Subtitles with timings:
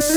[0.00, 0.08] Hvad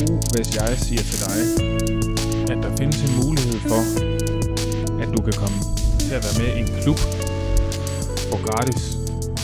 [0.00, 1.38] nu, hvis jeg siger til dig,
[2.50, 3.82] at der findes en mulighed for,
[5.02, 5.58] at du kan komme
[5.98, 6.98] til at være med i en klub
[8.30, 8.96] på gratis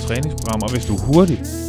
[0.07, 1.64] træningsprogrammer, hvis du hurtigt hurtig,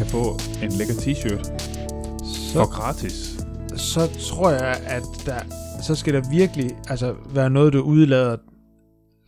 [0.00, 3.40] kan få en lækker t-shirt for Så, gratis.
[3.76, 4.00] så
[4.30, 5.38] tror jeg, at der,
[5.82, 8.36] så skal der virkelig altså, være noget, du udlader.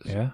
[0.05, 0.21] Ja.
[0.21, 0.27] Du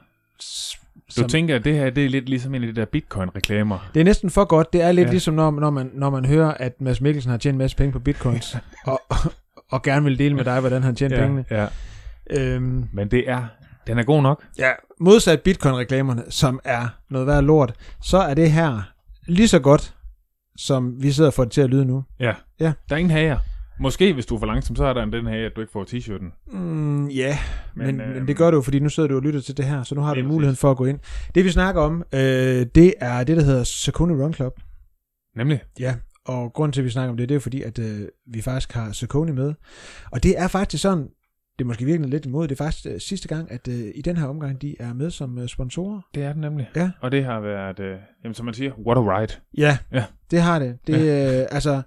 [1.09, 3.89] som- tænker, at det her det er lidt ligesom en af de der bitcoin-reklamer.
[3.93, 4.73] Det er næsten for godt.
[4.73, 5.11] Det er lidt Ja.
[5.11, 7.91] ligesom, når, når, man, når man hører, at Mads Mikkelsen har tjent en masse penge
[7.91, 9.01] på bitcoins, og,
[9.71, 11.45] og gerne vil dele med dig, hvordan han tjener Ja, pengene.
[11.51, 11.67] ja.
[12.29, 13.43] Øhm, Men det er,
[13.87, 14.43] den er god nok.
[14.59, 18.81] ja, modsat bitcoin-reklamerne, som er noget værd lort, så er det her
[19.27, 19.93] lige så godt,
[20.59, 22.03] som vi sidder og får det til at lyde nu.
[22.19, 22.33] Ja.
[22.59, 22.73] Ja.
[22.89, 23.37] Der er ingen hager.
[23.81, 25.71] Måske, hvis du er for langsom, så er der en den her, at du ikke
[25.71, 26.57] får t-shirten.
[26.57, 27.37] Mm, ja,
[27.75, 29.65] men, men, øhm, men det gør du fordi nu sidder du og lytter til det
[29.65, 30.99] her, så nu har du muligheden for at gå ind.
[31.35, 32.19] Det vi snakker om, øh,
[32.75, 34.59] det er det, der hedder Saucony Run Club.
[35.35, 35.61] Nemlig.
[35.79, 38.41] Ja, og grunden til, at vi snakker om det, det er fordi, at øh, vi
[38.41, 39.53] faktisk har Saucony med.
[40.11, 41.07] Og det er faktisk sådan,
[41.59, 44.01] det er måske virkelig lidt imod, det er faktisk øh, sidste gang, at øh, i
[44.01, 46.01] den her omgang, de er med som øh, sponsorer.
[46.15, 46.69] Det er den nemlig.
[46.75, 46.89] Ja.
[47.01, 49.33] Og det har været, øh, jamen, som man siger, what a ride.
[49.57, 50.03] Ja, Ja.
[50.31, 50.77] det har det.
[50.87, 50.95] det
[51.39, 51.81] øh, altså,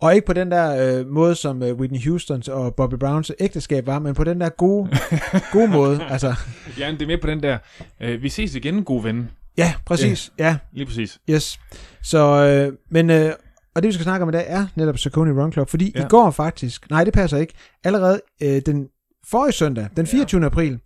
[0.00, 3.86] og ikke på den der øh, måde, som øh, Whitney Houstons og Bobby Browns ægteskab
[3.86, 4.90] var, men på den der gode,
[5.52, 6.00] gode måde.
[6.10, 6.34] Altså,
[6.78, 7.58] Ja, det er med på den der,
[8.00, 9.30] øh, vi ses igen, gode ven.
[9.58, 10.32] ja, præcis.
[10.38, 11.18] Ja, Lige præcis.
[11.30, 11.58] Yes.
[12.02, 13.32] Så, øh, men, øh,
[13.74, 16.00] og det vi skal snakke om i dag er netop Saucony Run Club, fordi Ja.
[16.00, 16.06] ja.
[16.06, 17.54] i går faktisk, nej det passer ikke,
[17.84, 18.88] allerede øh, den
[19.30, 20.40] forrige søndag, den 24.
[20.40, 20.46] Ja.
[20.46, 20.78] april,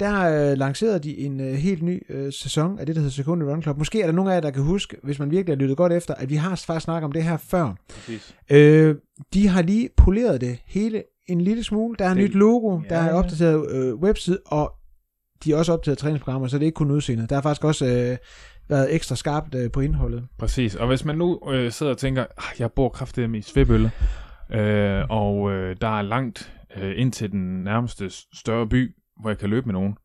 [0.00, 3.42] der øh, lancerede de en øh, helt ny øh, sæson af det, der hedder Saucony
[3.42, 3.78] Run Club.
[3.78, 5.92] Måske er der nogen af jer, der kan huske, hvis man virkelig har lyttet godt
[5.92, 7.74] efter, at vi har faktisk snakket om det her før.
[7.94, 8.34] Præcis.
[8.50, 8.96] Øh,
[9.34, 11.96] de har lige poleret det hele en lille smule.
[11.98, 14.72] Der er Det- nyt logo, ja, der er opdateret øh, webside, og
[15.44, 17.30] de har også opdateret træningsprogrammer, så det er ikke kun udseendet.
[17.30, 18.16] Der har faktisk også øh,
[18.68, 20.24] været ekstra skarpt øh, på indholdet.
[20.38, 20.74] Præcis.
[20.74, 23.90] Og hvis man nu øh, sidder og tænker, ah, jeg bor kraftigt i Svebølle,
[24.52, 29.38] øh, og øh, der er langt øh, ind til den nærmeste større by, hvor jeg
[29.38, 29.96] kan løbe med nogen,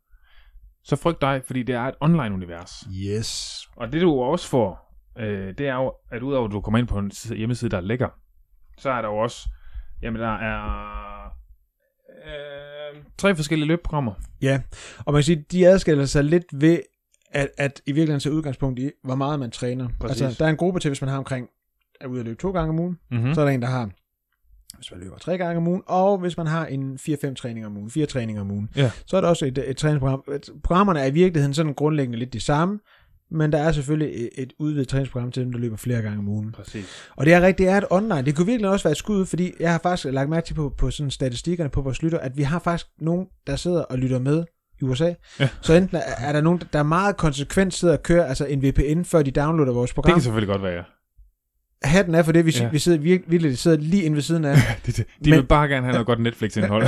[0.84, 2.84] så frygt dig, fordi det er et online-univers.
[2.96, 3.62] Yes.
[3.76, 6.88] Og det du også får, øh, det er jo, at udover at du kommer ind
[6.88, 8.10] på en side- hjemmeside, der er lækker,
[8.78, 9.50] så er der jo også,
[10.02, 11.26] jamen der er
[12.26, 14.14] øh, tre forskellige løbeprogrammer.
[14.42, 14.62] Ja,
[15.00, 16.80] og man kan sige, de adskiller sig lidt ved,
[17.32, 19.90] at, at i virkeligheden tager udgangspunkt i, hvor meget man træner.
[20.00, 20.22] Præcis.
[20.22, 21.48] Altså, der er en gruppe til, hvis man har omkring,
[22.02, 23.28] er ude at løbe to gange om ugen, Mm-hmm.
[23.28, 23.34] mm.
[23.34, 23.90] så er der en, der har,
[24.78, 27.78] hvis man løber tre gange om ugen, og hvis man har en 4-5 træninger om
[27.78, 28.92] ugen, fire træninger om ugen, Ja.
[29.06, 30.24] så er der også et, et træningsprogram.
[30.64, 32.80] Programmerne er i virkeligheden sådan grundlæggende lidt de samme,
[33.32, 36.28] men der er selvfølgelig et, et udvidet træningsprogram til dem, der løber flere gange om
[36.28, 36.52] ugen.
[36.52, 37.10] Præcis.
[37.16, 38.22] Og det er rigtigt, det er et online.
[38.22, 40.74] Det kunne virkelig også være et skud, fordi jeg har faktisk lagt mærke til på,
[40.78, 44.20] på sådan statistikkerne på vores lytter, at vi har faktisk nogen, der sidder og lytter
[44.20, 44.44] med
[44.82, 45.14] i USA.
[45.40, 45.50] Ja.
[45.62, 49.04] Så enten er, er der nogen, der meget konsekvent sidder og kører altså en VPN,
[49.04, 50.14] før de downloader vores Det program.
[50.14, 50.84] kan selvfølgelig godt være, ja.
[51.84, 52.70] Hatten er for det, vi, Ja.
[52.70, 54.56] vi sidder virkelig, virkelig sidder lige inde ved siden af.
[54.86, 56.88] De, de, de Men- vil bare gerne have noget godt Netflix-indhold.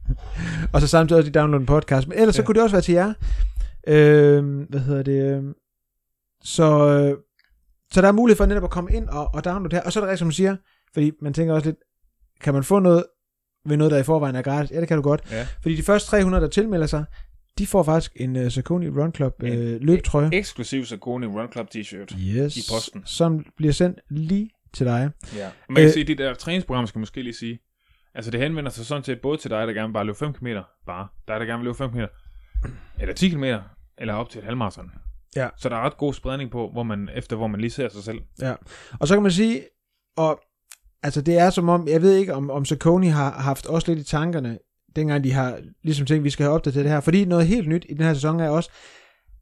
[0.72, 2.08] og så samtidig også de downloader en podcast.
[2.08, 2.42] Men ellers ja.
[2.42, 3.12] Så kunne det også være til jer.
[3.88, 5.36] Øh, hvad hedder det?
[5.36, 5.42] Øh,
[6.42, 7.16] så, øh,
[7.92, 9.82] så der er mulighed for netop at komme ind og, og downloade det her.
[9.82, 10.56] Og så er det rigtigt, som du siger,
[10.92, 11.76] fordi man tænker også lidt,
[12.40, 13.04] kan man få noget
[13.68, 14.70] ved noget, der i forvejen er gratis?
[14.70, 15.22] Ja, det kan du godt.
[15.30, 15.46] Ja.
[15.62, 17.04] Fordi de første 300, der tilmelder sig,
[17.58, 20.30] de får faktisk en uh, Saucony Run Club uh, En- løbtrøje.
[20.32, 22.18] Eksklusiv Saucony Run Club t-shirt.
[22.20, 22.56] Yes.
[22.56, 23.02] i posten.
[23.06, 25.10] Som bliver sendt lige til dig.
[25.36, 25.50] Ja.
[25.68, 27.58] Man kan Øh, sige, at det der træningsprogram skal måske lige sige,
[28.14, 30.32] altså det henvender sig sådan set både til dig, der gerne vil bare løbe 5
[30.32, 30.46] km,
[30.86, 32.00] bare dig, der gerne vil løbe 5 km,
[33.00, 33.44] eller 10 km,
[33.98, 34.90] eller op til et halvmarathon.
[35.36, 35.48] Ja.
[35.58, 38.02] Så der er ret god spredning på, hvor man, efter hvor man lige ser sig
[38.02, 38.18] selv.
[39.00, 39.62] Og så kan man sige,
[40.16, 40.40] og
[41.02, 43.98] altså det er som om, jeg ved ikke om, om Saucony har haft også lidt
[43.98, 44.58] i tankerne,
[44.96, 47.00] dengang de har ligesom tænkt, vi skal have opdateret det her.
[47.00, 48.70] Fordi noget helt nyt i den her sæson er også,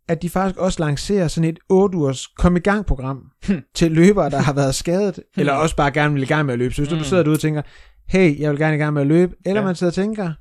[0.09, 3.31] at de faktisk også lancerer sådan et 8 ugers kom i gang program
[3.75, 6.59] til løbere, der har været skadet, eller også bare gerne vil i gang med at
[6.59, 6.75] løbe.
[6.75, 7.03] Så hvis du Mm.
[7.03, 7.63] sidder derude og tænker,
[8.09, 9.67] hey, jeg vil gerne i gang med at løbe, eller Ja.
[9.67, 10.33] man sidder og tænker,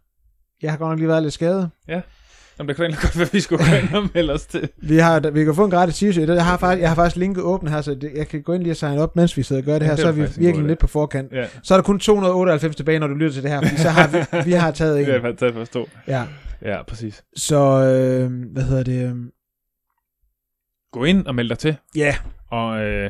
[0.61, 1.69] jeg har godt nok lige været lidt skadet.
[2.59, 4.69] Jamen, det kan egentlig godt være, vi skulle gå ind og melde os til.
[4.89, 6.31] Vi, har, vi kan få en gratis t-shirt.
[6.31, 8.63] Jeg har faktisk, jeg har faktisk linket åbent her, så det, jeg kan gå ind
[8.63, 9.91] lige og signe op, mens vi sidder og gør det Ja, her.
[9.95, 11.31] det så er vi virkelig lidt på forkant.
[11.31, 14.07] Ja, Så er der kun 298 tilbage, når du lytter til det her, så har
[14.07, 15.05] vi, vi har taget en.
[15.09, 15.89] er faktisk taget forstå.
[16.07, 16.23] Ja.
[16.61, 17.23] Ja, præcis.
[17.35, 19.09] Så, øh, hvad hedder det?
[19.09, 19.15] øh,
[20.91, 22.15] Gå ind og meld dig til, Ja,
[22.51, 23.09] og øh,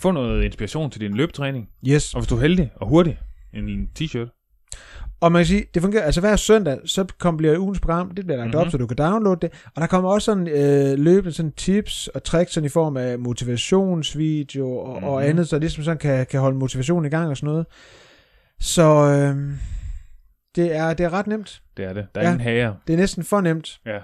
[0.00, 1.68] få noget inspiration til din løbetræning.
[1.88, 2.14] yes.
[2.14, 3.18] Og hvis du er heldig og hurtig,
[3.54, 4.33] en t-shirt.
[5.24, 8.24] Og man kan sige, det fungerer, altså hver søndag, så kom, bliver ugens program, det
[8.26, 8.58] bliver lagt mm-hmm.
[8.60, 8.70] op, Mhm.
[8.70, 9.52] så du kan downloade det.
[9.74, 13.18] Og der kommer også sådan øh, løbende sådan tips og tricks sådan i form af
[13.18, 15.08] motivationsvideo og, mm-hmm.
[15.08, 15.30] og Mhm.
[15.30, 17.66] andet, så ligesom sådan kan, kan holde motivationen i gang og sådan noget.
[18.60, 19.36] Så øh,
[20.56, 21.62] det, er, det er ret nemt.
[21.76, 22.06] Det er det.
[22.14, 22.30] Der er Ja.
[22.30, 22.74] ingen hager.
[22.86, 23.80] Det er næsten for nemt.
[23.86, 23.98] Ja.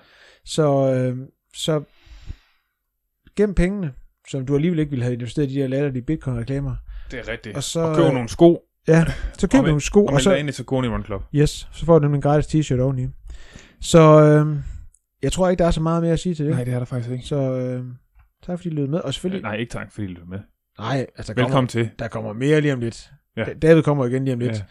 [0.45, 1.17] Så, øh,
[1.55, 1.83] så
[3.37, 3.93] gem pengene,
[4.29, 6.75] som du alligevel ikke ville have investeret i de her latterlige bitcoin-reklamer.
[7.11, 7.57] Det er rigtigt.
[7.57, 9.05] Og så, Og køb nogle sko, Ja,
[9.39, 11.23] så køb nogle sko, og og så, ind i Saucony Run Club.
[11.35, 13.07] yes, så får du nemlig en gratis t-shirt oveni.
[13.81, 14.57] Så øh,
[15.23, 16.55] jeg tror ikke, der er så meget mere at sige til det.
[16.55, 17.25] Nej, det er der faktisk ikke.
[17.25, 17.85] Så øh,
[18.47, 18.99] tak fordi I lød med.
[19.01, 19.43] Og selvfølgelig...
[19.43, 20.39] Nej, ikke tak, fordi du er med.
[20.79, 21.91] Nej, altså Velkommen kommer, til.
[21.99, 23.11] der kommer mere lige om lidt.
[23.37, 23.45] Ja.
[23.45, 24.65] Da- David kommer igen lige om lidt.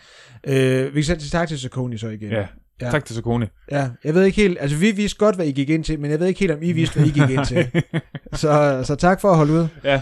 [0.47, 0.83] Ja.
[0.83, 2.31] Øh, vi kan sætte til tak til Saucony så igen.
[2.31, 2.47] Ja.
[2.81, 2.89] Ja.
[2.91, 3.45] Tak til Saucony.
[3.71, 3.89] ja.
[4.03, 4.57] Jeg ved ikke helt...
[4.61, 6.63] Altså vi vidste godt, hvad I gik ind til, men jeg ved ikke helt, om
[6.63, 7.83] I vidste, hvad I gik ind til.
[8.33, 9.67] Så, så tak for at holde ud.
[9.83, 10.01] Ja.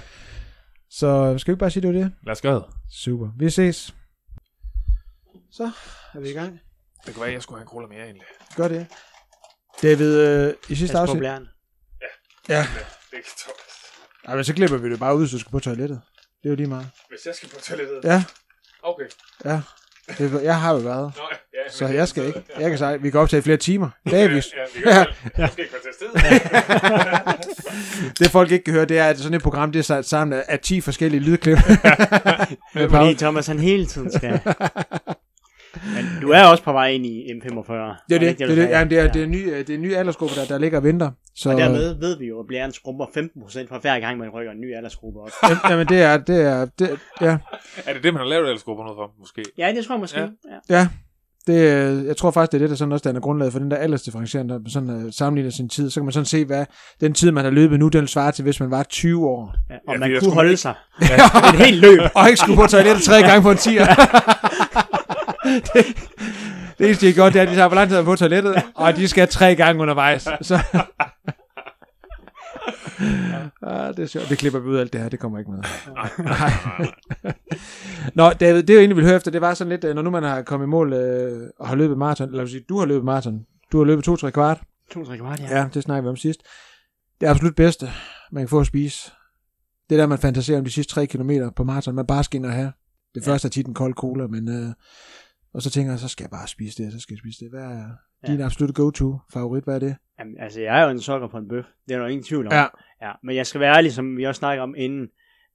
[0.90, 2.12] Så skal vi ikke bare sige, det var det?
[2.26, 2.64] Lad os gøre det.
[2.92, 3.28] Super.
[3.40, 3.96] Vi ses.
[5.58, 5.72] Så
[6.14, 6.60] er vi i gang.
[7.06, 8.26] Det kan være, at jeg skulle have en cola mere egentlig.
[8.56, 8.88] Gør det.
[9.82, 11.20] David, øh, i sidste afsnit...
[11.20, 11.48] blæren.
[12.50, 12.68] Ja.
[13.12, 13.52] Det kan stå.
[14.26, 16.02] Ej, men så klipper vi det bare ud, så du skal på toilettet.
[16.44, 16.90] Det er jo lige meget.
[17.10, 18.00] Hvis jeg skal på toilettet.
[18.04, 18.24] Ja,
[18.84, 19.06] Okay.
[19.46, 19.62] ja.
[20.18, 21.14] Det, jeg har jo været.
[21.18, 21.24] Nå,
[21.54, 22.44] ja, Så jeg skal ikke.
[22.60, 23.90] Jeg kan sige, vi kan optage flere timer.
[24.12, 24.42] David.
[24.56, 25.06] Ja, vi kan ja.
[25.42, 26.08] Jeg skal ikke til sted.
[28.20, 30.40] Det folk ikke kan høre, det er, at sådan et program, det er sat sammen
[30.40, 31.58] af, af 10 forskellige lydklip.
[32.74, 33.16] Med Fordi.
[33.16, 34.40] Thomas han hele tiden skal...
[36.28, 37.74] Du er også på vej ind i M45.
[38.10, 38.40] Det er det.
[38.40, 38.58] Det er, det.
[38.70, 39.20] Jamen, det er, det ja.
[39.20, 41.12] er en ny, øh, det er en ny aldersgruppe, der, der ligger og venter.
[41.36, 44.52] Så, Og dermed ved vi jo, at blæren skrumper 15% fra hver gang, man rykker
[44.52, 45.30] en ny aldersgruppe op.
[45.70, 46.90] Jamen, det er, det er, det,
[47.22, 47.38] ja,
[47.86, 49.44] Er det det, man har lavet aldersgrupper noget for, måske?
[49.58, 50.20] Ja, det tror jeg måske.
[50.20, 50.26] Ja.
[50.70, 50.78] Ja.
[50.80, 50.88] ja.
[51.48, 53.72] Det, er- jeg tror faktisk, det er det, der sådan også danner grundlaget for den
[53.72, 55.90] der aldersdifferentiering, der sådan uh, sammenligner sin tid.
[55.90, 56.66] Så kan man sådan se, hvad
[57.02, 59.56] den tid, man har løbet nu, den svarer til, hvis man var 20 år.
[59.70, 59.76] Ja.
[59.88, 61.06] Og Ja, man kunne holde man sig Ja.
[61.54, 62.00] et helt løb.
[62.16, 63.86] Og ikke skulle på toilettet tre gange på en tier.
[65.74, 65.86] det,
[66.78, 68.96] det eneste, de gjort, det er, at de tager for lang tid på toilettet, og
[68.96, 70.22] de skal tre gange undervejs.
[70.42, 70.60] Så.
[73.62, 74.30] ah, det er sjovt.
[74.30, 75.60] Det klipper vi ud af alt det her, det kommer ikke med.
[78.16, 80.10] Nå, David, det jeg egentlig ville høre efter, det var sådan lidt, øh, når nu
[80.10, 83.06] man har kommet i mål øh, og har løbet maraton, os sige, du har løbet
[83.06, 83.40] maraton,
[83.72, 84.62] du har løbet to-tre kvart,
[84.94, 85.58] To, tre kvart, ja.
[85.60, 86.40] ja, det snakker vi om sidst.
[87.22, 87.90] Det absolut bedste,
[88.32, 89.12] man kan få at spise,
[89.90, 92.38] det er der, man fantaserer om de sidste 3 kilometer på maraton, man bare skal
[92.38, 92.72] ind og have.
[93.16, 93.32] Det Ja.
[93.32, 94.74] første er tit en kold cola, men øh,
[95.54, 97.50] og så tænker jeg, så skal jeg bare spise det, så skal jeg spise det.
[97.52, 97.90] Hvad er
[98.28, 98.32] Ja.
[98.32, 99.64] din absolut go-to favorit?
[99.64, 99.96] Hvad er det?
[100.20, 101.66] Jamen, altså, jeg er jo en sokker på en bøf.
[101.88, 102.54] Det er der jo ingen tvivl om.
[102.54, 102.66] Ja.
[103.02, 103.12] ja.
[103.24, 105.08] Men jeg skal være ærlig, som vi også snakker om inden.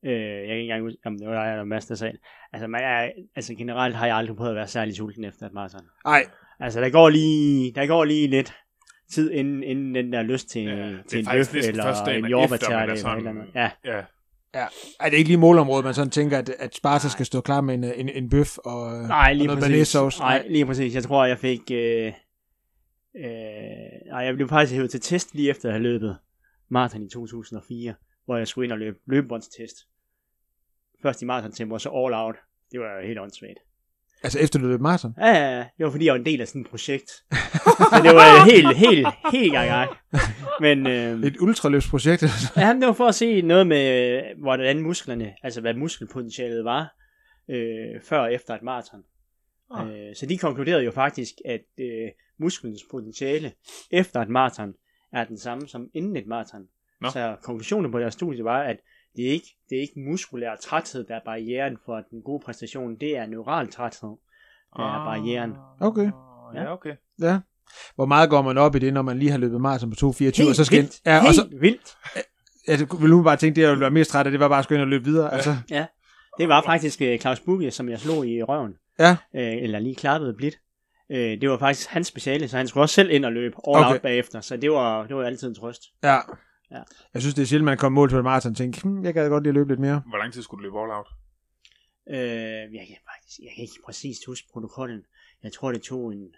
[0.05, 2.21] Øh, jeg kan ikke engang huske, om det var dig eller Mads, der sagde det.
[2.53, 5.53] Altså, man er, altså, generelt har jeg aldrig prøvet at være særlig sulten efter et
[5.53, 5.81] maraton.
[6.05, 6.25] Nej,
[6.61, 8.55] Altså, der går lige, der går lige lidt
[9.13, 12.97] tid, inden, inden den der lyst til, Ja, til en bøf, eller en jordbærtærte, er
[12.97, 13.45] eller eller andet.
[13.55, 14.03] Ja, Ja.
[14.55, 14.67] Ja.
[15.01, 17.75] er det ikke lige målområdet, man sådan tænker, at, at Sparta skal stå klar med
[17.75, 19.73] en, en, en bøf og, nej, lige og noget præcis.
[19.73, 20.19] banæssauce?
[20.19, 20.95] Nej, lige præcis.
[20.95, 21.71] Jeg tror, jeg fik...
[21.71, 22.13] Øh,
[23.17, 23.25] øh,
[24.07, 26.19] nej, jeg blev faktisk hævet til test lige efter at have løbet
[26.69, 27.95] maraton i 2004,
[28.25, 29.77] hvor jeg skulle ind og løbe løbebåndstest.
[31.03, 32.37] Først i maratontempo, og så all out.
[32.73, 33.59] Det var jo helt åndssvagt.
[34.25, 35.15] Altså efter du løb maraton?
[35.19, 35.59] Ja, ja, ja.
[35.59, 37.11] det var fordi, jeg var en del af sådan et projekt.
[37.11, 39.91] så det var helt, helt, helt gang gang.
[40.61, 42.23] Men øh, Et ultraløbsprojekt?
[42.57, 46.95] ja, det var for at se noget med, hvordan musklerne, altså hvad muskelpotentialet var,
[47.51, 49.03] øh, før og efter et maraton.
[49.75, 49.89] Ah.
[49.89, 52.09] Øh, så de konkluderede jo faktisk, at øh,
[52.39, 53.53] musklens potentiale
[53.91, 54.75] efter et maraton
[55.13, 56.63] er den samme som inden et maraton.
[57.01, 57.11] Nå.
[57.11, 58.77] Så konklusionen på deres studie var, at
[59.17, 62.97] det er ikke, det er ikke muskulær træthed, der er barrieren for den gode præstation.
[63.01, 64.11] Det er neural træthed,
[64.77, 65.53] der er barrieren.
[65.81, 66.11] Okay.
[66.55, 66.95] Ja, okay.
[67.21, 67.39] Ja.
[67.95, 70.49] Hvor meget går man op i det, når man lige har løbet maraton på 2.24,
[70.49, 70.79] og så skal...
[70.79, 71.01] vildt.
[71.07, 71.97] Ja, og så, vildt.
[72.69, 74.59] jeg ville nu bare tænke, det jeg ville være mest træt af, det var bare
[74.59, 75.35] at ind og løbe videre.
[75.35, 75.57] Altså,
[76.39, 78.73] Det var faktisk øh, Claus Bugge, som jeg slog i røven.
[78.99, 79.17] Ja.
[79.37, 80.55] Øh, eller lige klappede blidt.
[81.11, 83.77] Øh, det var faktisk hans speciale, så han skulle også selv ind og løbe all
[83.77, 83.85] Okay.
[83.85, 83.93] okay.
[83.93, 84.41] out bagefter.
[84.41, 85.83] Så det var, det var altid en trøst.
[86.03, 86.19] ja.
[86.73, 86.83] Ja.
[87.15, 89.15] Jeg synes, det er sjældent, man kommer mål til et maraton og tænker, hm, jeg
[89.15, 90.03] gad godt lige at løbe lidt mere.
[90.09, 91.09] Hvor lang tid skulle du løbe all out?
[92.11, 95.03] Øh, jeg, kan faktisk, jeg kan ikke præcist huske protokollen.
[95.43, 96.35] Jeg tror, det tog en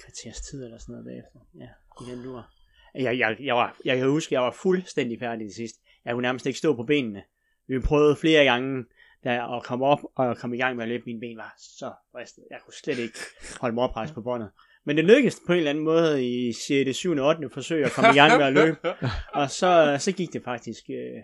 [0.00, 1.38] kvarters tid eller sådan noget bagefter.
[1.54, 1.68] Ja,
[2.02, 2.50] i den lur.
[2.94, 5.76] Jeg, jeg, jeg, var, jeg kan huske, jeg var fuldstændig færdig til sidst.
[6.04, 7.22] Jeg kunne nærmest ikke stå på benene.
[7.66, 8.84] Vi prøvede flere gange
[9.24, 11.02] der, at komme op og komme i gang med at løbe.
[11.06, 12.44] Mine ben var så ristet.
[12.50, 13.18] Jeg kunne slet ikke
[13.60, 14.50] holde mig oprejst på båndet.
[14.86, 17.48] Men det lykkedes på en eller anden måde i 6., 7., 8.
[17.50, 18.78] forsøg at komme i gang med at løbe.
[19.40, 21.22] Og så, så gik det faktisk øh,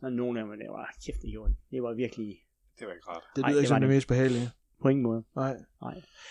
[0.00, 1.82] sådan nogle af dem, det var kæft, det gjorde det.
[1.82, 2.36] Var virkelig
[2.78, 3.22] Det var ikke rart.
[3.36, 3.94] Det lyder det ikke som det det.
[3.96, 4.50] mest behagelige.
[4.82, 5.24] på ingen måde.
[5.36, 5.56] Nej.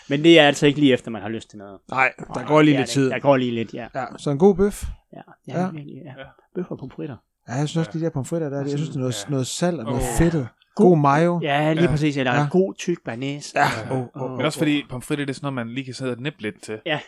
[0.10, 1.80] Men det er altså ikke lige efter, man har lyst til noget.
[1.90, 3.10] Nej, der Nej, går lige lidt det tid.
[3.10, 3.88] Der går lige lidt, ja.
[3.96, 4.84] Ja, så en god bøf.
[5.14, 5.60] Ja, Ja.
[5.60, 5.82] ja, ja.
[6.06, 6.14] ja.
[6.20, 6.26] Ja.
[6.56, 7.18] Bøffer på fritter.
[7.48, 9.30] Ja, jeg synes også, de der pomfritter der, jeg synes, det er noget, Ja.
[9.30, 10.18] noget salt og noget Åh.
[10.18, 10.48] fedtet.
[10.76, 11.40] God mayo.
[11.44, 11.90] Ja, lige Ja.
[11.90, 12.18] præcis.
[12.18, 12.40] Eller Ja.
[12.40, 12.48] ja.
[12.52, 13.54] god tyk banæs.
[13.56, 13.66] Ja.
[13.86, 13.92] Ja.
[13.92, 16.18] Oh, oh, Men også fordi pomfritter, det er sådan noget, man lige kan sidde og
[16.18, 16.82] nippe lidt til.
[16.86, 17.00] Det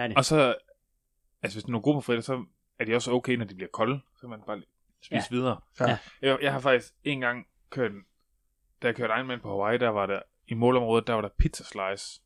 [0.00, 0.16] er det.
[0.16, 0.54] Og så,
[1.42, 2.44] altså hvis det er nogle gode pomfritter, så
[2.78, 4.00] er de også okay, når de bliver kolde.
[4.14, 4.62] Så kan man bare
[5.02, 5.36] spise Ja.
[5.36, 5.60] videre.
[5.80, 5.98] Ja.
[6.22, 8.02] Jeg, jeg har faktisk en gang kørt, en-
[8.82, 11.64] da jeg kørte Ironman på Hawaii, der var der, i målområdet, der var der pizza
[11.64, 12.20] slice.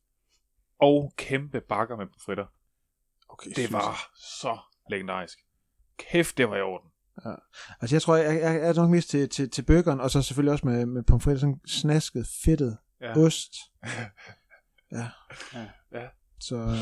[0.79, 2.45] Og kæmpe bakker med pomfritter.
[3.29, 4.57] Okay, Det var så
[4.89, 5.39] legendarisk.
[5.97, 6.89] Kæft, det var i orden.
[7.81, 10.21] Altså jeg tror, jeg, jeg, jeg er nok mest til, til, til burgeren, og så
[10.21, 13.17] selvfølgelig også med, med pomfritter, sådan snasket, fedtet, Ja.
[13.17, 13.53] ost.
[14.91, 15.07] Ja.
[15.53, 15.65] Ja.
[15.93, 16.05] Ja.
[16.39, 16.75] Så, øh,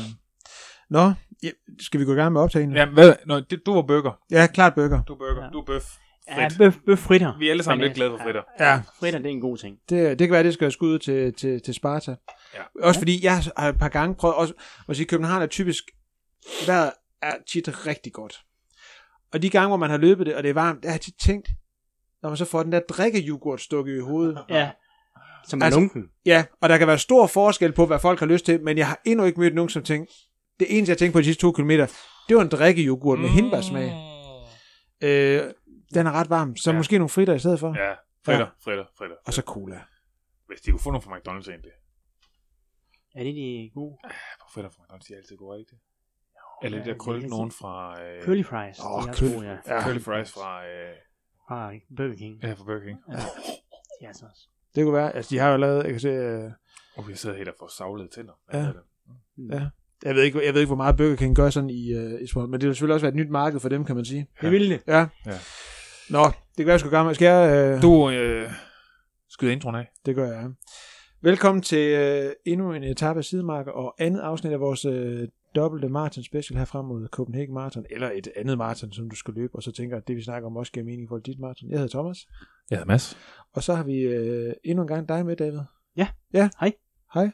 [0.90, 1.12] nå,
[1.42, 1.50] ja,
[1.80, 2.72] skal vi gå i gang med optagen?
[2.76, 3.14] Ja, hvad?
[3.26, 4.18] Nå, det, du var burger.
[4.30, 5.02] ja klart burger.
[5.02, 5.44] Du er burger.
[5.44, 5.50] Ja.
[5.50, 5.96] Du er bøf.
[6.28, 6.58] Ja, Frit.
[6.58, 7.38] bøf, bøf fritter.
[7.38, 8.42] Vi er alle sammen lidt glade for fritter.
[8.60, 9.78] Ja, Fritter, det er en god ting.
[9.88, 12.16] det, det kan være, det skal jeg skud ud til, til, til Sparta.
[12.54, 12.62] Ja.
[12.82, 14.54] Også fordi jeg har et par gange prøvet, også,
[14.88, 15.84] at sige, København er typisk,
[16.66, 18.40] vejret er tit rigtig godt.
[19.32, 21.00] Og de gange, hvor man har løbet det, og det er varmt, der har jeg
[21.00, 21.48] tit tænkt,
[22.22, 24.44] når man så får den der drikkejoghurt stukket i hovedet.
[24.48, 24.70] Ja.
[25.48, 26.10] Som er Altså- lunken.
[26.26, 28.86] Ja, og der kan være stor forskel på, hvad folk har lyst til, men jeg
[28.88, 30.12] har endnu ikke mødt nogen, som tænker,
[30.60, 31.86] det eneste, jeg tænkte på de sidste to kilometer,
[32.28, 33.90] det var en drikkejoghurt med hindbærsmag.
[35.00, 35.52] Øh,
[35.94, 36.74] den er ret varm, så Ja.
[36.74, 36.78] ja.
[36.78, 37.74] måske nogle fritter i stedet for.
[37.78, 37.88] Ja.
[37.88, 39.16] Ja, fritter, fritter, fritter.
[39.26, 39.80] Og så cola.
[40.46, 41.70] Hvis de kunne få nogle fra McDonald's egentlig.
[43.14, 43.96] Er det de gode?
[44.40, 45.78] På fritter fra McDonald's, de er altid gode, ikke det?
[46.62, 48.02] Eller de der krøllet nogen fra...
[48.04, 48.78] Øh, Curly fries.
[48.80, 49.56] Åh, er curly- ja.
[49.74, 49.82] Ja.
[49.82, 50.66] curly fries fra...
[50.66, 50.94] Øh,
[51.48, 52.42] Fra Burger King.
[52.42, 52.98] ja, fra Burger King.
[54.02, 54.06] Ja.
[54.08, 54.42] Altså også.
[54.74, 56.50] Det kunne være, altså de har jo lavet, jeg kan se, øh,
[56.96, 58.32] Og vi sidder helt og får savlet tænder.
[58.52, 58.58] Ja.
[58.58, 58.74] Det?
[59.50, 59.66] ja.
[60.04, 62.26] Jeg ved, ikke, jeg ved ikke, hvor meget Burger King gør sådan i, øh, i
[62.26, 64.26] sport, men det vil selvfølgelig også være et nyt marked for dem, kan man sige.
[64.40, 64.82] Det vil det.
[64.86, 65.06] Ja.
[65.26, 65.38] Ja.
[66.10, 67.74] Nå, det kan være, jeg skulle gøre Skal jeg...
[67.76, 68.50] Øh, Du øh,
[69.28, 69.86] skyder introen af.
[70.06, 70.50] Det gør jeg.
[71.22, 75.88] Velkommen til øh, endnu en etape af Sidemarker og andet afsnit af vores øh, dobbelte
[75.88, 79.54] marathon special her frem mod Copenhagen Marathon, eller et andet marathon, som du skal løbe,
[79.54, 81.70] og så tænker at det vi snakker om også giver mening for dit marathon.
[81.70, 82.26] Jeg hedder Thomas,
[82.70, 83.16] Jeg hedder Mads.
[83.52, 85.60] og så har vi øh, endnu en gang dig med, David.
[85.96, 86.08] Ja.
[86.32, 86.48] Ja.
[86.60, 86.72] Hej.
[87.14, 87.30] Hej.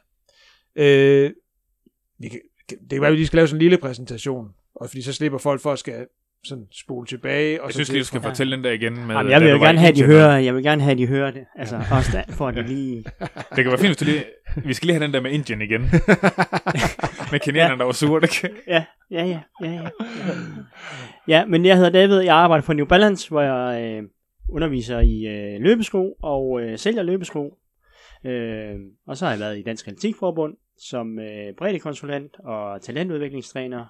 [0.77, 1.31] Øh,
[2.19, 4.89] vi kan, det kan være, at vi lige skal lave sådan en lille præsentation, og
[4.89, 6.07] fordi så slipper folk for at skal
[6.45, 7.63] sådan spole tilbage.
[7.63, 8.29] Og Jeg så synes lige, du skal Ja.
[8.29, 9.07] fortælle den der igen.
[9.07, 10.99] Med, Jamen, jeg vil jo gerne have, at de hører, jeg vil gerne have, at
[10.99, 11.45] de hører det.
[11.59, 13.05] Altså, også der, for at de lige...
[13.57, 14.25] Det kan være fint, hvis du lige...
[14.65, 15.81] Vi skal lige have den der med Indien igen.
[17.33, 18.21] med kenianerne, der var sure.
[18.21, 18.51] Det kan...
[18.69, 19.89] Ja, ja, ja, ja, ja.
[21.29, 24.03] Ja, men jeg hedder David, jeg arbejder for New Balance, hvor jeg øh,
[24.49, 27.59] underviser i øh, løbesko og øh, sælger løbesko.
[28.27, 28.75] Øh,
[29.07, 33.85] og så har jeg været i Dansk Atletikforbund som øh, breddekonsulent og talentudviklingstræner,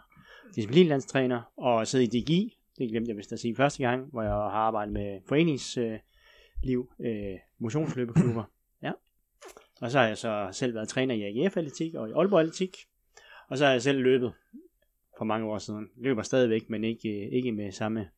[0.55, 4.31] disciplinlandstræner og siddet i DGI, det glemte jeg vist at sige første gang, hvor jeg
[4.31, 8.45] har arbejdet med foreningsliv, øh, motionsløbeklubber.
[8.83, 8.93] Ja.
[9.81, 12.77] Og så har jeg så selv været træner i AGF Atletik og i Aalborg Atletik.
[13.49, 14.33] Og så har jeg selv løbet
[15.19, 15.89] for mange år siden.
[15.97, 18.09] Løber stadigvæk, men ikke, øh, ikke med samme...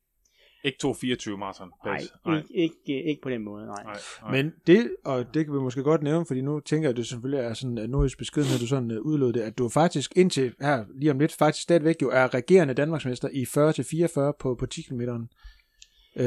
[0.64, 1.70] Ikke 2-24 maraton.
[1.84, 2.00] Nej.
[2.26, 2.42] Nej.
[2.50, 3.82] ikke, ikke, ikke på den måde, nej.
[3.84, 4.32] Nej, nej.
[4.32, 7.06] Men det, og det kan vi måske godt nævne, fordi nu tænker jeg, at det
[7.06, 10.12] selvfølgelig er sådan, at nordjysk beskeden, at du sådan uh, udlod det, at du faktisk
[10.16, 14.66] indtil her, lige om lidt, faktisk stadigvæk jo er regerende Danmarksmester i 40-44 på, på
[14.66, 15.00] 10 km.
[15.00, 16.26] Øh,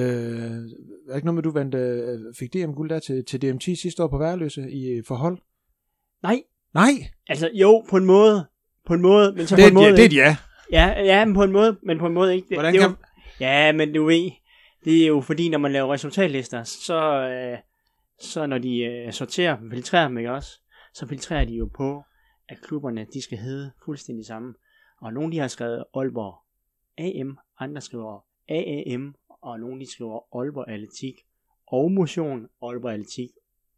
[1.09, 4.07] er ikke noget med, du vandt, øh, fik DM-guld der til, til DMT sidste år
[4.07, 5.37] på Værløse i øh, forhold?
[6.23, 6.41] Nej,
[6.73, 6.91] Nej,
[7.27, 8.47] altså jo, på en måde.
[8.85, 10.37] På en måde, men så det på en måde ja, det er et ja.
[10.71, 12.47] Ja, ja, men på en måde, men på en måde ikke.
[12.49, 12.89] Det, Hvordan det kan...
[12.89, 12.95] jo,
[13.39, 14.31] Ja, men du ved,
[14.85, 17.57] det er jo fordi, når man laver resultatlister, så, øh,
[18.19, 20.59] så når de øh, sorterer dem, filtrerer dem, ikke også?
[20.93, 22.03] Så filtrerer de jo på,
[22.49, 24.55] at klubberne, de skal hedde fuldstændig sammen.
[25.01, 26.35] Og nogle de har skrevet Aalborg
[26.97, 31.15] AM, andre skriver AAM, og nogle de skriver Aalborg Atletik
[31.67, 33.29] og motion, Aalborg Atletik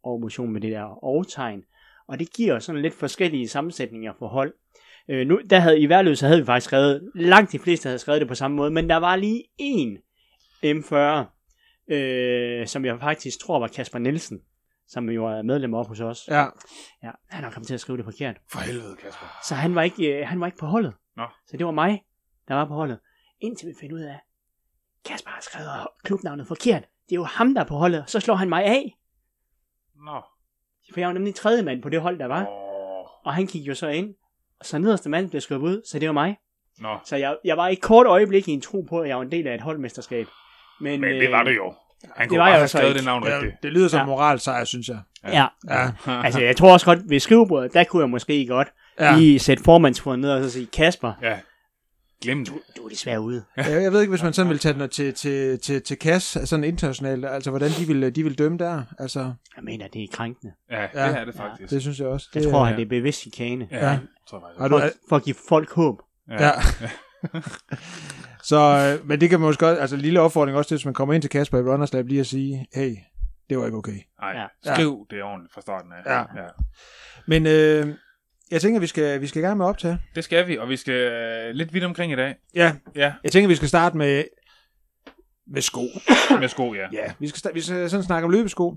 [0.02, 1.64] og motion med det der og-tegn.
[2.06, 4.54] Og det giver sådan lidt forskellige sammensætninger for hold.
[5.10, 8.20] Øh, nu, der havde, I Værløse havde vi faktisk skrevet, langt de fleste havde skrevet
[8.20, 9.98] det på samme måde, men der var lige en
[10.64, 10.94] M40,
[11.94, 14.40] øh, som jeg faktisk tror var Kasper Nielsen,
[14.88, 16.28] som jo er medlem op hos os.
[16.28, 16.46] Ja,
[17.02, 18.36] Ja, han har kommet til at skrive det forkert.
[18.52, 19.38] For helvede, Kasper.
[19.48, 20.94] Så han var ikke, øh, han var ikke på holdet.
[21.16, 21.26] Nå.
[21.46, 22.02] Så det var mig,
[22.48, 22.98] der var på holdet.
[23.40, 24.18] Indtil vi fandt ud af,
[25.04, 25.70] Kasper har skrevet
[26.04, 26.82] klubnavnet forkert.
[26.82, 28.04] Det er jo ham, der er på holdet.
[28.06, 28.98] Så slår han mig af.
[29.94, 30.22] Nå.
[30.92, 32.46] For jeg var nemlig tredje mand på det hold, der var.
[32.46, 33.26] Åh.
[33.26, 34.14] Og han gik jo så ind.
[34.62, 36.36] Så nederste mand blev skubbet ud, så det var mig.
[36.78, 36.88] Nå.
[37.04, 39.22] Så jeg, jeg var i et kort øjeblik i en tro på, at jeg var
[39.22, 40.26] en del af et holdmesterskab.
[40.80, 41.74] Men, Men det var det jo.
[42.16, 43.54] Han kunne var bare have skrevet det navn ja rigtigt.
[43.62, 44.00] det lyder som Ja.
[44.02, 44.06] ja.
[44.06, 44.98] moralsejr, synes jeg.
[45.24, 45.90] Ja, Ja,
[46.24, 48.68] altså jeg tror også godt, ved skrivebordet, der kunne jeg måske godt
[49.00, 49.04] ja.
[49.12, 49.16] ja.
[49.18, 51.38] lige sætte formandsfoden ned og så sige, Kasper, Ja.
[52.22, 52.54] Glem det.
[52.76, 53.44] du er desværre ude.
[53.56, 56.22] Jeg, jeg ved ikke, hvis man sådan vil tage den til, til, til, til KAS,
[56.44, 58.82] sådan internationalt, altså hvordan de vil, de vil dømme der.
[58.98, 59.20] Altså,
[59.56, 60.52] Jeg mener, det er krænkende.
[60.70, 61.08] Ja, Ja.
[61.08, 61.70] det er det faktisk.
[61.70, 62.28] det synes jeg også.
[62.34, 63.68] Jeg det, tror, at det er bevidst chikane.
[63.70, 63.98] Ja, Ja.
[64.30, 64.60] Tror jeg faktisk.
[64.60, 65.96] Har du, For, for at give folk håb.
[66.30, 66.50] Ja.
[68.42, 70.84] Så, øh, men det kan man måske godt, altså en lille opfordring også til, hvis
[70.84, 72.96] man kommer ind til Kasper i Runners Lab, lige at sige, hey,
[73.50, 73.98] det var ikke okay.
[74.20, 74.32] Nej,
[74.64, 74.74] Ja.
[74.74, 76.10] skriv det ordentligt fra starten af.
[76.10, 76.18] Ja.
[76.18, 76.48] ja.
[77.26, 77.94] Men øh,
[78.50, 79.98] jeg tænker, vi skal, vi skal i gang med at optage.
[80.14, 82.34] Det skal vi, og vi skal øh, lidt vidt omkring i dag.
[82.54, 84.24] Ja, Ja, jeg tænker, vi skal starte med,
[85.46, 85.82] med sko.
[86.40, 86.86] med sko, ja.
[86.92, 88.76] Ja, vi skal, vi skal sådan snakke om løbesko.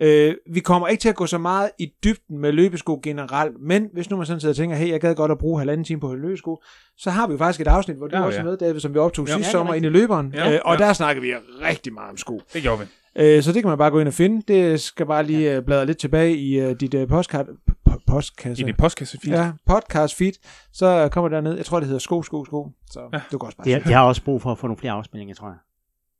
[0.00, 3.88] Øh, vi kommer ikke til at gå så meget i dybden med løbesko generelt, men
[3.92, 6.00] hvis nu man sådan sidder og tænker, hey, jeg gad godt at bruge halvanden time
[6.00, 6.62] på løbesko,
[6.96, 8.48] så har vi jo faktisk et afsnit, hvor du Ja, også er ja.
[8.50, 9.32] med, David, som vi optog Ja.
[9.34, 10.84] sidste Ja, det er sommer ind i løberen, Ja, øh, og ja.
[10.86, 12.40] der snakker vi rigtig meget om sko.
[12.52, 12.84] Det gjorde vi.
[13.16, 14.42] Øh, så det kan man bare gå ind og finde.
[14.54, 17.46] Det skal bare lige øh, bladre lidt tilbage i øh, dit øh, postcard,
[17.88, 18.62] p- postkasse.
[18.62, 19.30] I det postkassefil.
[19.30, 20.32] Ja, podcast feed.
[20.72, 21.56] Så kommer der ned.
[21.56, 22.68] Jeg tror, det hedder sko, sko, sko.
[22.90, 23.20] Så Ja.
[23.32, 23.84] du kan også bare De, sige.
[23.88, 25.56] de har også brug for at få nogle flere afspillinger, tror jeg.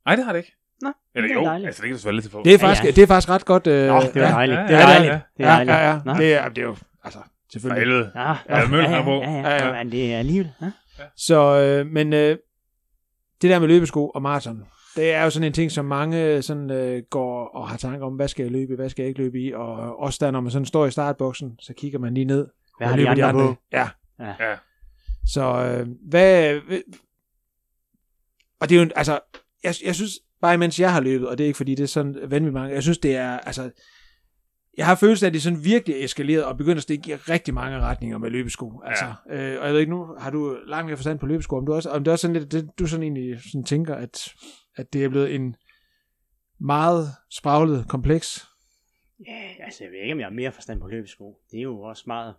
[0.05, 0.53] Nej, det har det ikke.
[0.83, 1.67] Nå, Eller det er jo, dejligt.
[1.67, 2.43] altså det kan du selvfølgelig til få.
[2.43, 2.91] Det er faktisk, Ja, ja.
[2.95, 3.67] det er faktisk ret godt.
[3.67, 4.59] Øh, Nå, det var ja, dejligt.
[4.59, 5.11] ja, Det er ja, dejligt.
[5.11, 5.19] ja.
[5.37, 5.71] Det er ja, dejligt.
[5.71, 5.99] ja, ja.
[6.05, 6.13] Nå.
[6.13, 7.19] Det er, det er jo, altså,
[7.51, 7.81] selvfølgelig.
[7.87, 8.11] helvede.
[8.15, 9.83] Ja, Ja, ja, ja, ja, ja, Ja, ja.
[9.83, 10.51] Men det er alligevel.
[10.61, 10.71] Ja.
[11.17, 12.37] Så, øh, men øh,
[13.41, 14.63] det der med løbesko og maraton,
[14.95, 18.13] det er jo sådan en ting, som mange sådan, øh, går og har tanker om,
[18.13, 20.41] hvad skal jeg løbe i, hvad skal jeg ikke løbe i, og også der, når
[20.41, 22.47] man sådan står i startboksen, så kigger man lige ned.
[22.77, 23.55] Hvad har de løber andre på?
[23.71, 23.87] Ja.
[24.19, 24.33] Ja.
[24.39, 24.55] Ja.
[25.25, 26.59] Så øh, hvad...
[28.59, 29.19] Og det er jo, altså,
[29.63, 30.11] jeg, jeg synes,
[30.43, 32.73] bare imens jeg har løbet, og det er ikke fordi, det er sådan vanvittigt mange,
[32.73, 33.71] jeg synes, det er, altså,
[34.77, 37.15] jeg har følelsen af, at det er sådan virkelig eskaleret og begyndt at stikke i
[37.15, 38.81] rigtig mange retninger med løbesko.
[38.85, 41.65] Altså, øh, og jeg ved ikke, nu har du langt mere forstand på løbesko, om
[41.65, 44.33] du også, om det er også sådan lidt, det, du sådan egentlig sådan tænker, at,
[44.75, 45.55] at det er blevet en
[46.59, 48.45] meget spraglet kompleks.
[49.27, 51.37] Ja, altså jeg ved ikke, om jeg har mere forstand på løbesko.
[51.51, 52.35] Det er jo også meget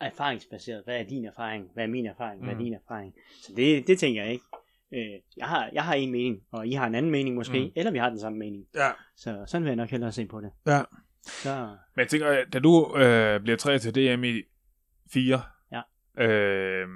[0.00, 0.82] erfaringsbaseret.
[0.84, 1.64] Hvad er din erfaring?
[1.74, 2.40] Hvad er min erfaring?
[2.42, 2.64] Hvad er Mm.
[2.64, 3.14] din erfaring?
[3.42, 4.44] Så det, det tænker jeg ikke.
[4.94, 7.72] Øh, jeg, har, jeg har en mening, og I har en anden mening måske, Mm.
[7.76, 8.64] eller vi har den samme mening.
[8.74, 8.90] Ja.
[9.16, 10.50] Så sådan vil jeg nok hellere se på det.
[10.66, 10.82] Ja.
[11.26, 14.42] Så, Men jeg tænker, da du øh, bliver træet til DM i
[15.12, 15.42] 4,
[15.72, 15.80] Ja.
[16.24, 16.88] øh,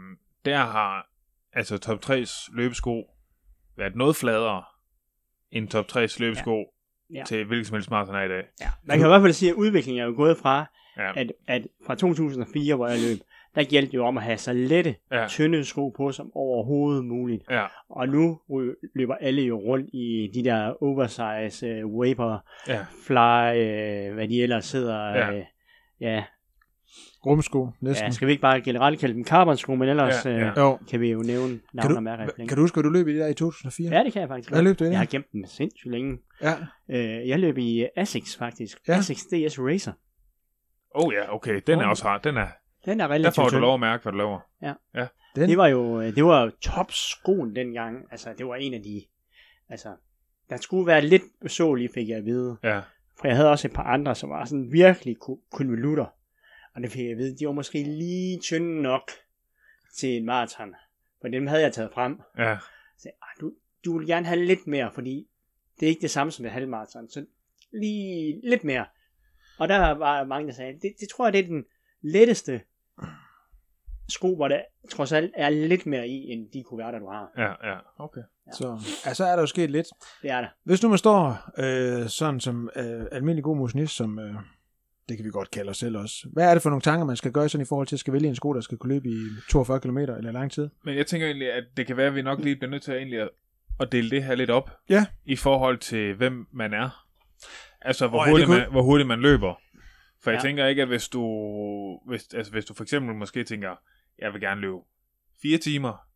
[0.44, 1.10] der har
[1.52, 3.04] altså top 3's løbesko
[3.76, 4.64] været noget fladere
[5.50, 6.58] end top 3's løbesko
[7.10, 7.18] ja.
[7.18, 7.24] Ja.
[7.24, 8.44] til hvilken som helst maraton er i dag.
[8.60, 8.70] ja.
[8.84, 11.20] Man kan i hvert fald sige, at udviklingen er jo gået fra, Ja.
[11.20, 13.18] at, at fra 2004, hvor jeg løb,
[13.54, 15.26] der gjaldt det jo om at have så lette, Ja.
[15.28, 17.42] tynde sko på som overhovedet muligt.
[17.50, 17.64] Ja.
[17.88, 18.40] Og nu
[18.94, 22.84] løber alle jo rundt i de der oversize uh, Vapor Ja.
[23.06, 23.50] Fly,
[24.08, 25.08] uh, hvad de ellers hedder.
[25.08, 25.36] Ja.
[25.38, 25.42] Uh,
[26.00, 26.24] ja.
[27.26, 28.04] Rumsko, næsten.
[28.06, 30.72] ja, skal vi ikke bare generelt kalde dem carbonsko, men ellers Ja, ja.
[30.72, 32.88] Uh, kan vi jo nævne Kan navn du, og mærker kan du huske, hvad du
[32.90, 33.96] løb i der i 2004?
[33.96, 36.18] Ja, det kan jeg faktisk Hvad løb du i Jeg har gemt dem sindssygt længe.
[36.42, 36.52] Ja.
[36.88, 38.78] Uh, jeg løb i Asics faktisk.
[38.88, 38.92] Ja.
[38.94, 39.92] Asics DS Racer.
[40.94, 41.60] Oh ja, okay.
[41.66, 42.22] Den er også hard.
[42.22, 42.46] Den er,
[42.84, 44.40] Den er der relativt får du lov at mærke, hvad du laver.
[45.36, 48.06] Den, Det var jo øh, det var topskoen dengang.
[48.10, 49.02] Altså, det var en af de...
[49.68, 49.96] Altså,
[50.50, 52.56] der skulle være lidt besåelig, fik jeg at vide.
[52.62, 52.80] Ja.
[53.20, 55.16] For jeg havde også et par andre, som var sådan virkelig
[55.52, 56.06] konvolutter.
[56.74, 59.10] Og det fik jeg at vide, de var måske lige tynde nok
[59.98, 60.74] til en maraton.
[61.20, 62.20] For dem havde jeg taget frem.
[62.38, 62.56] Ja.
[62.98, 63.08] Så
[63.40, 63.52] du,
[63.84, 65.26] du vil gerne have lidt mere, fordi
[65.80, 67.08] det er ikke det samme som et halvmaraton.
[67.10, 67.26] Så
[67.72, 68.86] lige lidt mere.
[69.58, 71.64] Og der var mange, der sagde, det, det tror jeg, det er den
[72.02, 72.60] letteste
[74.08, 77.30] sko, hvor der trods alt er lidt mere i, end de kuverter, du har.
[77.38, 77.78] Ja, ja.
[77.98, 78.20] Okay.
[78.52, 79.86] så, ja, så er der jo sket lidt.
[80.22, 80.48] Det er der.
[80.64, 84.34] Hvis nu man står øh, sådan som øh, almindelig god motionist, som øh,
[85.08, 86.28] det kan vi godt kalde os selv også.
[86.32, 88.12] Hvad er det for nogle tanker, man skal gøre sådan i forhold til at skal
[88.12, 89.18] vælge en sko, der skal kunne løbe i
[89.50, 90.68] 42 km eller lang tid?
[90.84, 92.92] Men jeg tænker egentlig, at det kan være, at vi nok lige bliver nødt til
[92.92, 93.28] at, egentlig at,
[93.80, 94.70] at dele det her lidt op.
[94.88, 95.06] Ja.
[95.24, 97.06] I forhold til, hvem man er.
[97.80, 99.54] Altså, hvor, oh, ja, hurtigt, kunne- man, hvor hurtigt man løber.
[100.24, 100.42] For jeg Ja.
[100.48, 101.24] tænker ikke, at hvis du,
[102.06, 103.76] hvis, altså, hvis du for eksempel måske tænker,
[104.18, 104.76] jeg vil gerne løbe
[105.42, 106.08] fire timer,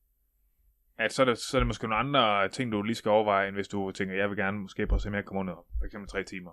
[0.99, 3.49] at så er, det, så er det måske nogle andre ting, du lige skal overveje,
[3.49, 5.41] end hvis du tænker, jeg vil gerne måske prøve at se, om jeg kan komme
[5.41, 6.51] under for eksempel tre timer.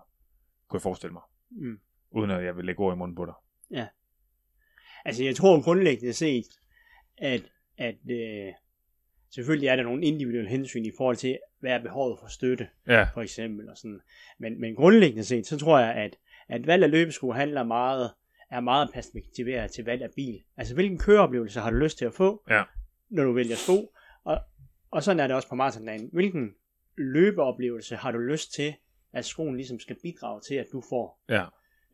[0.67, 1.21] Kunne jeg forestille mig.
[1.49, 1.79] Mm.
[2.11, 3.33] Uden at jeg vil lægge ord i munden på dig.
[5.05, 6.45] Altså, jeg tror grundlæggende set,
[7.17, 7.41] at,
[7.77, 8.53] at øh,
[9.35, 13.03] selvfølgelig er der nogle individuelle hensyn i forhold til, hvad er behovet for støtte, Ja,
[13.13, 13.69] for eksempel.
[13.69, 14.01] Og sådan.
[14.39, 16.17] Men, men grundlæggende set, så tror jeg, at,
[16.49, 18.11] at valg af løbesko handler meget,
[18.49, 20.43] er meget perspektiveret til valg af bil.
[20.57, 22.63] Altså, hvilken køreoplevelse har du lyst til at få, Ja.
[23.09, 23.93] når du vælger sko?
[24.23, 24.37] Og,
[24.91, 26.09] og sådan er det også på maratondagen.
[26.13, 26.55] Hvilken
[26.97, 28.73] løbeoplevelse har du lyst til,
[29.13, 31.21] at skoen ligesom skal bidrage til, at du får?
[31.29, 31.45] ja,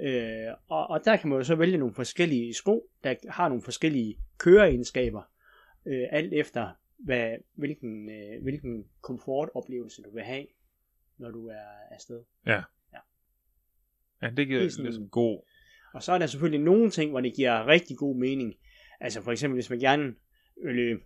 [0.03, 3.63] Øh, og, og der kan man jo så vælge nogle forskellige sko, der har nogle
[3.63, 5.21] forskellige køreegenskaber,
[5.85, 10.45] øh, alt efter hvad, hvilken, øh, hvilken komfortoplevelse du vil have,
[11.17, 12.23] når du er afsted.
[12.45, 12.61] ja
[14.29, 15.47] det giver Det er sådan- ligesom god...
[15.93, 18.53] Og så er der selvfølgelig nogle ting, hvor det giver rigtig god mening.
[18.99, 20.13] Altså for eksempel, hvis man gerne
[20.65, 20.99] vil løbe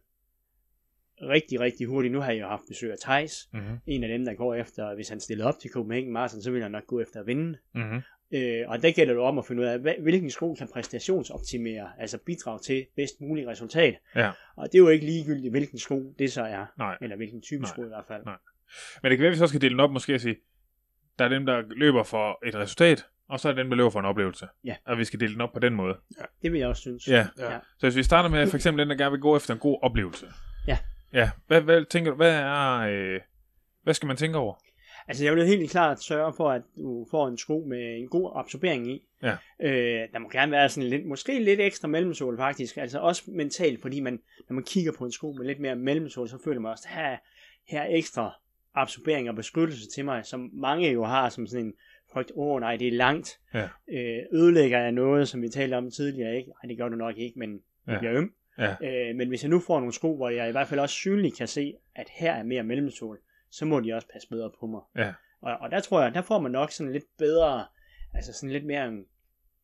[1.22, 2.12] rigtig, rigtig hurtigt.
[2.12, 3.50] Nu har jeg jo haft besøg af Thijs.
[3.54, 3.78] Mm-hmm.
[3.88, 6.62] En af dem, der går efter, hvis han stillede op til Copenhagen Marathon, så vil
[6.62, 7.58] han nok gå efter at vinde.
[7.76, 8.02] Mm-hmm.
[8.32, 12.18] Øh, og der gælder det om at finde ud af, hvilken sko kan præstationsoptimere, altså
[12.26, 13.96] bidrage til bedst mulig resultat.
[14.16, 14.32] Ja.
[14.56, 16.98] Og det er jo ikke ligegyldigt, hvilken sko det så er, Nej.
[17.02, 17.70] eller hvilken type Nej.
[17.70, 18.26] sko i hvert fald.
[18.26, 18.38] Nej.
[19.04, 20.36] Men det kan være, at vi så skal dele den op måske og sige,
[21.20, 23.90] der er dem, der løber for et resultat, og så er der dem, der løber
[23.90, 24.48] for en oplevelse.
[24.64, 24.76] Ja.
[24.86, 25.98] Og vi skal dele den op på den måde.
[26.42, 27.08] Det vil jeg også synes.
[27.08, 27.28] Ja.
[27.38, 27.52] Ja.
[27.54, 27.60] Ja.
[27.78, 29.80] Så hvis vi starter med for eksempel den, der gerne vil gå efter en god
[29.82, 30.26] oplevelse.
[30.68, 30.78] Ja.
[31.14, 31.30] Ja.
[31.48, 33.22] Hvad, hvad tænker du, hvad er, øh,
[33.84, 34.56] hvad skal man tænke over?
[35.08, 38.32] Altså jeg vil helt klart sørge for, at du får en sko med en god
[38.36, 39.08] absorbering i.
[39.24, 39.38] Ja.
[39.62, 43.82] Øh, der må gerne være sådan lidt, måske lidt ekstra mellemsål faktisk, altså også mentalt,
[43.82, 46.72] fordi man, når man kigger på en sko med lidt mere mellemsål, så føler man
[46.72, 47.18] også, at her,
[47.68, 48.40] her er ekstra
[48.76, 51.74] absorbering og beskyttelse til mig, som mange jo har som sådan en
[52.12, 53.70] frygt, åh oh, nej, det er langt, Ja.
[53.88, 56.50] øh, ødelægger jeg noget, som vi talte om tidligere, ikke?
[56.50, 57.62] Nej, det gør du nok ikke, men det
[57.94, 58.00] Ja.
[58.00, 58.34] bliver øm.
[58.58, 58.76] Ja.
[59.10, 61.38] Øh, men hvis jeg nu får nogle sko, hvor jeg i hvert fald også synligt
[61.38, 63.20] kan se, at her er mere mellemsål,
[63.52, 64.82] så må de også passe bedre på mig.
[64.98, 65.14] Ja.
[65.42, 67.66] Og, og der tror jeg, der får man nok sådan lidt bedre,
[68.14, 69.06] altså sådan lidt mere en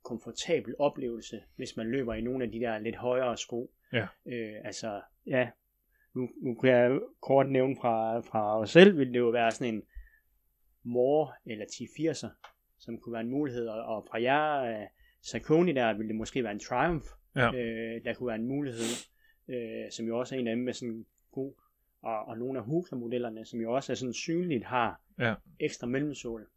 [0.03, 3.71] komfortabel oplevelse, hvis man løber i nogle af de der lidt højere sko.
[3.93, 4.07] Ja.
[4.25, 5.49] Øh, altså, ja,
[6.15, 9.73] nu, nu kan jeg kort nævne fra, fra os selv, vil det jo være sådan
[9.73, 9.83] en
[10.83, 12.27] More eller 1080'er,
[12.79, 14.87] som kunne være en mulighed, og, og fra jer, uh,
[15.21, 17.47] Saucony der, ville det måske være en Triumph, Ja.
[17.47, 18.89] øh, der kunne være en mulighed,
[19.47, 21.53] øh, som jo også er en af dem med sådan god,
[22.01, 25.33] og, og nogle af Hugler-modellerne, som jo også er sådan synligt har Ja.
[25.59, 26.47] ekstra mellemsål.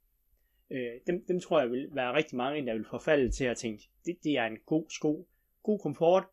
[0.71, 3.89] Øh, dem, dem tror jeg vil være rigtig mange, der vil forfalde til at tænke,
[4.07, 5.29] det, det er en god sko,
[5.63, 6.25] god komfort,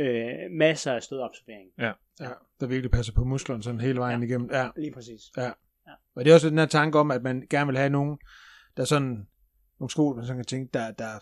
[0.00, 1.70] øh, masser af stødabsorbering.
[1.78, 1.92] Ja,
[2.60, 4.26] der virkelig passer på musklerne sådan hele vejen Ja.
[4.26, 4.30] ja.
[4.30, 4.50] igennem.
[4.52, 4.68] Ja.
[4.76, 5.20] Lige præcis.
[6.16, 8.18] Og det er også den her tanke om, at man gerne vil have nogen,
[8.76, 9.26] der sådan,
[9.80, 11.18] nogle sko, man sådan kan tænke, der, der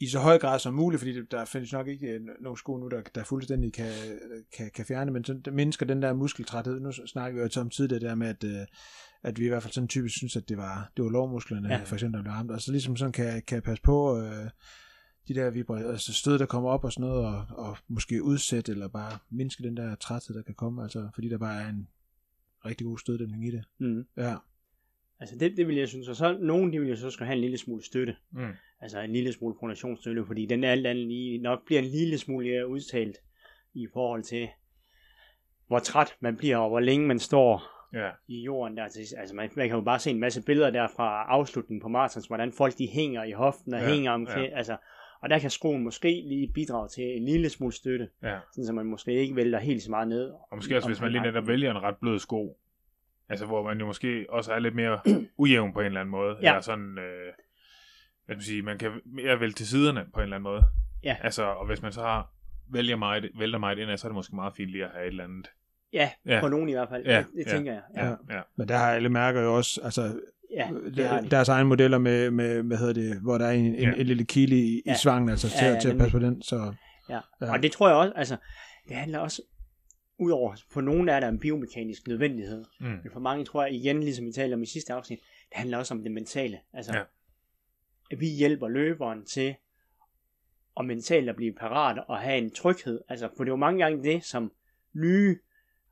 [0.00, 2.88] i så høj grad som muligt, fordi der findes nok ikke øh, nogen sko nu,
[2.88, 3.92] der, der fuldstændig kan,
[4.56, 6.80] kan, kan fjerne, men sådan, det mindsker den der muskeltræthed.
[6.80, 8.66] Nu snakker vi jo om tidligere der med, at, øh,
[9.22, 11.76] at vi i hvert fald sådan typisk synes, at det var, det var lovmusklerne, Ja.
[11.76, 11.82] ja.
[11.84, 12.50] for eksempel, der blev ramt.
[12.50, 14.50] Og så ligesom sådan kan, kan passe på øh,
[15.28, 18.72] de der vibra- altså stød, der kommer op og sådan noget, og, og måske udsætte,
[18.72, 21.88] eller bare mindske den der træthed, der kan komme, altså fordi der bare er en
[22.64, 23.64] rigtig god støddæmpning i det.
[23.78, 24.06] Mm.
[24.16, 24.34] Ja.
[25.20, 27.34] Altså det, det vil jeg synes, og så nogen de vil jo så skal have
[27.34, 28.52] en lille smule støtte, Mm.
[28.80, 32.46] altså en lille smule pronationsstøtte, fordi den alt andet lige nok bliver en lille smule
[32.50, 33.16] mere udtalt
[33.74, 34.48] i forhold til,
[35.66, 37.62] hvor træt man bliver, og hvor længe man står
[37.92, 38.10] Ja.
[38.28, 39.14] i jorden der til sidst.
[39.18, 42.26] Altså man, man kan jo bare se en masse billeder der fra afslutningen på marathons,
[42.26, 44.56] hvordan folk de hænger i hoften og Ja, ja, hænger omkring, ja.
[44.58, 44.76] altså,
[45.26, 48.38] og der kan skoen måske lige bidrage til en lille smule støtte, ja.
[48.52, 50.30] sådan så man måske ikke vælter helt så meget ned.
[50.30, 52.58] Og måske også, hvis man lige netop vælger en ret blød sko,
[53.28, 55.00] altså hvor man jo måske også er lidt mere
[55.38, 56.48] ujævn på en eller anden måde, Ja.
[56.50, 57.32] eller sådan, øh,
[58.26, 60.62] hvad man sige, man kan mere vælge til siderne på en eller anden måde.
[61.02, 61.16] Ja.
[61.22, 62.32] Altså, og hvis man så har,
[62.72, 65.08] vælger meget, vælter meget ind, så er det måske meget fint lige at have et
[65.08, 65.50] eller andet.
[65.92, 66.40] Ja, Ja.
[66.40, 67.04] på nogen i hvert fald.
[67.06, 67.50] Ja, det, det ja.
[67.50, 67.82] tænker jeg.
[67.96, 68.14] Ja, Ja.
[68.30, 68.40] Ja.
[68.56, 71.28] Men der har alle mærker jo også, altså ja det har de.
[71.30, 73.92] deres egne modeller med, med, hvad hedder det, hvor der er en, en, Ja.
[73.92, 74.92] en lille kile i, ja.
[74.92, 76.42] I svangen, altså til, Ja, til at passe på den.
[76.42, 76.74] Så,
[77.08, 77.20] Ja.
[77.40, 77.52] Ja.
[77.52, 78.36] Og det tror jeg også, altså,
[78.88, 79.42] det handler også,
[80.18, 82.86] udover, for nogen er der en biomekanisk nødvendighed, Mm.
[82.86, 85.78] men for mange tror jeg igen, ligesom vi talte om i sidste afsnit, det handler
[85.78, 86.58] også om det mentale.
[86.72, 86.98] Altså, Ja.
[86.98, 87.04] ja.
[88.10, 89.54] at vi hjælper løberen til
[90.74, 93.00] og mentalt at blive parat og have en tryghed.
[93.08, 94.52] Altså, for det er jo mange gange det, som
[94.94, 95.38] nye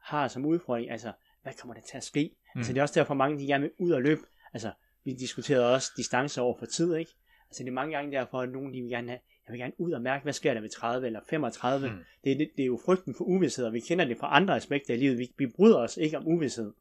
[0.03, 0.91] har som udfordring.
[0.91, 1.13] Altså,
[1.43, 2.31] hvad kommer der til at ske?
[2.55, 2.59] Mm.
[2.59, 4.21] Altså, det er også derfor, mange de gerne vil ud og løbe.
[4.55, 4.73] Altså,
[5.05, 7.11] vi diskuterede også distance over for tid, ikke?
[7.49, 9.73] Altså, det er mange gange derfor, at nogen de vil gerne have, jeg vil gerne
[9.79, 11.89] ud og mærke, hvad sker der ved 30 eller 35.
[11.89, 11.95] Mm.
[12.25, 14.57] Det, er, det, det er jo frygten for uvidshed, og vi kender det fra andre
[14.57, 15.19] aspekter i livet.
[15.19, 16.73] Vi, vi bryder os ikke om uvidshed.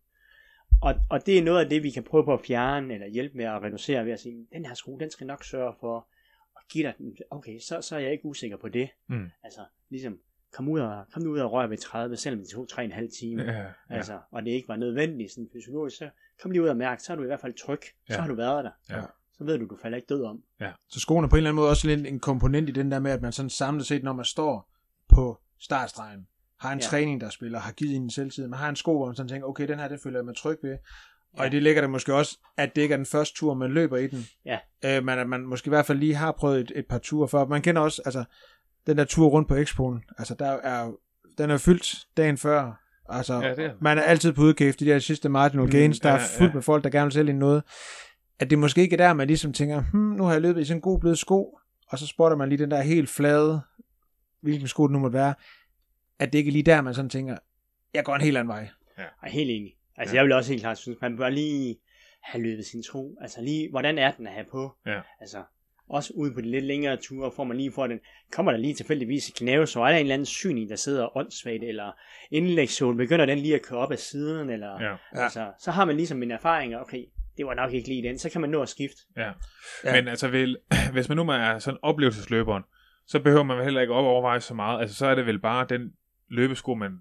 [0.82, 3.38] Og, og det er noget af det, vi kan prøve på at fjerne, eller hjælpe
[3.38, 6.08] med at reducere ved at sige, den her sko, den skal nok sørge for
[6.58, 7.18] at give dig den.
[7.30, 8.90] Okay, så, så er jeg ikke usikker på det.
[9.08, 9.30] Mm.
[9.44, 10.20] Altså, ligesom,
[10.52, 13.44] kom ud og, kom nu ud og rør ved 30, selvom det tog 3,5 timer.
[13.44, 13.66] Ja, ja.
[13.90, 16.10] Altså, og det ikke var nødvendigt sådan fysiologisk, så
[16.43, 17.79] kom lige ud og mærke, så er du i hvert fald tryg.
[17.84, 18.21] Så Ja.
[18.21, 18.71] har du været der.
[18.89, 19.01] Ja.
[19.38, 20.39] Så ved du, du falder ikke død om.
[20.89, 22.99] så skoene er på en eller anden måde også lidt en komponent i den der
[22.99, 24.69] med, at man sådan samlet set, når man står
[25.10, 26.27] på startstregen,
[26.60, 26.86] har en Ja.
[26.86, 26.89] ja.
[26.89, 29.47] træning, der spiller, har givet en selvtid, man har en sko, hvor man sådan tænker,
[29.47, 30.77] okay, den her, det føler jeg mig tryg ved.
[31.34, 31.43] Og Ja.
[31.43, 33.97] i det ligger der måske også, at det ikke er den første tur, man løber
[33.97, 34.25] i den.
[34.45, 34.60] Ja.
[34.86, 37.27] Øh, men at man måske i hvert fald lige har prøvet et, et par ture
[37.27, 37.45] før.
[37.45, 38.23] Man kender også, altså,
[38.88, 40.91] den der tur rundt på Expoen, altså, der er
[41.38, 42.83] den er fyldt dagen før.
[43.10, 46.00] Altså, Ja, det er man er altid på udkig efter de der sidste marginal gains,
[46.00, 46.54] der ja, er fuldt ja.
[46.54, 47.63] med folk, der gerne vil sælge ind noget.
[48.39, 50.66] At det måske ikke er der, man ligesom tænker, hmm, nu har jeg løbet i
[50.66, 53.62] sådan en god blød sko, og så spotter man lige den der helt flade,
[54.42, 55.34] hvilken sko det nu måtte være,
[56.20, 57.38] at det ikke er lige der, man sådan tænker,
[57.94, 58.70] jeg går en helt anden vej.
[58.98, 59.76] Jeg er helt enig.
[59.98, 60.18] Altså, Ja.
[60.18, 60.22] ja.
[60.22, 61.76] jeg vil også helt klart synes, man bør lige
[62.24, 63.18] have løbet sin tro.
[63.22, 64.76] Altså lige, hvordan er den at have på?
[64.86, 65.02] Ja.
[65.22, 65.44] Altså,
[65.93, 67.99] også ude på de lidt længere ture, får man lige får den,
[68.32, 71.17] kommer der lige tilfældigvis et knæve, så er der en eller anden syning, der sidder
[71.17, 71.91] åndssvagt, eller
[72.32, 74.95] indlægssål, begynder den lige at køre op ad siden, eller, Ja.
[75.23, 77.06] Altså, så har man ligesom en erfaring, af, okay,
[77.38, 78.19] det var nok ikke lige den.
[78.19, 79.01] Så kan man nå at skifte.
[79.17, 79.32] Ja.
[79.84, 79.93] Ja.
[79.95, 80.58] Men altså, vil,
[80.93, 82.63] hvis man nu er sådan oplevelsesløberen,
[83.08, 84.82] så behøver man vel heller ikke op overveje så meget.
[84.82, 85.93] Altså, så er det vel bare den
[86.29, 86.99] løbesko, man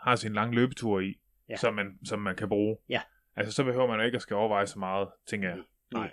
[0.00, 1.14] har sin lange løbetur i,
[1.48, 1.56] Ja.
[1.56, 2.76] som, man, som man kan bruge.
[2.88, 3.00] Ja.
[3.36, 5.58] Altså, så behøver man jo ikke at skal overveje så meget, tænker jeg.
[5.92, 6.10] Nej.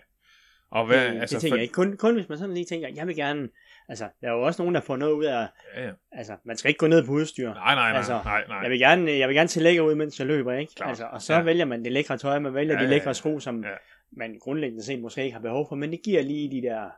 [0.69, 1.73] Og hvad, det, altså, det tænker jeg ikke.
[1.73, 3.49] Kun, kun hvis man sådan lige tænker, jeg vil gerne...
[3.89, 5.47] Altså, der er jo også nogen, der får noget ud af...
[5.75, 5.91] Ja, ja.
[6.11, 7.53] Altså, man skal ikke gå ned på udstyr.
[7.53, 8.57] Nej, nej, nej, Altså, nej, nej.
[8.57, 10.75] Jeg vil gerne, jeg vil gerne se lækker ud, mens jeg løber, ikke?
[10.75, 10.89] Klart.
[10.89, 11.39] Altså, og så Ja.
[11.39, 11.45] ja.
[11.45, 13.13] vælger man det lækre tøj, man vælger Ja, ja, de ja, lækre ja.
[13.13, 13.69] sko, som Ja.
[13.69, 13.75] ja.
[14.11, 16.89] man grundlæggende set måske ikke har behov for, men det giver lige de der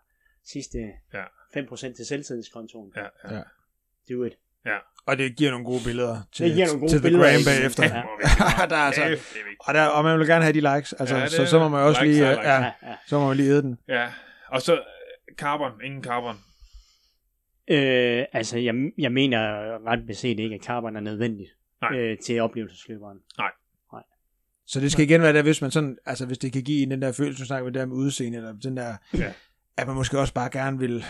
[0.46, 0.78] sidste
[1.14, 1.24] Ja.
[1.58, 2.94] 5% til selvtidskontoen.
[2.96, 3.36] Ja, ja.
[3.36, 3.42] Ja.
[4.10, 4.38] Do it.
[5.06, 7.38] Og det giver nogle gode billeder til, Det giver nogle gode til The billeder, Gram
[7.40, 7.50] ikke?
[7.50, 7.84] bagefter.
[7.84, 8.02] Ja.
[8.70, 9.18] Der er altså,
[9.60, 11.68] og, der, og man vil gerne have de likes, altså, Ja, det så, så må
[11.70, 13.10] man også likes lige, er ja, likes.
[13.10, 13.78] så må man lige æde den.
[13.88, 14.08] Ja,
[14.48, 14.80] og så øh,
[15.38, 16.36] carbon, ingen carbon.
[17.68, 19.40] Øh, altså, jeg, jeg mener
[19.88, 21.50] ret beset ikke, at carbon er nødvendigt
[21.82, 21.98] Nej.
[21.98, 23.18] øh, til oplevelsesløberen.
[24.68, 26.92] Så det skal igen være der, hvis man sådan, altså hvis det kan give en
[26.92, 29.32] den der følelse, du snakker med det der med udseende, eller den der, Ja.
[29.78, 31.06] at man måske også bare gerne vil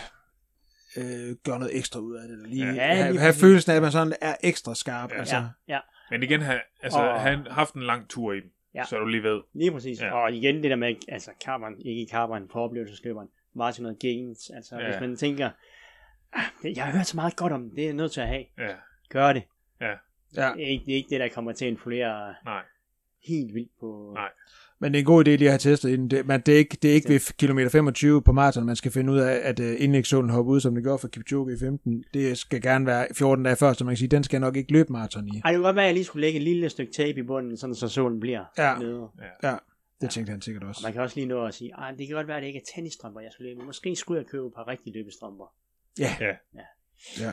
[0.96, 2.72] øh, gøre noget ekstra ud af det, eller lige, Ja.
[2.72, 5.10] ja, Ja, have, lige have følelsen af, at man sådan er ekstra skarp.
[5.10, 5.14] Ja.
[5.14, 5.20] Ja.
[5.20, 5.80] Altså, Ja, ja.
[6.10, 8.84] Men igen, have, altså, Og- han haft en lang tur i dem, Ja.
[8.84, 9.40] så du lige ved.
[9.54, 10.00] Lige præcis.
[10.00, 10.06] Ja.
[10.06, 10.12] Ja.
[10.12, 14.50] Og igen det der med, altså carbon, ikke carbon på oplevelsesløberen, meget til noget gains.
[14.54, 14.84] Altså Ja.
[14.84, 14.90] ja.
[14.90, 15.50] hvis man tænker,
[16.32, 18.28] ah, jeg har hørt så meget godt om det, det er jeg nødt til at
[18.28, 18.44] have.
[18.58, 18.74] Ja,
[19.08, 19.42] Gør det.
[19.80, 19.94] ja.
[20.34, 22.62] Det er ikke det, er ikke det der kommer til at influere nej.
[23.28, 24.12] helt vildt på...
[24.14, 24.28] Nej.
[24.82, 26.10] Men det er en god idé lige at have testet inden.
[26.10, 28.92] Det, men det er ikke, det er ikke ved kilometer 25 på maraton, man skal
[28.92, 32.04] finde ud af, at uh, indlægssålen hopper ud, som det gør for Kipchoge i 15.
[32.14, 34.72] Det skal gerne være 14 dage før, så man kan sige, den skal nok ikke
[34.72, 35.40] løbe maraton i.
[35.44, 37.22] Ej, det kunne godt være, at jeg lige skulle lægge et lille stykke tape i
[37.22, 38.78] bunden, sådan så solen bliver Ja.
[38.78, 39.08] nede.
[39.42, 39.56] Ja,
[40.00, 40.80] det tænkte han sikkert Og også.
[40.84, 42.58] man kan også lige nå at sige, at det kan godt være, at det ikke
[42.58, 43.64] er tennisstrømper, jeg skal løbe.
[43.64, 45.54] Måske skulle jeg købe et par rigtige løbestrømper.
[45.98, 46.16] Ja.
[46.20, 46.26] Ja.
[46.54, 46.64] Ja.
[47.26, 47.32] ja.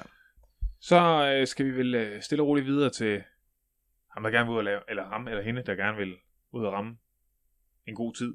[0.80, 3.22] Så øh, skal vi vel øh, stille og roligt videre til
[4.14, 6.14] ham, der gerne vil ud og lave, eller ham eller hende, der gerne vil
[6.54, 6.98] ud og ramme
[7.88, 8.34] en god tid.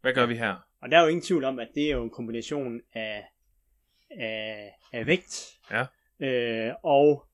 [0.00, 0.54] Hvad gør vi her?
[0.82, 3.24] Og der er jo ingen tvivl om, at det er jo en kombination af,
[4.10, 5.84] af, af vægt Ja.
[6.20, 7.26] øh, og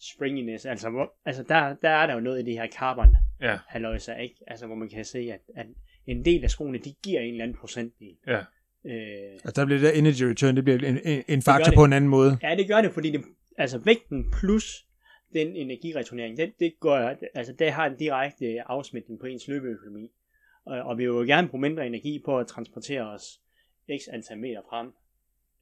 [0.00, 0.66] springiness.
[0.66, 4.14] Altså, hvor, altså der, der er der jo noget i det her carbon Ja, halløjsa,
[4.14, 4.34] ikke?
[4.46, 5.66] Altså, hvor man kan se, at, at
[6.06, 8.16] en del af skoene, de giver en eller anden procentdel.
[8.26, 8.40] ja,
[8.84, 11.84] Øh, Altså der bliver det der energy return, det bliver en, en, en faktor på
[11.84, 12.38] en anden måde.
[12.42, 13.24] ja, det gør det, fordi det,
[13.58, 14.86] altså vægten plus
[15.32, 16.96] den energireturnering, det, det, går,
[17.34, 20.10] altså, det har en direkte afsmitning på ens løbeøkonomi.
[20.66, 23.40] Og, og vi vil jo gerne bruge mindre energi på at transportere os
[23.98, 24.92] x antal meter frem.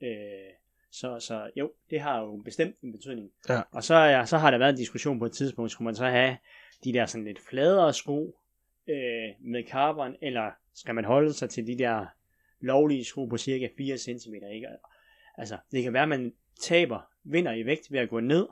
[0.03, 0.55] Øh,
[0.90, 3.31] så, så jo, det har jo bestemt en betydning.
[3.49, 3.62] Ja.
[3.71, 6.07] Og så, er, så har der været en diskussion på et tidspunkt, skulle man så
[6.07, 6.37] have
[6.85, 8.38] de der sådan lidt fladere sko
[8.88, 12.07] øh, med carbon, eller skal man holde sig til de der
[12.61, 14.69] lovlige sko på cirka 4 cm, ikke?
[15.38, 18.49] Altså, det kan være, at man taber, vinder i vægt ved at gå ned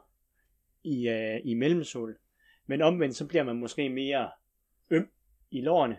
[0.84, 2.18] i, øh, i mellemsål,
[2.66, 4.30] men omvendt så bliver man måske mere
[4.90, 5.10] øm
[5.50, 5.96] i lårene.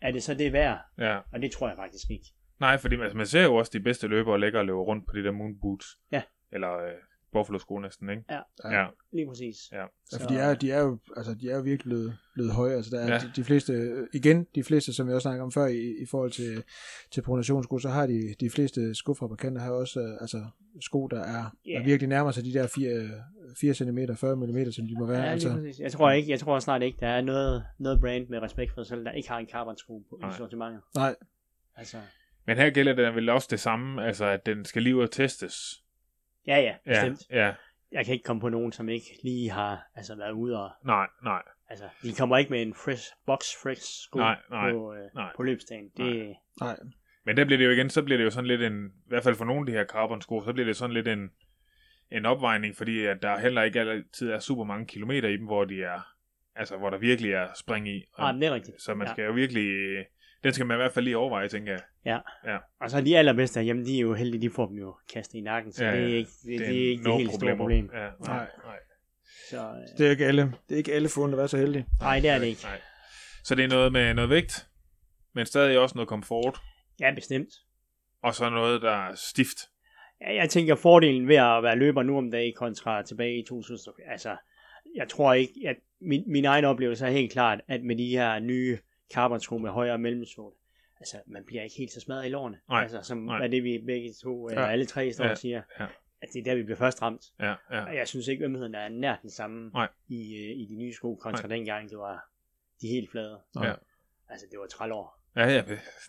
[0.00, 0.78] Er det så det værd?
[0.98, 1.18] ja.
[1.32, 2.26] Og det tror jeg faktisk ikke.
[2.60, 5.16] Nej, fordi altså, man ser jo også de bedste løbere lægge og løbe rundt på
[5.16, 5.86] de der moon boots.
[6.12, 6.22] Ja.
[6.52, 6.92] Eller øh,
[7.32, 8.22] buffalo sko næsten, ikke?
[8.30, 8.40] Ja.
[8.80, 8.86] Ja.
[9.12, 9.56] Lige præcis.
[9.72, 9.78] Ja.
[10.12, 12.74] Ja, for de er, de er jo, altså, de er jo virkelig blevet, blevet høje.
[12.74, 13.18] Altså, der er Ja.
[13.18, 16.30] de, de, fleste, igen, de fleste, som jeg også snakkede om før, i, i forhold
[16.30, 16.62] til,
[17.10, 20.44] til pronationssko, så har de, de fleste skofabrikanter har også øh, altså,
[20.80, 21.80] sko, der er, yeah.
[21.80, 23.10] der virkelig nærmer sig de der 4,
[23.60, 25.16] 4 cm, 40 mm, som de må være.
[25.18, 25.78] Ja, lige altså, præcis.
[25.80, 28.82] Jeg tror ikke, jeg tror snart ikke, der er noget, noget brand med respekt for
[28.82, 30.30] sig selv, der ikke har en carbon sko på Nej.
[30.30, 30.80] i sortimentet.
[30.94, 31.14] nej,
[31.76, 31.96] Altså,
[32.46, 35.10] Men her gælder det vel også det samme, altså at den skal lige ud og
[35.10, 35.79] testes.
[36.46, 37.30] Ja, ja, Ja, bestemt.
[37.30, 37.54] ja.
[37.92, 40.70] Jeg kan ikke komme på nogen, som ikke lige har altså, været ude og...
[40.84, 44.94] Nej, nej, Altså, de kommer ikke med en fresh, box fresh sko Nej, nej, på,
[44.94, 45.32] øh, nej.
[45.36, 45.90] på løbsdagen.
[45.96, 46.76] Det, nej.
[47.24, 49.22] Men der bliver det jo igen, så bliver det jo sådan lidt en, i hvert
[49.22, 51.30] fald for nogle af de her carbon sko, så bliver det sådan lidt en,
[52.12, 55.64] en opvejning, fordi at der heller ikke altid er super mange kilometer i dem, hvor
[55.64, 56.00] de er,
[56.56, 58.04] altså hvor der virkelig er spring i.
[58.14, 58.82] Og, ah, det er rigtigt.
[58.82, 59.12] så man Ja.
[59.12, 59.68] skal jo virkelig,
[60.44, 62.20] den skal man i hvert fald lige overveje, tænker jeg.
[62.80, 65.40] Og så de allerbedste herhjemme, de er jo heldige, de får dem jo kastet i
[65.40, 66.04] nakken, så Ja, ja, ja.
[66.06, 67.90] det er ikke det, det, det, er ikke det helt store problem.
[67.94, 68.76] Ja, nej, Nej.
[69.50, 71.86] Så, øh, Det er ikke alle, det er ikke alle fundet, der er så heldige.
[72.00, 72.62] nej, det er det ikke.
[72.64, 72.80] Nej.
[73.44, 74.66] Så det er noget med noget vægt,
[75.34, 76.58] men stadig også noget komfort,
[77.00, 77.48] Ja, bestemt.
[78.22, 79.56] og så noget, der er stift.
[80.20, 83.94] Ja, jeg tænker fordelen ved at være løber nu om dagen kontra tilbage i 2000.
[84.06, 84.36] Altså,
[84.96, 88.38] jeg tror ikke, at min, min egen oplevelse er helt klart, at med de her
[88.38, 88.78] nye
[89.14, 90.52] carbon med højere mellemsål,
[91.00, 92.58] altså, man bliver ikke helt så smadret i lårene.
[92.68, 93.44] Nej, Altså, som nej.
[93.44, 94.68] er det, vi begge to, eller Ja.
[94.70, 95.86] alle tre står Ja, og siger, ja.
[96.22, 97.22] at det er der, vi bliver først ramt.
[97.40, 97.84] Ja, ja.
[97.84, 99.88] Og jeg synes ikke, ømheden er nær den samme Nej.
[100.08, 102.28] i, øh, i de nye sko, kontra dengang, det var
[102.80, 103.40] de helt flade.
[103.62, 103.74] Ja.
[104.28, 105.20] Altså, det var 30 år.
[105.36, 105.62] Ja, ja,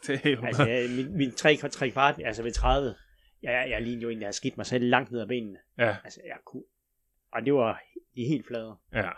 [0.07, 0.45] det er jo...
[0.45, 2.95] Altså, jeg, min, min 3, 3 kvart, altså ved 30,
[3.41, 5.57] jeg, jeg lignede jo en, der havde skidt mig selv langt ned ad benene.
[5.77, 6.63] Ja, Altså, jeg kunne...
[7.31, 7.81] Og det var
[8.15, 8.75] de helt flade.
[8.93, 9.09] ja.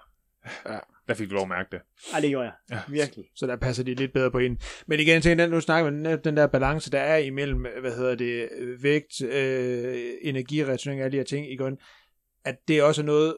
[1.07, 1.81] Der fik du lov at mærke det.
[2.13, 2.53] Ej, det gjorde jeg.
[2.71, 2.81] Ja.
[2.89, 3.25] Virkelig.
[3.35, 4.57] Så der passer de lidt bedre på ind.
[4.87, 8.15] Men igen, tænker, den, nu snakker vi den der balance, der er imellem, hvad hedder
[8.15, 8.49] det,
[8.83, 11.77] vægt, øh, energireturnering og alle de her ting, igen,
[12.45, 13.37] at det også er noget,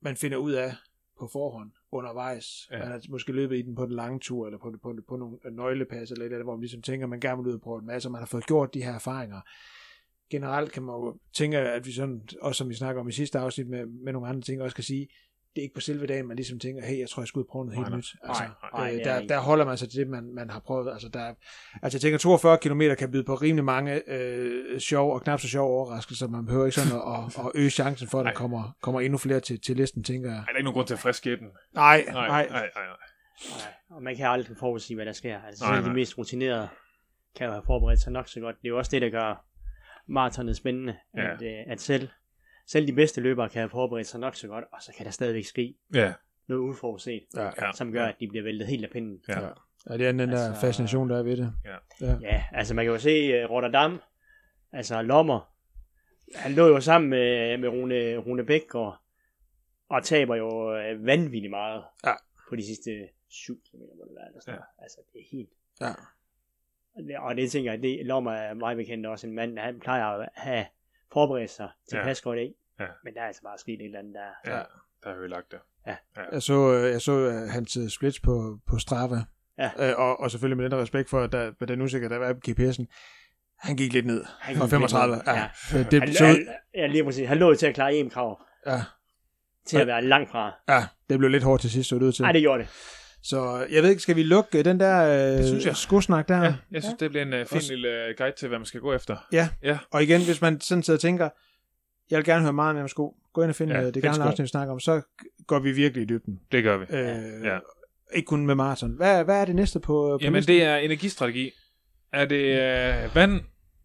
[0.00, 0.74] man finder ud af
[1.18, 2.68] på forhånd undervejs.
[2.70, 2.78] Ja.
[2.78, 5.38] Man har måske løbet i den på den lange tur, eller på, på, på nogle
[5.50, 7.78] nøglepas, eller et eller andet, hvor man ligesom tænker, man gerne vil ud og prøve
[7.78, 9.40] en masse, og man har fået gjort de her erfaringer.
[10.30, 13.38] Generelt kan man jo tænke, at vi sådan, også som vi snakker om i sidste
[13.38, 15.08] afsnit med, med nogle andre ting, også kan sige,
[15.54, 17.44] det er ikke på selve dagen, man ligesom tænker, hey, jeg tror, jeg skal ud
[17.44, 17.98] og prøve noget Nej, helt nej.
[17.98, 18.28] nyt.
[18.28, 20.50] Altså, Nej, nej, øh, det er der, der holder man sig til det, man, man
[20.50, 20.92] har prøvet.
[20.92, 21.34] Altså, der,
[21.82, 25.48] altså jeg tænker, 42 km kan byde på rimelig mange øh, sjov og knap så
[25.48, 26.28] sjove overraskelser.
[26.28, 28.34] Man behøver ikke sådan at, at, at øge chancen for, at der Nej.
[28.36, 30.38] kommer, kommer endnu flere til, til listen, tænker jeg.
[30.38, 31.46] Ej, der er ikke nogen grund til at friske den.
[31.74, 32.28] Nej, Nej, nej.
[32.28, 32.68] nej, nej.
[32.74, 32.84] nej.
[33.50, 35.38] Nej, og man kan aldrig forudsige, hvad der sker.
[35.46, 35.94] Altså, Nej, selv de nej.
[35.94, 36.68] mest rutinerede
[37.36, 38.56] kan jo have forberedt sig nok så godt.
[38.62, 39.44] Det er jo også det, der gør
[40.08, 40.96] maratonet spændende.
[41.16, 41.32] Ja.
[41.34, 42.08] At, øh, at selv,
[42.66, 45.12] selv de bedste løbere kan have forberedt sig nok så godt, og så kan der
[45.12, 46.12] stadigvæk ske Ja,
[46.48, 47.72] noget uforudset, Ja, ja.
[47.74, 49.22] som gør, at de bliver væltet helt af pinden.
[49.28, 49.40] Ja.
[49.40, 49.48] ja.
[49.90, 51.52] ja, det er den der Altså- fascination, der er ved det.
[51.64, 52.06] Ja.
[52.06, 52.16] ja.
[52.22, 54.00] Ja, altså man kan jo se uh, Rotterdam,
[54.72, 55.52] altså Lommer,
[56.34, 59.02] han lå jo sammen med, med Rune, Rune Bækgaard,
[59.88, 62.12] og taber jo uh, vanvittigt meget Ja.
[62.48, 64.26] på de sidste 7 km, må det være.
[64.28, 64.82] Eller sådan Ja.
[64.82, 65.50] Altså det er helt...
[65.80, 65.90] Ja.
[66.96, 69.80] Og det, og det tænker jeg, det Lommer er meget bekendt også en mand, han
[69.80, 70.64] plejer at have
[71.12, 72.08] forberedt sig til Ja.
[72.08, 72.14] ja.
[72.22, 72.54] godt ikke?
[72.80, 72.86] Ja.
[73.04, 74.52] Men der er altså bare sket et eller andet der.
[74.56, 74.62] ja.
[75.04, 75.58] Der har vi lagt det.
[76.32, 79.16] Jeg så, øh, jeg så øh, hans splits på, på Strava,
[79.58, 79.70] Ja.
[79.90, 82.32] øh, og, og selvfølgelig med den respekt for, at der, med den usikkerhed, der var
[82.32, 82.84] på GPS'en,
[83.58, 84.24] han gik lidt ned.
[84.40, 85.14] Han Fra gik 35.
[85.16, 85.32] lidt Ja.
[85.32, 85.40] ned.
[85.72, 85.78] ja.
[85.78, 85.84] Ja.
[85.90, 87.28] Det, Han, så, han, ja, lige præcis.
[87.28, 88.80] Han lå til at klare EM-krav, ja,
[89.66, 90.52] til at være langt fra.
[90.68, 92.22] ja, det blev lidt hårdt til sidst, så det ud til.
[92.22, 92.68] Nej, det gjorde det.
[93.22, 95.06] Så jeg ved ikke, skal vi lukke øh, den der
[95.36, 95.76] Det synes øh, jeg.
[95.76, 96.42] skosnak der?
[96.44, 98.66] Ja, jeg synes, det bliver en uh, fin Også- lille uh, guide til, hvad man
[98.66, 99.16] skal gå efter.
[99.32, 99.48] Ja.
[99.62, 99.78] Ja.
[99.90, 101.28] Og igen, hvis man sådan sidder og tænker,
[102.10, 103.94] jeg vil gerne høre meget mere om sko, gå ind og finde Ja, ja, det
[103.94, 104.22] find gamle sko.
[104.28, 105.00] afsnit, vi snakker om, så
[105.46, 106.40] går vi virkelig i dybden.
[106.52, 106.84] Det gør vi.
[106.90, 107.58] Øh, Ja.
[108.14, 108.90] Ikke kun med maraton.
[108.90, 110.54] Hvad, hvad er det næste på, på Jamen, listen?
[110.54, 111.50] det er energistrategi.
[112.12, 112.52] Er det
[113.08, 113.40] uh, vand?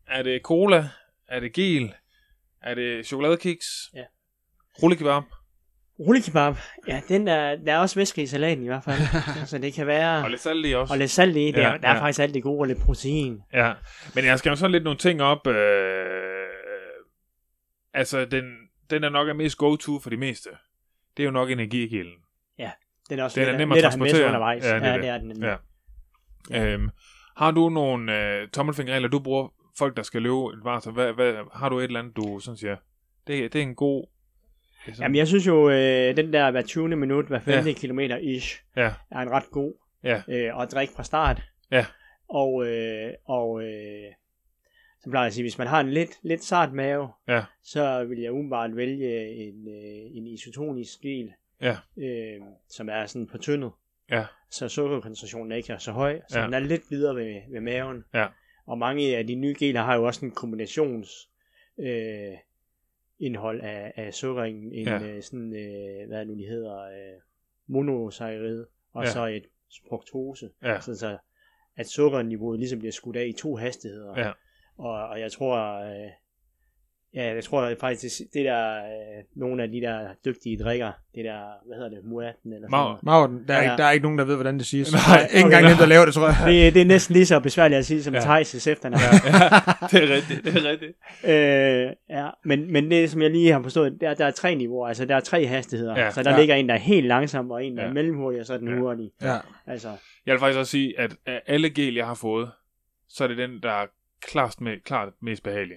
[0.07, 0.89] Er det cola?
[1.27, 1.93] Er det gel?
[2.63, 3.65] Er det chokoladekiks?
[3.95, 4.03] Ja.
[4.83, 5.23] Rullekebab?
[5.99, 6.55] Rullekebab,
[6.87, 8.97] ja, den er, der er også væske i salaten i hvert fald.
[9.47, 10.23] så det kan være...
[10.23, 10.93] Og lidt salt i også.
[10.93, 11.51] Og lidt salt i.
[11.51, 12.01] Der, Ja, ja, der er ja.
[12.01, 13.41] faktisk alt det gode og lidt protein.
[13.53, 13.73] Ja,
[14.15, 15.47] men jeg skal jo sådan lidt nogle ting op.
[15.47, 15.55] Øh,
[17.93, 18.43] altså, den,
[18.89, 20.49] den er nok er mest go-to for de meste.
[21.17, 22.13] Det er jo nok energigilden.
[23.09, 24.25] Den er også Den er let, nem at at transportere.
[24.25, 24.63] undervejs.
[24.63, 25.01] Ja, Ja, det er ja det.
[25.03, 25.27] det er den.
[25.27, 25.57] nemlig.
[26.51, 26.73] Ja.
[26.73, 26.89] Øhm,
[27.37, 30.93] har du nogle øh, tommelfingerregler, du bruger folk, der skal løbe et maraton?
[30.93, 32.75] Hvad, hvad, har du et eller andet, du sådan siger,
[33.27, 34.07] det, det er en god...
[34.85, 36.95] sådan- Jamen, jeg synes jo, øh, den der hver 20.
[36.95, 37.65] minut, hver 5.
[37.67, 37.71] Ja.
[37.73, 41.41] Kilometer ish, Ja, er en ret god ja, øh, at drikke fra start.
[41.71, 41.85] Ja.
[42.29, 44.11] Og, øh, og øh,
[44.99, 47.43] så plejer jeg at sige, hvis man har en lidt, lidt sart mave, Ja.
[47.63, 51.77] så vil jeg umiddelbart vælge en, øh, en isotonisk gel, Ja.
[51.97, 53.71] øh, som er sådan på tyndet.
[54.11, 54.25] Ja.
[54.51, 56.45] Så sukkerkoncentrationen ikke er så høj, så ja.
[56.45, 58.03] den er lidt videre ved, ved maven.
[58.13, 58.27] Ja.
[58.65, 61.29] Og mange af de nye geler har jo også en kombinations
[61.79, 62.33] øh,
[63.19, 64.99] indhold af, af sukker, en, en Ja.
[65.03, 67.21] øh, sådan, øh, hvad nu de hedder, øh,
[67.67, 69.09] monosaccharid, og Ja.
[69.09, 69.45] så et
[69.89, 71.17] fruktose, ja, sådan så
[71.75, 74.19] at sukkerniveauet ligesom bliver skudt af i to hastigheder.
[74.19, 74.31] Ja.
[74.77, 76.11] Og, og jeg tror, øh,
[77.17, 81.39] ja, jeg tror faktisk, det der, øh, nogle af de der dygtige drikker, det der,
[81.67, 82.87] hvad hedder det, muaten eller sådan Maur.
[82.87, 83.03] noget.
[83.03, 83.63] Maurten, der er, Ja.
[83.71, 84.91] ikke, der er ikke nogen, der ved, hvordan det siges.
[84.93, 85.69] Nej, Nej, ikke engang okay.
[85.71, 86.35] dem, der laver det, tror jeg.
[86.65, 88.19] Det, det er næsten lige så besværligt at sige som Ja.
[88.19, 89.01] Thijs' efternavn.
[89.01, 90.91] ja, ja, det er rigtigt, det er rigtigt.
[91.33, 94.87] Øh, ja, men, men det, som jeg lige har forstået, der, der er tre niveauer,
[94.87, 95.99] altså der er tre hastigheder.
[95.99, 96.39] Ja, så der ja.
[96.39, 97.89] ligger en, der er helt langsom, og en, der Ja.
[97.89, 98.75] er mellemhurtig, og så er den ja.
[98.79, 99.11] hurtig.
[99.21, 99.37] Ja.
[99.67, 99.89] Altså,
[100.25, 102.49] Jeg vil faktisk også sige, at af alle gel, jeg har fået,
[103.09, 103.85] så er det den, der er
[104.21, 105.75] klart, med, klart mest behagelig.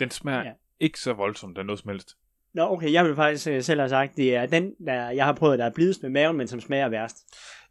[0.00, 0.50] Den smager ja.
[0.82, 2.08] Ikke så voldsomt af noget som helst.
[2.54, 5.32] Nå, okay, jeg vil faktisk øh, selv have sagt, det er den, der jeg har
[5.32, 7.16] prøvet, der er blidest med maven, men som smager værst.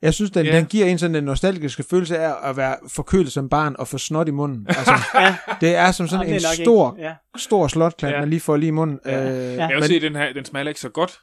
[0.02, 0.56] Jeg synes, den, ja.
[0.58, 3.98] den giver en sådan en nostalgiske følelse af at være forkølet som barn og få
[3.98, 4.66] snot i munden.
[4.78, 7.08] Altså, Ja, det er som sådan Nå, en stor, Ikke.
[7.08, 7.14] Ja.
[7.38, 8.20] stor slotklat, Ja.
[8.20, 9.00] man lige får lige i munden.
[9.06, 9.30] Ja.
[9.30, 9.62] Øh, Ja.
[9.62, 11.20] Jeg vil men, sige, at den her, den smager ikke så godt,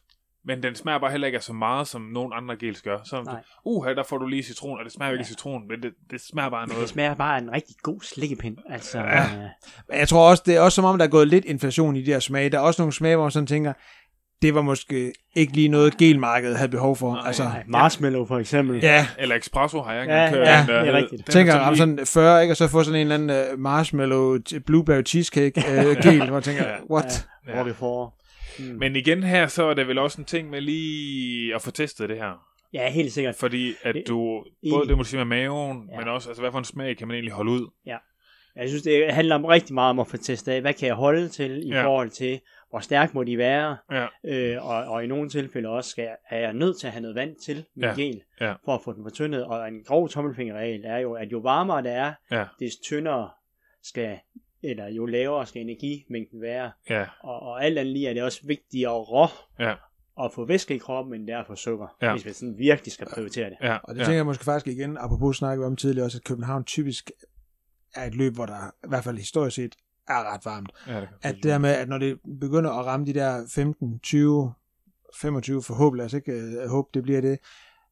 [0.49, 2.99] men den smager bare heller ikke af så meget, som nogle andre gels gør.
[3.05, 5.23] Så, uh, her der får du lige citron, og det smager ikke Ja.
[5.23, 6.89] af citron, men det, det smager bare af Det noget.
[6.89, 8.57] smager bare af en rigtig god slikkepind.
[8.71, 9.17] Altså, Ja.
[9.17, 9.27] ja.
[9.89, 12.03] Men jeg tror også, det er også som om, der er gået lidt inflation i
[12.03, 12.51] de her smage.
[12.51, 13.73] Der er også nogle smage, hvor man sådan tænker,
[14.43, 17.15] det var måske ikke lige noget gelmarkedet havde behov for.
[17.15, 18.81] Nej, altså, Nej, marshmallow for eksempel.
[18.83, 20.47] ja, Eller espresso har jeg ikke Ja, kørt.
[20.49, 20.81] ja, den der.
[20.81, 21.27] det er rigtigt.
[21.27, 22.53] Den tænker sådan lige- sådan 40, ikke?
[22.53, 26.45] og så få sådan en eller anden uh, marshmallow blueberry cheesecake uh, gel, hvor jeg
[26.45, 26.75] tænker, Ja.
[26.91, 27.29] what?
[27.49, 28.19] Ja, hvor vi får.
[28.59, 28.65] Mm.
[28.79, 32.09] Men igen her, så er det vel også en ting med lige at få testet
[32.09, 32.45] det her.
[32.73, 33.35] Ja, helt sikkert.
[33.35, 34.73] Fordi at Det- du, enig.
[34.77, 35.99] både det må du sige med maven, Ja.
[35.99, 37.71] men også, altså hvad for en smag kan man egentlig holde ud?
[38.57, 40.95] Jeg synes, det handler om rigtig meget om at få testet af, hvad kan jeg
[40.95, 41.77] holde til i Ja.
[41.77, 41.85] ja.
[41.87, 42.41] forhold til,
[42.71, 44.07] hvor stærk må de være, Ja.
[44.25, 47.15] øh, og, og i nogle tilfælde også skal, er jeg nødt til at have noget
[47.15, 47.95] vand til min Ja, ja.
[47.95, 48.53] gel, ja.
[48.65, 51.93] for at få den fortyndet, og en grov tommelfingerregel er jo, at jo varmere det
[51.93, 52.45] er, Ja.
[52.61, 53.31] des tyndere
[53.83, 54.19] skal,
[54.63, 58.41] eller jo lavere skal energimængden være, Ja, og, og alt andet lige er det også
[58.47, 59.29] vigtigere
[59.59, 59.75] ja,
[60.25, 62.13] at få væske i kroppen, end det er at få sukker, Ja.
[62.13, 63.57] hvis man sådan virkelig skal prioritere det.
[63.63, 63.77] ja.
[63.77, 64.05] Og det ja.
[64.05, 67.11] tænker jeg måske faktisk igen, apropos snakke om tidligere også, at København typisk
[67.95, 69.75] er et løb, hvor der i hvert fald historisk set
[70.09, 70.71] er ret varmt.
[70.87, 74.01] ja, det At det der med, at når det begynder at ramme de der 15,
[74.01, 74.55] 20,
[75.21, 77.39] 25 forhåbentlig, altså ikke øh, håbe, det bliver det,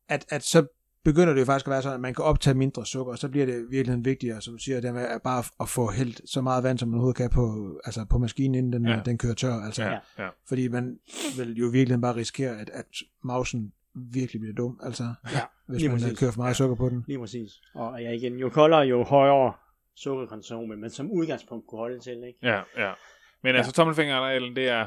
[0.09, 0.67] at, at så
[1.11, 3.29] begynder det jo faktisk at være sådan, at man kan optage mindre sukker, og så
[3.29, 6.65] bliver det virkelig vigtigere, som du siger, det at bare at få hældt så meget
[6.65, 8.95] vand, som man overhovedet kan på, altså på maskinen, inden den, Ja.
[8.97, 9.03] ja.
[9.05, 9.53] den kører tør.
[9.53, 10.29] Altså, Ja, ja.
[10.49, 10.99] Fordi man
[11.37, 12.87] vil jo virkelig bare risikere, at, at
[13.23, 16.19] mausen virkelig bliver dum, altså, Ja, hvis lige man præcis.
[16.19, 17.05] kører for meget sukker på den.
[17.07, 17.51] Lige præcis.
[17.75, 19.53] Og ja, igen, jo koldere, jo højere
[19.95, 22.39] sukkerkonsum, men som udgangspunkt kunne holde til, ikke?
[22.43, 22.93] Ja, ja.
[23.43, 24.87] Men altså, tommelfingerreglen, det er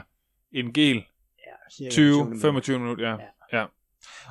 [0.52, 2.52] en gel, Ja, cirka 20 minutter.
[2.62, 3.16] 20-25 minutter, ja.
[3.54, 3.60] Ja.
[3.60, 3.66] ja.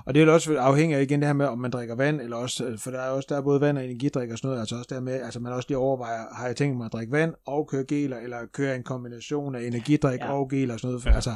[0.06, 2.36] Og det er også afhængig af igen det her med, om man drikker vand, eller
[2.36, 4.60] også, øh, for der er også der er både vand og energidrik og sådan noget,
[4.60, 7.12] altså også der med, altså man også lige overvejer, har jeg tænkt mig at drikke
[7.12, 10.32] vand og køre geler, eller køre en kombination af energidrik Ja.
[10.32, 11.14] og geler og sådan noget, Ja.
[11.14, 11.30] altså,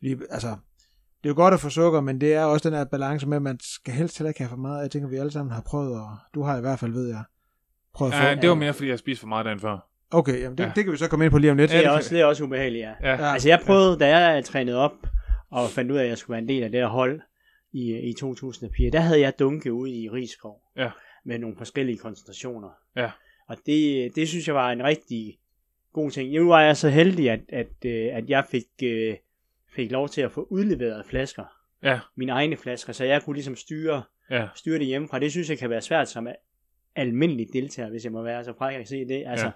[0.00, 0.48] lige, altså,
[1.22, 3.36] det er jo godt at få sukker, men det er også den her balance med,
[3.36, 4.82] at man skal helst heller ikke have for meget.
[4.82, 7.22] Jeg tænker, vi alle sammen har prøvet, og du har i hvert fald, ved jeg,
[7.94, 8.24] prøvet at få.
[8.24, 8.34] ja.
[8.34, 9.88] det var mere, fordi jeg spiste for meget dagen før.
[10.10, 10.72] Okay, jamen det, Ja.
[10.76, 11.70] det kan vi så komme ind på lige om lidt.
[11.70, 12.92] Det er, også, det er også ubehageligt, ja.
[13.02, 13.32] Ja, Ja.
[13.32, 14.92] Altså jeg prøvede, da jeg trænede op,
[15.50, 17.20] og fandt ud af, at jeg skulle være en del af det her hold
[17.72, 20.90] i, i 2004, der havde jeg dunke ude i Rigskov Ja.
[21.24, 22.70] med nogle forskellige koncentrationer.
[22.96, 23.10] Ja.
[23.48, 25.38] Og det, det synes jeg var en rigtig
[25.92, 26.32] god ting.
[26.32, 29.16] Nu var jeg så heldig, at, at, øh, at jeg fik, øh,
[29.76, 31.44] fik lov til at få udleveret flasker.
[31.82, 32.00] Ja.
[32.16, 35.18] Mine egne flasker, så jeg kunne ligesom styre, ja, styre det hjemmefra.
[35.18, 36.28] Det synes jeg kan være svært som
[36.96, 39.24] almindelig deltager, hvis jeg må være så fræk at se det.
[39.26, 39.52] Altså, Ja.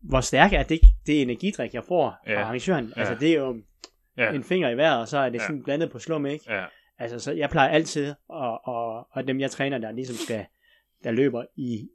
[0.00, 2.40] hvor stærk er det, det energidrik, jeg får fra Ja.
[2.40, 2.92] arrangøren?
[2.96, 3.00] Ja.
[3.00, 3.62] Altså, det er jo
[4.16, 5.46] ja, en finger i vejret, og så er det Ja.
[5.46, 6.44] sådan blandet på slum, ikke?
[6.54, 6.64] ja,
[6.98, 10.46] Altså, så jeg plejer altid, og, og, og dem jeg træner, der ligesom skal,
[11.04, 11.90] der løber i,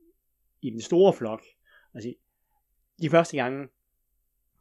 [0.62, 1.42] i den store flok,
[1.94, 2.14] altså,
[3.02, 3.68] de første gange,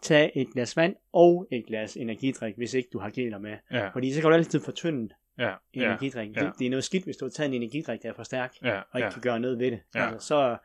[0.02, 3.56] tag et glas vand og et glas energidrik, hvis ikke du har geler med.
[3.70, 6.36] ja, Fordi så kan du altid fortynde ja, ja, energidrik.
[6.36, 6.44] ja.
[6.44, 8.54] Det, det er noget skidt, hvis du har taget en energidrik, der er for stærk,
[8.62, 9.80] ja, og ikke ja, kan gøre noget ved det.
[9.94, 10.06] Ja.
[10.10, 10.56] Altså, så,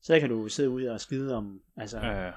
[0.00, 2.30] så kan du sidde ude og skide om altså, ja, ja.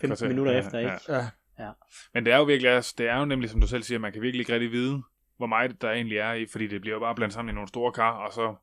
[0.00, 0.94] 15 Kvarter, minutter ja, efter, ja.
[0.94, 1.12] ikke?
[1.58, 1.70] Ja.
[2.14, 4.12] Men det er jo virkelig, altså, det er jo nemlig, som du selv siger, man
[4.12, 5.02] kan virkelig ikke rigtig vide,
[5.36, 7.68] hvor meget der egentlig er i, fordi det bliver jo bare blandt sammen i nogle
[7.68, 8.54] store kar, og så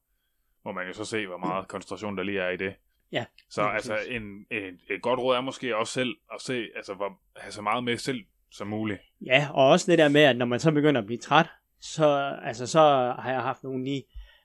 [0.66, 2.74] må man jo så se, hvor meget koncentration der lige er i det.
[3.12, 4.12] Ja, Så altså, præcis.
[4.12, 7.84] en, et, godt råd er måske også selv at se, altså, hvor, have så meget
[7.84, 9.02] med selv som muligt.
[9.26, 11.46] Ja, og også det der med, at når man så begynder at blive træt,
[11.80, 12.80] så, altså, så
[13.20, 14.04] har jeg haft nogen lige,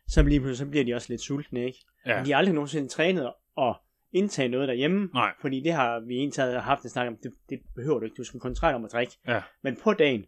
[0.08, 1.78] så, lige pludselig, så bliver de også lidt sultne, ikke?
[2.06, 2.24] Ja, Ja.
[2.24, 3.76] De har aldrig nogensinde trænet at
[4.12, 5.32] indtage noget derhjemme, Nej.
[5.40, 8.24] fordi det har vi egentlig haft en snak om, det, det behøver du ikke, du
[8.24, 9.12] skal koncentrere dig om at drikke.
[9.26, 9.42] Ja.
[9.62, 10.24] Men på dagen,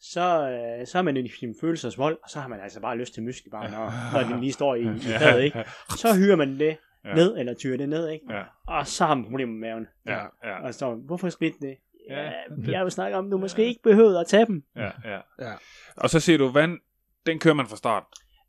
[0.00, 3.14] så, øh, så er man i sin følelsesvold, og så har man altså bare lyst
[3.14, 5.64] til muskelbar, når, når den lige står i, i fadet, ikke?
[5.96, 7.08] Så hyrer man det Ja.
[7.08, 7.14] ja.
[7.14, 8.24] ned, eller tyrer det ned, ikke?
[8.34, 8.42] Ja.
[8.66, 9.86] Og så har man problemer med maven.
[10.06, 11.76] ja, ja, Og så, hvorfor skete det?
[12.10, 12.22] Ja.
[12.24, 12.30] Ja,
[12.66, 14.64] jeg har jo snakket om, du måske ikke behøvede at tage dem.
[14.76, 15.18] ja, ja.
[15.40, 15.52] Ja.
[15.96, 16.78] Og så siger du, vand,
[17.26, 18.02] den kører man fra start.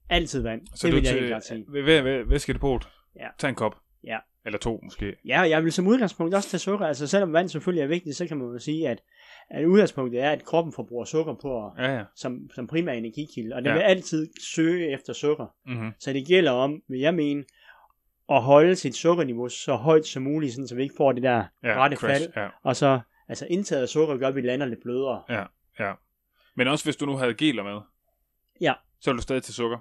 [0.09, 0.61] Altid vand.
[0.75, 1.65] Så det du vil jeg til- helt klart sige.
[1.67, 2.87] Ved, ved, ved væskedepot.
[3.15, 3.27] Ja.
[3.37, 3.75] Tag en kop.
[4.03, 4.17] Ja.
[4.45, 5.15] Eller to, måske.
[5.25, 6.85] Ja, og jeg vil som udgangspunkt også tage sukker.
[6.85, 9.01] Altså selvom vand selvfølgelig er vigtigt, så kan man jo sige, at,
[9.49, 12.03] at udgangspunktet er, at kroppen forbruger sukker på Ja, ja.
[12.15, 13.55] som, som primær energikilde.
[13.55, 13.73] Og den Ja.
[13.73, 15.47] vil altid søge efter sukker.
[15.65, 15.91] Mm-hmm.
[15.99, 17.43] Så det gælder om, vil jeg mene,
[18.29, 21.43] at holde sit sukkerniveau så højt som muligt, sådan, så vi ikke får det der
[21.63, 22.21] Ja, rette crash.
[22.23, 22.33] fald.
[22.35, 25.23] Ja, Og så, altså indtaget af sukker gør, at vi lander lidt blødere.
[25.29, 25.43] ja,
[25.79, 25.93] ja.
[26.55, 27.79] Men også hvis du nu havde geler med.
[28.61, 28.73] Ja.
[28.99, 29.77] Så vil du stadig til sukker.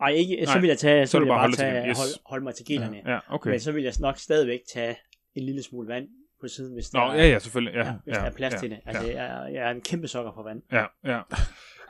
[0.00, 1.88] Ej, ikke, så vil jeg, tage, så så vil jeg bare bare holde tage.
[1.88, 1.98] Yes.
[1.98, 3.02] hold, holde mig til gelerne.
[3.06, 3.12] Ja.
[3.12, 3.50] Ja, okay.
[3.50, 4.96] Men så vil jeg nok stadigvæk tage
[5.34, 6.08] en lille smule vand
[6.40, 7.74] på siden, hvis Nå, der, ja, ja, selvfølgelig.
[7.74, 8.80] Ja, ja, hvis ja, der er plads ja, til det.
[8.86, 10.62] Altså, Ja, jeg, er- jeg er en kæmpe sukker for vand.
[10.72, 11.20] ja, ja.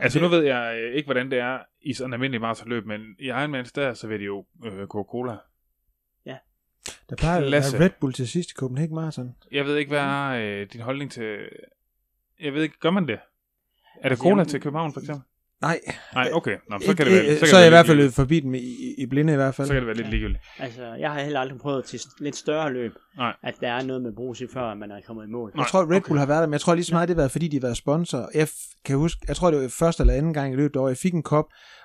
[0.01, 3.01] Altså, nu ved jeg øh, ikke, hvordan det er i sådan en almindelig maratonløb, men
[3.19, 5.37] i Ironmans der, så vil de jo øh, Coca-Cola.
[7.11, 9.37] Der plejer at være Red Bull til sidst i Copenhagen Marathon.
[9.53, 11.39] Jeg ved ikke, hvad er øh, din holdning til...
[12.41, 13.15] Jeg ved ikke, gør man det?
[13.15, 13.19] Er
[14.03, 15.25] det Altså, cola jeg- til København, for eksempel?
[15.63, 15.81] Nej,
[16.15, 16.57] Nej, okay.
[16.71, 18.15] Nå, så kan det være, øh, så kan så er jeg i hvert fald løbet
[18.15, 19.67] forbi dem i, i, blinde i hvert fald.
[19.67, 20.43] Så kan det være lidt ligegyldigt.
[20.59, 23.37] Altså, jeg har heller aldrig prøvet til lidt større løb, Nej.
[23.43, 25.53] at der er noget med brus i, før man er kommet i mål.
[25.57, 27.21] Jeg tror, Red Bull har været der, men jeg tror lige så meget, det har
[27.21, 28.31] været, fordi de har været sponsor.
[28.35, 30.91] Jeg f- kan huske, jeg tror, det var første eller anden gang i løbet året,
[30.91, 31.45] jeg fik en kop,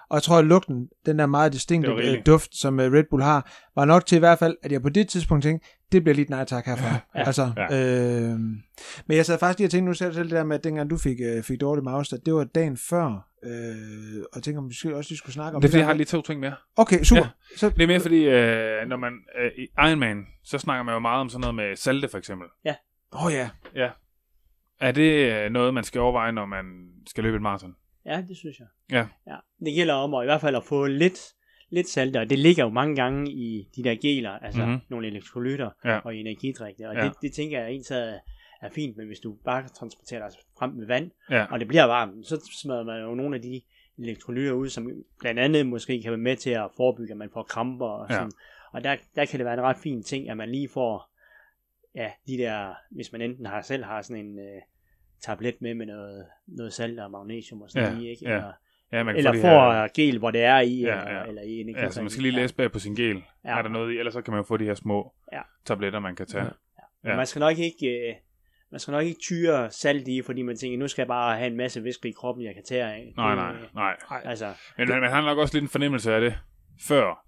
[0.09, 3.24] og jeg tror, at lugten, den der meget distinkte øh, duft, som øh, Red Bull
[3.24, 6.15] har, var nok til i hvert fald, at jeg på det tidspunkt tænkte, det bliver
[6.15, 6.95] lidt nej tak herfra.
[7.15, 7.24] Ja.
[7.28, 8.24] Altså, Ja.
[8.32, 8.39] øh,
[9.07, 10.97] men jeg sad faktisk lige og tænkte, nu selv det der med, at dengang du
[10.97, 13.05] fik, øh, fik dårlig mause, det var dagen før,
[13.43, 15.79] øh, og jeg tænker, om vi måske også lige skulle snakke om Det er fordi,
[15.79, 16.55] jeg har lige to ting mere.
[16.75, 17.21] Okay, super.
[17.23, 17.57] Ja.
[17.57, 20.99] Så, Det er mere fordi, øh, når man øh, i Ironman, så snakker man jo
[20.99, 22.47] meget om sådan noget med salte, for eksempel.
[23.15, 23.49] Åh oh, ja.
[23.75, 23.89] Ja.
[24.79, 26.65] Er det øh, noget, man skal overveje, når man
[27.07, 27.75] skal løbe et maraton?
[28.05, 28.67] Ja, det synes jeg.
[28.91, 29.07] Ja.
[29.33, 29.35] ja.
[29.65, 31.19] Det gælder om at i hvert fald at få lidt,
[31.71, 34.69] lidt salt, og det ligger jo mange gange i de der geler, altså Mhm.
[34.69, 34.81] mm-hmm.
[34.89, 35.97] nogle elektrolytter Ja.
[35.97, 37.03] og i energidrikke, og Ja.
[37.03, 37.85] det, det tænker jeg egentlig
[38.66, 41.45] er, fint, men hvis du bare transporterer dig frem med vand, Ja.
[41.51, 43.61] og det bliver varmt, så smadrer man jo nogle af de
[43.97, 44.89] elektrolytter ud, som
[45.20, 48.16] blandt andet måske kan være med til at forebygge, at man får kramper og Ja.
[48.16, 48.32] sådan.
[48.72, 51.09] Og der, der kan det være en ret fin ting, at man lige får,
[51.95, 54.61] ja, de der, hvis man enten har selv har sådan en øh,
[55.22, 58.26] tablet med med noget, noget salt og magnesium og sådan Ja, i, ikke?
[58.26, 58.36] ja.
[58.36, 58.51] Eller,
[58.91, 61.24] Ja, man kan eller får her, gel, hvor det er i, Ja, eller, ja.
[61.26, 61.91] eller i ja, energidrikken.
[61.91, 63.16] så man skal lige læse bag på sin gel.
[63.16, 63.22] Ja.
[63.51, 63.57] Ja.
[63.57, 63.97] Er der noget i?
[63.97, 65.41] Ellers så kan man jo få de her små Ja.
[65.66, 66.43] tabletter, man kan tage.
[66.43, 66.49] Ja.
[67.03, 67.16] Men Ja.
[67.18, 67.88] man skal nok ikke...
[68.09, 68.16] Øh,
[68.74, 71.47] man skal nok ikke tyre salt i, fordi man tænker, nu skal jeg bare have
[71.47, 73.13] en masse væske i kroppen, jeg kan tage af.
[73.17, 73.43] Nej, Det,
[73.76, 74.21] nej, nej.
[74.26, 76.39] Altså, Men man, man har nok også lidt en fornemmelse af det
[76.88, 77.26] før.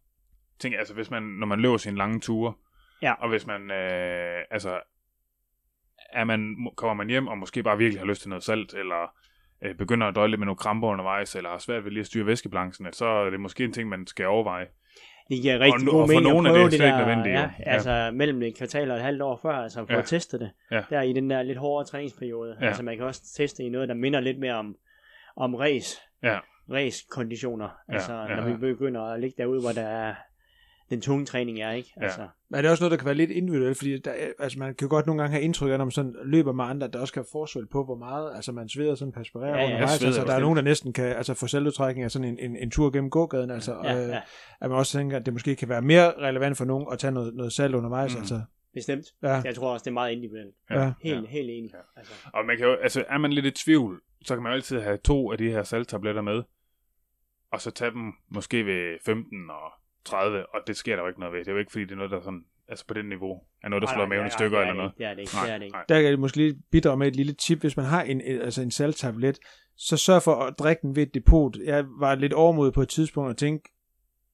[0.60, 2.54] Tænk, altså hvis man, når man løber sine lange ture,
[3.02, 3.14] Ja.
[3.14, 4.80] og hvis man, øh, altså,
[6.14, 9.14] er man, kommer man hjem og måske bare virkelig har lyst til noget salt, eller
[9.64, 12.06] øh, begynder at døje lidt med nogle kramper undervejs, eller har svært ved lige at
[12.08, 14.68] styre væskebalancen, så er det måske en ting, man skal overveje.
[15.30, 17.50] Det giver rigtig nu- god og mening nogle at det prøve det, ikke der, ja.
[17.60, 17.72] Ja.
[17.72, 20.00] altså mellem et kvartal og et halvt år før, altså for Ja.
[20.00, 20.52] at teste det.
[20.72, 20.82] Ja.
[20.90, 22.58] Der i den der lidt hårdere træningsperiode.
[22.62, 22.68] Ja.
[22.68, 24.76] Altså man kan også teste i noget, der minder lidt mere om,
[25.36, 26.38] om race, Ja.
[26.72, 27.70] race-konditioner.
[27.88, 28.36] Altså ja.
[28.36, 30.14] når vi begynder at ligge derude, hvor der er
[30.90, 31.94] den tunge træning er, ikke?
[31.98, 32.04] Ja.
[32.04, 34.60] Altså, Men det er også noget, der kan være lidt individuelt, fordi der, er- altså
[34.60, 36.88] man kan jo godt nogle gange have indtryk af, når man sådan løber med andre,
[36.88, 39.56] at der også kan være forskel på, hvor meget altså man sveder sådan perspirerer Ja,
[39.56, 39.98] ja, ja, ja, undervejs.
[40.00, 42.56] sveder Altså, der er nogen, der næsten kan altså, få selvudtrækning af sådan en, en,
[42.56, 43.52] en tur gennem gågaden.
[43.52, 44.22] Altså, ja, øh, ja,
[44.62, 47.12] At man også tænker, at det måske kan være mere relevant for nogen at tage
[47.12, 48.14] noget, noget salt undervejs.
[48.16, 48.20] Mm.
[48.20, 48.42] Altså,
[48.74, 49.06] bestemt.
[49.24, 50.56] ja, Jeg tror også, det er meget individuelt.
[50.70, 50.82] Ja.
[50.84, 50.94] Ja.
[51.04, 51.28] Helt, Ja.
[51.30, 51.72] helt enig.
[51.74, 51.78] Ja.
[52.00, 54.56] Altså, Og man kan jo, altså, er man lidt i tvivl, så kan man jo
[54.56, 56.44] altid have to af de her salttabletter med,
[57.52, 59.72] og så tage dem måske ved 15 og
[60.06, 61.40] 30, og det sker der jo ikke noget ved.
[61.40, 63.70] Det er jo ikke, fordi det er noget, der sådan, altså på det niveau, er
[63.70, 64.92] noget, der slår maven i stykker eller noget.
[64.98, 65.32] Det er det ikke.
[65.36, 65.76] Nej, Det er det ikke.
[65.76, 65.84] nej.
[65.90, 67.60] der kan jeg måske lige bidrage med et lille tip.
[67.60, 69.40] Hvis man har en, en- altså en salttablet,
[69.78, 71.56] så sørg for at drikke den ved et depot.
[71.66, 73.70] Jeg var lidt overmodig på et tidspunkt og tænkte,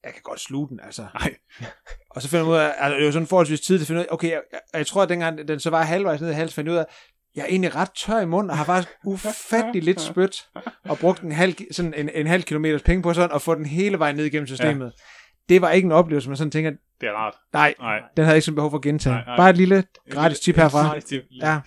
[0.03, 1.05] jeg kan godt sluge den, altså.
[1.19, 1.36] Nej.
[2.15, 3.99] Og så finder man ud af, altså det var sådan forholdsvis tid til at finde
[3.99, 6.34] ud af, okay, jeg, jeg, jeg tror, at dengang den så var halvvejs ned i
[6.34, 6.86] halsen, fandt ud af,
[7.36, 10.47] jeg er egentlig ret tør i munden, og har faktisk ufattelig lidt spyt,
[10.84, 13.65] og brugt en halv, sådan en, en halv kilometers penge på sådan, og få den
[13.65, 14.86] hele vejen ned igennem systemet.
[14.86, 14.91] Ja.
[15.49, 16.71] Det var ikke en oplevelse, man sådan tænker,
[17.01, 17.33] Det er rart.
[17.53, 18.01] nej, Nej.
[18.17, 19.15] den havde ikke sådan behov for at gentage.
[19.15, 19.37] Nej, nej.
[19.37, 20.87] Bare et lille gratis tip herfra.
[20.87, 21.23] Gratis tip.
[21.41, 21.59] Ja.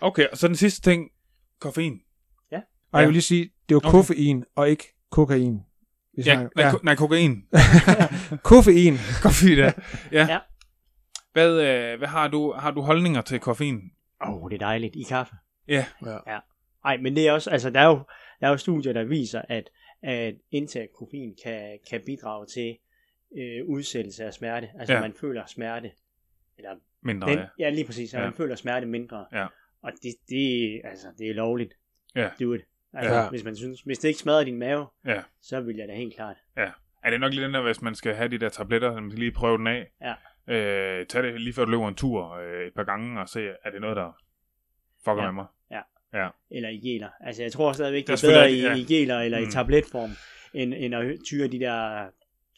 [0.00, 1.10] Okay, og så den sidste ting,
[1.60, 2.00] koffein.
[2.92, 3.90] Og jeg vil lige sige, det var Okay.
[3.90, 5.60] koffein, og ikke kokain.
[6.16, 7.42] Vi Ja, nej, ko- nej, kokain.
[8.50, 8.94] koffein.
[9.22, 9.72] Koffein, ja.
[10.12, 10.26] ja.
[10.28, 10.38] Ja.
[11.32, 12.52] Hvad, øh, hvad har du?
[12.52, 13.80] Har du holdninger til koffein?
[14.26, 14.96] Åh, oh, det er dejligt.
[14.96, 15.34] I kaffe.
[15.68, 15.84] Ja.
[16.26, 16.38] Ja.
[16.84, 18.00] Nej, men det er også, altså der er jo,
[18.40, 19.64] der er jo studier, der viser, at,
[20.02, 22.76] at indtag af koffein kan, kan bidrage til
[23.36, 24.70] øh, udsættelse af smerte.
[24.78, 24.98] Altså Ja.
[24.98, 25.02] ja.
[25.04, 25.90] man føler smerte.
[26.58, 26.70] Eller
[27.02, 27.46] Mindre, den, ja.
[27.58, 28.14] ja, lige præcis.
[28.14, 28.20] Ja.
[28.20, 29.26] man føler smerte mindre.
[29.32, 29.46] Ja.
[29.82, 31.74] Og det, det, altså, det er lovligt.
[32.14, 32.28] Ja.
[32.40, 32.60] Do it.
[32.92, 33.22] Altså, Ja.
[33.22, 33.28] ja.
[33.30, 35.22] hvis, man synes, hvis det ikke smadrer din mave, Ja.
[35.40, 36.36] så vil jeg da helt klart.
[37.04, 39.10] Er det nok lidt den der, hvis man skal have de der tabletter, så man
[39.10, 39.90] skal lige prøve den af?
[40.00, 40.14] Ja.
[40.54, 43.48] Øh, tag det lige før du løber en tur øh, et par gange, og se,
[43.64, 44.12] er det noget, der
[45.04, 45.30] fucker Ja.
[45.30, 45.46] med mig?
[46.50, 47.08] Eller i geler.
[47.20, 49.48] Altså jeg tror stadigvæk, det er er bedre i, selvfølgelig- i geler eller Mm.
[49.48, 50.10] i tabletform,
[50.54, 52.06] end, end at tyre de der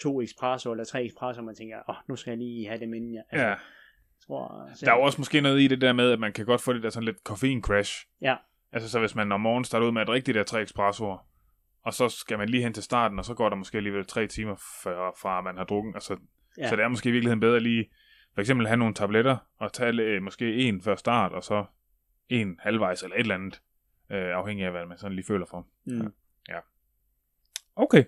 [0.00, 2.94] to espresso eller tre espresso, man tænker, åh, oh, nu skal jeg lige have dem
[2.94, 3.22] inden jeg...
[3.30, 3.48] Altså, Ja.
[3.50, 3.58] jeg
[4.26, 6.60] tror, Der er jo også måske noget i det der med, at man kan godt
[6.60, 8.08] få det der sådan lidt koffein-crash.
[8.20, 8.36] Ja.
[8.72, 11.28] Altså så hvis man om morgenen starter ud med at drikke de der tre espressoer,
[11.82, 14.26] og så skal man lige hen til starten, og så går der måske alligevel tre
[14.26, 15.94] timer fra, fra man har drukket.
[15.94, 16.12] Altså,
[16.58, 16.62] ja.
[16.62, 16.68] Ja.
[16.68, 17.90] Så det er måske i virkeligheden bedre lige,
[18.34, 21.64] for eksempel have nogle tabletter, og tage øh, måske en før start, og så
[22.28, 23.62] en halvvejs eller et eller andet,
[24.10, 25.66] øh, afhængig af hvad man sådan lige føler for.
[25.84, 26.12] Mm.
[27.76, 28.04] Okay.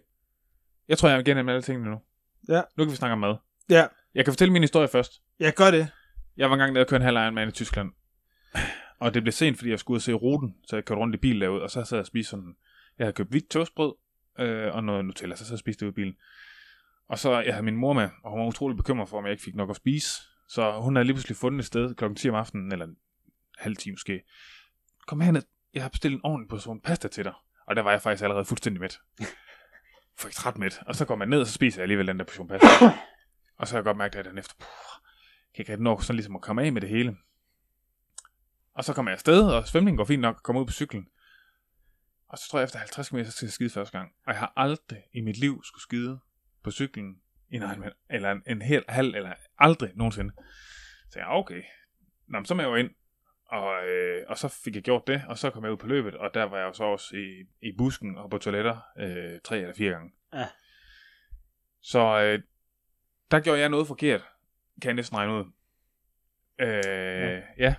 [0.88, 2.00] Jeg tror, jeg vil gennem alle tingene nu.
[2.48, 2.62] Ja.
[2.76, 3.36] Nu kan vi snakke om mad.
[3.70, 5.22] Ja, Jeg kan fortælle min historie først.
[5.38, 5.88] jeg gør det.
[6.36, 7.92] Jeg var engang nede og køre en halv Ironman i Tyskland.
[8.98, 11.14] Og det blev sent, fordi jeg skulle ud og se ruten, så jeg kørte rundt
[11.14, 12.56] i bil derude, og så sad jeg og spiste sådan...
[12.98, 13.94] Jeg havde købt hvidt toastbrød
[14.38, 16.14] øh, og noget Nutella, så sad jeg og spiste det ude i bilen.
[17.08, 19.32] Og så jeg havde min mor med, og hun var utrolig bekymret for, om jeg
[19.32, 20.08] ikke fik nok at spise.
[20.48, 22.86] Så hun havde lige pludselig fundet et sted klokken 10 om aftenen, eller
[23.58, 24.22] halv 10 måske.
[25.06, 25.42] Kom her ned,
[25.74, 27.32] jeg har bestilt en ordentlig portion pasta til dig.
[27.66, 28.98] Og der var jeg faktisk allerede fuldstændig mæt.
[30.18, 30.80] Faktisk ret mæt.
[30.86, 32.66] Og så går man ned, og så spiser jeg alligevel den der portion pasta.
[33.58, 35.02] og så har jeg godt mærket, at den efter, puh,
[35.54, 37.16] kan ikke rigtig nå sådan ligesom at komme af med det hele.
[38.74, 41.06] Og så kommer jeg afsted, og svømningen går fint nok, og kommer ud på cyklen.
[42.28, 44.12] Og så tror jeg, efter 50 km, så skal jeg skide første gang.
[44.26, 46.20] Og jeg har aldrig i mit liv skulle skide
[46.64, 47.16] på cyklen
[47.50, 50.34] i en Ironman, eller en, en hel halv, eller aldrig nogensinde.
[51.10, 51.62] Så jeg, okay.
[52.28, 52.90] Nå, så må jeg jo ind.
[53.48, 56.14] Og, øh, og så fik jeg gjort det, og så kom jeg ud på løbet,
[56.14, 59.58] og der var jeg jo så også i, i busken og på toiletter øh, tre
[59.58, 60.10] eller fire gange.
[60.34, 60.46] Ja.
[61.82, 62.42] Så øh,
[63.30, 64.20] der gjorde jeg noget forkert,
[64.82, 65.44] kan jeg næsten regne ud.
[66.60, 67.40] Øh, ja.
[67.58, 67.74] ja.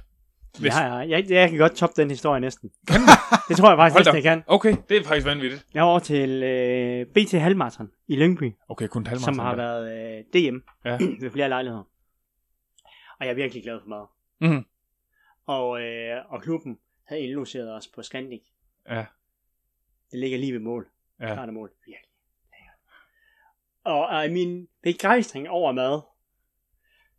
[0.60, 2.70] Hvis- Ja, ja, jeg, jeg kan godt toppe den historie næsten.
[3.50, 4.44] det tror jeg faktisk næsten, jeg kan.
[4.48, 5.66] Okay, det er faktisk vanvittigt.
[5.74, 9.36] Jeg var over til øh, BT Halvmarathon i Lyngby, Okay, kun talmarathon.
[9.36, 9.64] som har der.
[9.64, 10.98] været øh, DM Ja.
[11.22, 11.84] ved flere lejligheder.
[13.20, 14.06] Og jeg er virkelig glad for mad.
[14.50, 14.66] Mhm.
[15.48, 18.42] Og, øh, og klubben havde indlogeret os på Scandic.
[18.90, 19.06] Ja.
[20.12, 20.88] Det ligger lige ved mål.
[21.20, 21.34] Ja.
[21.34, 21.72] Klart mål.
[21.86, 22.10] Virkelig.
[22.52, 22.80] lækkert.
[23.84, 26.02] Og, og min begejstring over mad,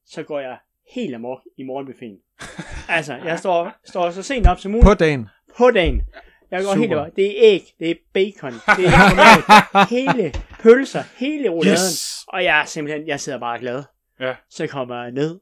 [0.04, 0.58] så går jeg
[0.94, 2.18] helt amok i morgenbuffeten.
[2.88, 5.28] altså, jeg står, står så sent op som muligt På dagen.
[5.58, 6.02] på dagen.
[6.50, 6.80] Jeg går Super.
[6.80, 7.08] helt over.
[7.08, 11.72] Det er æg, det er bacon, det er tomat, hele pølser, hele rouladen.
[11.72, 12.24] Yes!
[12.28, 13.84] Og jeg er simpelthen, jeg sidder bare glad.
[14.20, 14.36] Ja.
[14.50, 15.40] Så kommer jeg ned.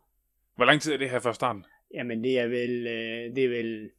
[0.57, 1.65] Hvor lang tid er det her før starten?
[1.97, 3.91] Jamen, det er vel, øh, det er vel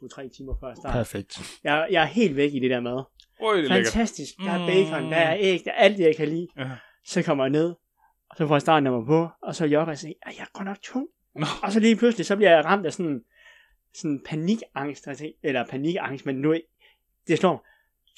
[0.00, 0.92] to-tre timer før start.
[0.92, 1.38] Perfekt.
[1.64, 3.02] Jeg, jeg er helt væk i det der mad.
[3.40, 3.92] Oj, det er lækkert.
[3.92, 4.34] Fantastisk.
[4.38, 4.66] Der er Mm.
[4.66, 6.48] bacon, der er æg, der er alt det, jeg kan lide.
[6.58, 6.70] Ja.
[7.04, 7.74] Så kommer jeg ned,
[8.30, 10.42] og så får jeg starten mig på, og så jogger jeg og siger, "Ej, jeg
[10.42, 11.06] er godt nok tung.
[11.34, 11.46] Nå.
[11.62, 13.24] Og så lige pludselig, så bliver jeg ramt af sådan,
[13.94, 15.08] sådan panikangst,
[15.42, 16.54] eller panikangst, men nu,
[17.26, 17.60] det slår mig,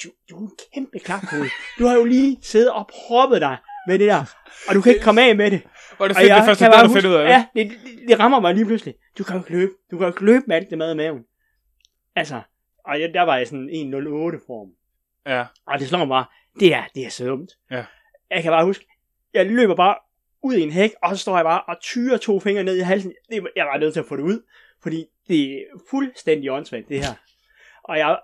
[0.04, 1.48] du, du er en kæmpe klaphoved.
[1.78, 3.56] Du har jo lige siddet og proppet dig
[3.86, 4.24] med det der,
[4.68, 5.62] og du kan ikke komme af med det.
[5.98, 7.30] Var det fedt, jeg det første, der du ud af det?
[7.30, 8.94] Ja, det, det, det, rammer mig lige pludselig.
[9.18, 9.72] Du kan jo ikke løbe.
[9.90, 11.24] Du kan jo ikke løbe med alt det mad i maven.
[12.16, 12.40] Altså,
[12.84, 14.68] og jeg, der var jeg sådan 1.08 form.
[15.26, 15.44] Ja.
[15.66, 16.24] Og det slår mig bare,
[16.60, 17.50] det er, det er så dumt.
[17.70, 17.84] Ja.
[18.30, 18.86] Jeg kan bare huske,
[19.34, 19.94] jeg løber bare
[20.42, 22.80] ud i en hæk, og så står jeg bare og tyrer to fingre ned i
[22.80, 23.12] halsen.
[23.30, 24.42] Det, jeg var nødt til at få det ud,
[24.82, 27.14] fordi det er fuldstændig åndssvagt, det her.
[27.84, 28.18] Og jeg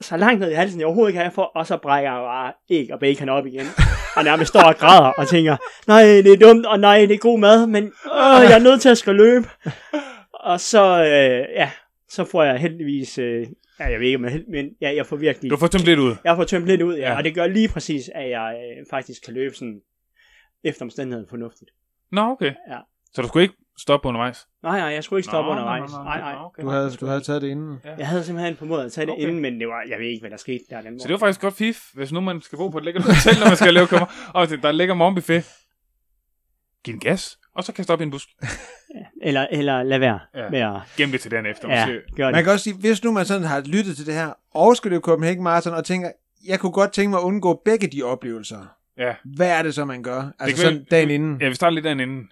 [0.00, 2.92] så langt ned i halsen, jeg overhovedet kan få, og så brækker jeg bare æg
[2.92, 3.66] og bacon op igen.
[4.16, 5.56] Og nærmest står og græder og tænker,
[5.86, 7.90] nej, det er dumt, og nej, det er god mad, men øh,
[8.50, 9.48] jeg er nødt til at skal løbe.
[10.34, 11.70] Og så, øh, ja,
[12.08, 13.46] så får jeg heldigvis, øh,
[13.80, 16.14] ja, jeg ved ikke, men, men ja, jeg får virkelig Du får tømt lidt ud.
[16.24, 17.16] jeg får tømt lidt ud, ja, Ja.
[17.16, 19.80] og det gør lige præcis, at jeg øh, faktisk kan løbe sådan
[20.64, 21.70] efter omstændigheden fornuftigt.
[22.12, 22.52] Nå, okay.
[22.70, 22.78] Ja.
[23.14, 24.46] Så du skulle ikke stoppe undervejs?
[24.62, 25.90] Nej, nej, jeg skulle ikke stoppe Nå, undervejs.
[25.92, 26.34] nå, nå, Nej, nej.
[26.44, 26.62] okay.
[26.62, 27.78] Du havde, du havde taget det inden.
[27.98, 29.22] Jeg havde simpelthen formået at tage det Okay.
[29.22, 31.18] inden, men det var, jeg ved ikke, hvad der skete der den Så det var
[31.18, 33.74] faktisk godt fif, hvis nu man skal bo på et lækkert hotel, når man skal
[33.74, 35.44] lave kommer, og der ligger morgenbuffet.
[36.84, 38.28] Giv en gas, og så kaste op i en busk.
[39.22, 40.50] Eller, eller lad være Ja.
[40.50, 40.76] med at...
[40.96, 41.68] Gem det til den efter.
[41.70, 42.00] Ja, måske.
[42.16, 42.44] gør Man det.
[42.44, 45.00] kan også sige, hvis nu man sådan har lyttet til det her, og skal løbe
[45.02, 46.10] Copenhagen Marathon, og tænker,
[46.46, 48.66] jeg kunne godt tænke mig at undgå begge de oplevelser.
[48.98, 49.14] Ja.
[49.36, 50.30] Hvad er det så, man gør?
[50.38, 51.40] Altså sådan vi- dagen inden.
[51.40, 52.28] Ja, vi starter lidt derinde inden.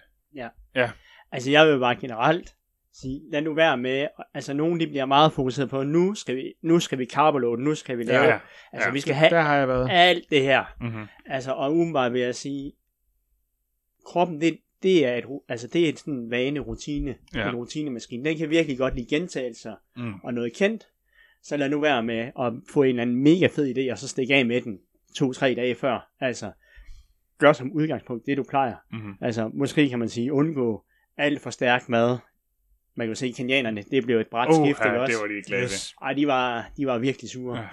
[1.31, 2.55] Altså, jeg vil bare generelt
[2.93, 4.07] sige, lad nu være med...
[4.33, 7.75] Altså, nogen de bliver meget fokuseret på, nu skal vi, nu skal vi carboload, nu
[7.75, 8.23] skal vi lave...
[8.23, 8.39] Ja, ja.
[8.73, 8.93] Altså, Ja.
[8.93, 9.87] vi skal have Der har jeg været.
[9.91, 10.63] alt det her.
[10.81, 11.05] Mm-hmm.
[11.25, 12.73] Altså, og umiddelbart vil jeg sige,
[14.05, 17.49] kroppen, det, det er et, altså, det er sådan vane, rutine, ja.
[17.49, 18.29] en rutinemaskine.
[18.29, 20.13] Den kan virkelig godt lide gentagelser Mm.
[20.23, 20.87] og noget kendt.
[21.43, 24.07] Så lad nu være med at få en eller anden mega fed idé, og så
[24.07, 24.79] stikke af med den
[25.15, 26.11] to-tre dage før.
[26.19, 26.51] Altså,
[27.37, 28.75] gør som udgangspunkt det, du plejer.
[28.91, 29.13] Mm-hmm.
[29.21, 30.83] Altså, måske kan man sige, undgå
[31.19, 32.17] alt for stærk mad.
[32.95, 35.11] Man kan jo se, kenianerne, det blev et bræt Uh, skift, ikke ja, også?
[35.13, 35.95] det var de glade yes.
[36.01, 37.67] Ej, de var, de var virkelig sure.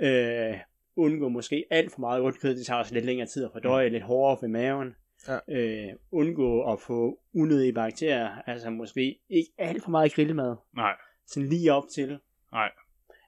[0.00, 0.50] Ja.
[0.52, 0.58] øh,
[0.96, 2.56] undgå måske alt for meget rødt kød.
[2.56, 4.94] Det tager også lidt længere tid at fordøje, lidt hårdere ved maven.
[5.28, 5.38] Ja.
[5.58, 8.30] Øh, undgå at få unødige bakterier.
[8.46, 10.56] Altså måske ikke alt for meget grillemad.
[10.76, 10.92] Nej.
[11.26, 12.18] Sådan lige op til.
[12.52, 12.70] Nej.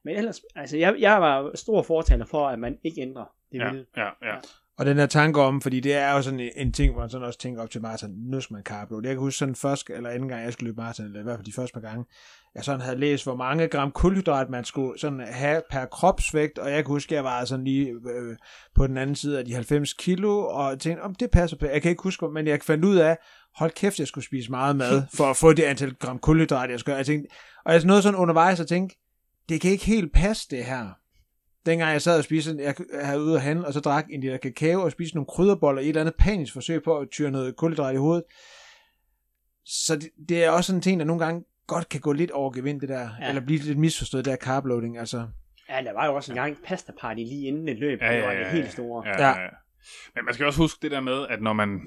[0.05, 3.71] Men ellers, altså jeg, jeg var stor fortaler for, at man ikke ændrer det Ja,
[3.71, 3.87] vilde.
[3.97, 4.37] ja, ja.
[4.79, 7.11] Og den her tanke om, fordi det er jo sådan en- en ting, hvor man
[7.11, 9.01] sådan også tænker op til maraton, nu skal man carbo.
[9.03, 11.37] Jeg kan huske sådan første eller anden gang, jeg skulle løbe maraton, eller i hvert
[11.39, 12.05] fald de første par gange,
[12.55, 16.71] jeg sådan havde læst, hvor mange gram kulhydrat man skulle sådan have per kropsvægt, og
[16.71, 18.37] jeg kan huske, jeg var sådan lige øh,
[18.75, 21.67] på den anden side af de 90 kilo, og tænkte, om det passer på.
[21.67, 23.19] Jeg kan ikke huske, men jeg fandt ud af,
[23.57, 26.81] hold kæft, jeg skulle spise meget mad, for at få det antal gram kulhydrat, jeg
[26.81, 26.97] skulle.
[26.97, 28.97] Jeg tænkte, og jeg nåede sådan undervejs og tænkte,
[29.49, 30.89] det kan ikke helt passe det her.
[31.67, 34.37] Dengang jeg sad og spiste, jeg havde ude at handle, og så drak en liter
[34.37, 37.57] kakao og spiste nogle krydderboller i et eller andet panisk forsøg på at tyre noget
[37.57, 38.25] kulhydrat i hovedet.
[39.65, 42.31] Så det, det er også sådan en ting, der nogle gange godt kan gå lidt
[42.31, 43.09] over gevind, det der, ja.
[43.21, 43.29] Ja.
[43.29, 45.29] eller blive lidt misforstået, det der carbloading, altså.
[45.69, 48.01] Ja, der var jo også en gang pasta party lige inden et løb.
[48.01, 48.53] Ja, ja, det var ja, det ja.
[48.53, 49.09] helt store.
[49.09, 49.29] Ja, Ja.
[49.29, 49.43] ja.
[49.43, 49.49] ja.
[50.15, 51.81] Men man skal også huske det der med, at når man,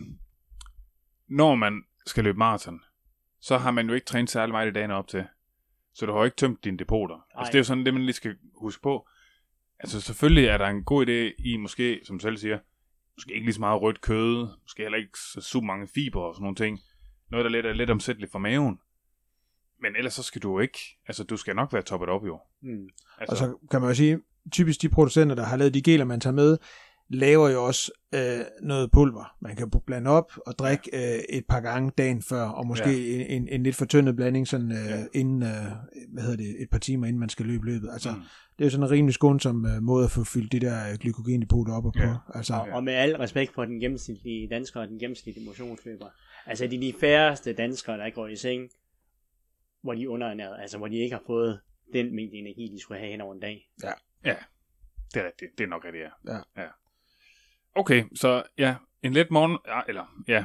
[1.30, 2.80] når man skal løbe maraton,
[3.42, 5.26] så har man jo ikke trænet særlig meget i dagene op til.
[5.94, 7.26] Så du har jo ikke tømt dine depoter.
[7.36, 9.08] Altså, det er jo sådan det, man lige skal huske på.
[9.80, 12.60] Altså selvfølgelig er der en god idé i måske, som selv siger,
[13.18, 16.36] måske ikke lige så meget rødt kød, måske heller ikke så super mange fiber og
[16.36, 16.80] sådan nogle ting.
[17.32, 18.80] Noget, der lidt er lidt omsætteligt for maven.
[19.82, 22.40] Men ellers så skal du ikke, altså du skal nok være toppet op jo.
[22.62, 22.90] Mm.
[23.18, 24.20] Altså, Og så kan man jo sige,
[24.52, 26.58] typisk de producenter, der har lavet de geler, man tager med,
[27.10, 29.36] laver jo også øh, noget pulver.
[29.42, 33.16] Man kan blande op og drikke øh, et par gange dagen før, og måske ja.
[33.26, 34.98] en, en, en lidt fortyndet blanding sådan, øh, Ja.
[35.00, 35.06] ja.
[35.14, 35.66] inden, øh,
[36.14, 37.90] hvad hedder det, et par timer inden man skal løbe løbet.
[37.94, 38.22] Altså, Mm.
[38.58, 40.98] Det er jo sådan en rimelig skånsom øh, måde at få fyldt de der øh,
[40.98, 42.04] glykogendepoter op og på.
[42.04, 42.16] Ja.
[42.34, 46.10] Altså, Og, og med al respekt for den gennemsnitlige dansker og den gennemsnitlige motionsløber.
[46.46, 48.70] Altså, det er de færreste danskere, der går i seng
[49.82, 51.62] hvor de er underernæret, altså hvor de ikke har fået
[51.94, 53.70] den mængde energi, de skulle have hen over en dag.
[55.14, 55.58] Det er rigtigt.
[55.58, 56.34] Det er nok rigtigt, ja.
[56.34, 56.64] Ja.
[56.64, 56.68] ja.
[57.76, 60.44] Okay, så ja, en let morgen, ja, eller ja,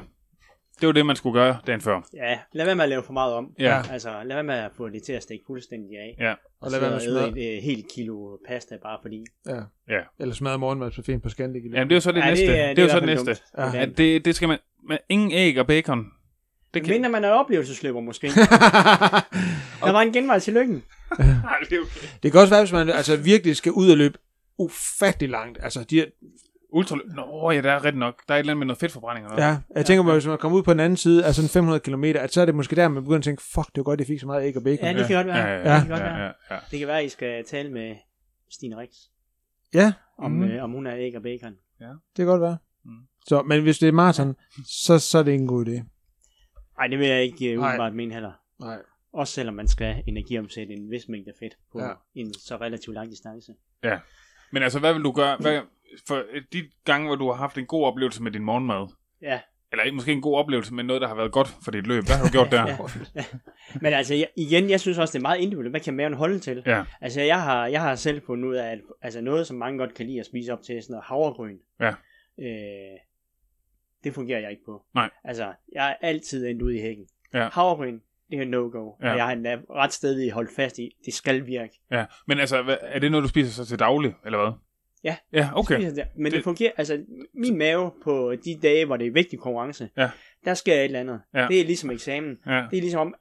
[0.82, 2.00] det var det, man skulle gøre dagen før.
[2.14, 3.54] Ja, lad være med at lave for meget om.
[3.58, 3.82] Ja.
[3.90, 6.16] Altså, lad være med at få det til at stikke fuldstændig af.
[6.18, 9.24] Ja, Og lad være med at og smøre, et øh, helt kilo pasta, bare fordi.
[9.48, 9.60] ja.
[9.88, 10.00] Ja.
[10.20, 11.62] Eller smadre morgenmadsbuffeten på Scandic.
[11.64, 12.46] Jamen, det er jo så det Ja, næste.
[12.46, 13.36] Det, er- det, er jo så det næste.
[13.58, 13.70] Ja.
[13.78, 14.58] Ja, det, det skal man,
[14.88, 15.98] med ingen æg og bacon.
[16.04, 18.26] Det Det kan, Minder man er oplevelsesløber måske.
[19.84, 20.74] Der var en genvej til lykken.
[21.70, 22.06] Det er okay.
[22.22, 24.18] det kan også være, hvis man altså, virkelig skal ud og løbe
[24.58, 25.58] ufattelig langt.
[25.62, 26.06] Altså, de,
[26.72, 26.96] Ultra...
[27.14, 28.22] Nå, ja, der er ret nok.
[28.28, 29.26] Der er et eller andet med noget fedtforbrænding.
[29.26, 29.50] Eller noget.
[29.52, 31.80] ja, jeg tænker mig, hvis man kommer ud på den anden side af sådan 500
[31.80, 34.00] km, at så er det måske der, man begynder at tænke, fuck, det var godt,
[34.00, 34.86] jeg fik så meget æg og bacon.
[34.86, 35.36] Ja, det kan godt være.
[35.48, 36.18] Ja, ja, Det ja, kan godt ja, være.
[36.24, 36.58] ja, ja.
[36.70, 37.96] Det kan være, at I skal tale med
[38.50, 38.90] Stine Rix,
[39.74, 40.42] Ja, om, mm.
[40.42, 41.52] øh, om hun er æg og bacon.
[41.80, 42.56] det kan godt være.
[42.84, 42.90] Mm.
[43.26, 45.82] Så, men hvis det er maraton, så, så er det ikke en god idé.
[46.78, 48.32] Nej, det vil jeg ikke uh, umiddelbart mene heller.
[48.60, 48.78] Nej.
[49.12, 51.86] Også selvom man skal energiomsætte en vis mængde fedt på Ja.
[51.88, 51.92] ja.
[52.14, 53.52] en så relativt lang distance.
[54.52, 55.36] Men altså, hvad vil du gøre?
[55.40, 55.60] Hvad,
[56.08, 56.22] for
[56.52, 58.86] de gange, hvor du har haft en god oplevelse med din morgenmad,
[59.22, 59.40] Ja,
[59.72, 62.16] eller måske en god oplevelse med noget, der har været godt for dit løb, hvad
[62.16, 62.66] har du gjort der?
[63.14, 63.24] ja.
[63.80, 65.72] Men altså, jeg, igen, jeg synes også, det er meget individuelt.
[65.72, 66.62] Hvad kan maven holde til?
[66.66, 66.84] Ja.
[67.00, 69.94] Altså, jeg har, jeg har selv fundet ud af, at altså noget, som mange godt
[69.94, 71.56] kan lide at spise op til, sådan noget havregryn.
[71.80, 71.88] Ja.
[72.40, 72.98] Øh,
[74.04, 74.84] det fungerer jeg ikke på.
[74.94, 75.10] Nej.
[75.24, 77.06] Altså, jeg er altid endt ude i hækken.
[77.34, 77.48] Ja.
[77.52, 77.98] Havregryn,
[78.30, 78.92] det er no-go.
[79.02, 79.10] Ja.
[79.10, 81.80] Og jeg har ret stedigt holdt fast i, det skal virke.
[81.90, 84.52] Ja, men altså, er det noget, du spiser så til daglig, eller hvad?
[85.04, 85.16] Ja.
[85.32, 85.74] Ja, okay.
[85.74, 86.04] Spiser det.
[86.16, 89.90] Men det, Det- fungerer, altså min mave på de dage, hvor det er vigtig konkurrence,
[89.96, 90.10] Ja.
[90.44, 91.20] der sker et eller andet.
[91.34, 91.46] Ja.
[91.48, 92.38] Det er ligesom eksamen.
[92.46, 93.14] Ja, Det er ligesom om,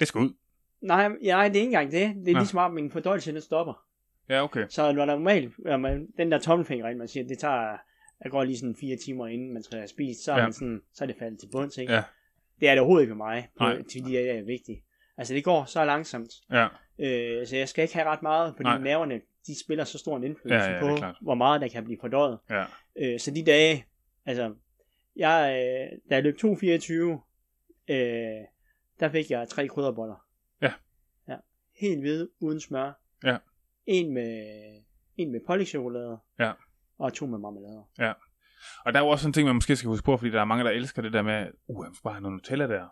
[0.00, 0.34] det skal ud.
[0.82, 2.14] nej, nej det er ikke engang det.
[2.24, 2.38] Det er Nå.
[2.38, 3.84] ligesom om, min fordøjelse den stopper.
[4.28, 4.66] Ja, okay.
[4.68, 5.52] Så når der normalt,
[6.18, 7.76] den der tommelfinger ind, man siger, det tager,
[8.24, 10.42] jeg går lige sådan fire timer inden man skal have spist, så er, Ja.
[10.42, 11.92] man sådan, så er det faldet til bunds, ikke?
[11.92, 12.02] Ja.
[12.60, 13.82] Det er det overhovedet ikke for mig, på, Nej.
[13.82, 14.82] til de der er vigtige.
[15.16, 16.66] Altså det går så langsomt, Ja,
[16.98, 18.78] øh, så jeg skal ikke have ret meget, fordi Nej.
[18.78, 21.84] nerverne, de spiller så stor en indflydelse Ja, ja, det på, hvor meget der kan
[21.84, 22.38] blive fordøjet.
[22.50, 22.64] ja.
[22.98, 23.84] Øh, så de dage,
[24.26, 24.54] altså,
[25.16, 26.44] jeg, øh, da jeg løb 2.24,
[27.88, 27.96] øh,
[29.00, 30.24] der fik jeg tre krydderboller.
[30.62, 30.72] Ja.
[31.28, 31.36] Ja.
[31.80, 32.92] Helt hvide, uden smør.
[33.24, 33.36] Ja.
[33.86, 34.44] En med,
[35.16, 36.18] en med pålægtschokolade.
[36.38, 36.52] Ja.
[36.98, 37.84] Og to med marmelade.
[38.84, 40.44] Og der er jo også en ting, man måske skal huske på, fordi der er
[40.44, 42.86] mange, der elsker det der med, uh, jeg skal bare have noget Nutella der.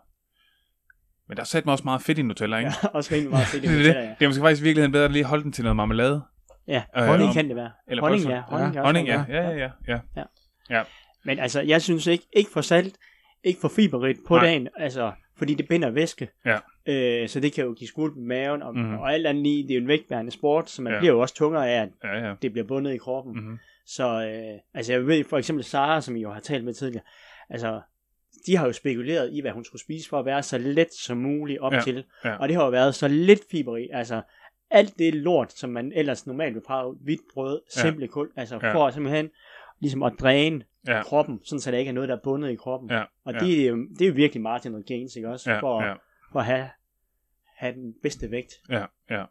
[1.27, 2.71] Men der er sat mig også meget fedt i Nutella, ikke?
[2.83, 3.63] Ja, også rimelig meget fedt.
[3.63, 4.15] det, er det.
[4.19, 6.23] det er måske faktisk i virkeligheden bedre at lige holde den til noget marmelade.
[6.67, 7.71] Ja, Øh, honning om- kan det være.
[7.87, 8.41] eller honning, ja.
[8.41, 9.25] Honning, Ja, Honning, være.
[9.29, 9.49] ja.
[9.49, 10.23] Ja, ja, ja.
[10.69, 10.83] ja.
[11.25, 12.95] Men altså, jeg synes ikke, ikke for salt,
[13.43, 14.45] ikke for fiberrigt på Nej.
[14.45, 16.29] dagen, altså, fordi det binder væske.
[16.45, 16.57] Ja.
[16.85, 18.85] Øh, så det kan jo give skuld på maven, og, Mhm.
[18.87, 18.97] mm.
[18.97, 20.95] og alt andet lige, det er jo en vægtbærende sport, så man Ja.
[20.95, 20.99] ja.
[21.01, 22.33] bliver jo også tungere af, at Ja, ja.
[22.41, 23.33] det bliver bundet i kroppen.
[23.33, 23.39] Mm.
[23.41, 23.57] Mm-hmm.
[23.85, 27.03] Så øh, altså jeg ved for eksempel Sara, som I jo har talt med tidligere,
[27.49, 27.81] altså
[28.47, 31.17] de har jo spekuleret i, hvad hun skulle spise for at være så let som
[31.17, 32.03] muligt op Ja, ja, til.
[32.25, 32.35] ja.
[32.35, 33.89] Og det har jo været så lidt fiber i.
[33.93, 34.21] Altså
[34.73, 37.81] alt det lort, som man ellers normalt vil prøve, hvidt brød, Ja.
[37.81, 38.67] simple kul, altså Ja.
[38.67, 38.73] ja.
[38.73, 39.29] for simpelthen
[39.79, 40.95] ligesom at dræne Ja.
[40.95, 41.03] ja.
[41.03, 42.89] kroppen, sådan så der ikke er noget, der er bundet i kroppen.
[42.89, 43.39] Ja, Og ja.
[43.39, 45.51] det, er jo, det er jo virkelig marginal gains, ikke også?
[45.51, 45.93] Ja, for, ja,
[46.31, 46.69] for at have,
[47.55, 48.53] have den bedste vægt.
[48.69, 49.23] ja, ja.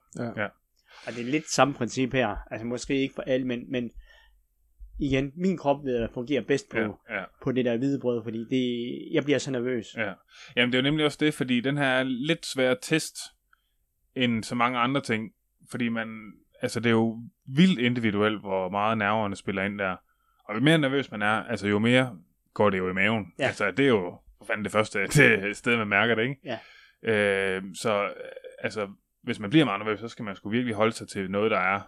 [1.06, 2.36] Og det er lidt samme princip her.
[2.50, 3.90] Altså måske ikke for alle, men, men
[5.00, 6.84] igen, min krop ved at fungere bedst på, ja,
[7.18, 7.24] ja.
[7.42, 9.86] på det der hvide brød, fordi det, jeg bliver så nervøs.
[9.96, 10.12] Ja.
[10.56, 13.16] Jamen, det er jo nemlig også det, fordi den her er lidt svær test
[14.16, 15.32] end så mange andre ting.
[15.70, 16.32] Fordi man,
[16.62, 19.96] altså det er jo vildt individuelt, hvor meget nerverne spiller ind der.
[20.48, 22.16] Og jo mere nervøs man er, altså jo mere
[22.54, 23.26] går det jo i maven.
[23.38, 23.46] Ja.
[23.46, 26.36] Altså det er jo for fanden det første det sted, man mærker det, ikke?
[26.44, 26.58] Ja.
[27.56, 28.08] Øh, så
[28.58, 28.88] altså,
[29.22, 31.58] hvis man bliver meget nervøs, så skal man sgu virkelig holde sig til noget, der
[31.58, 31.80] er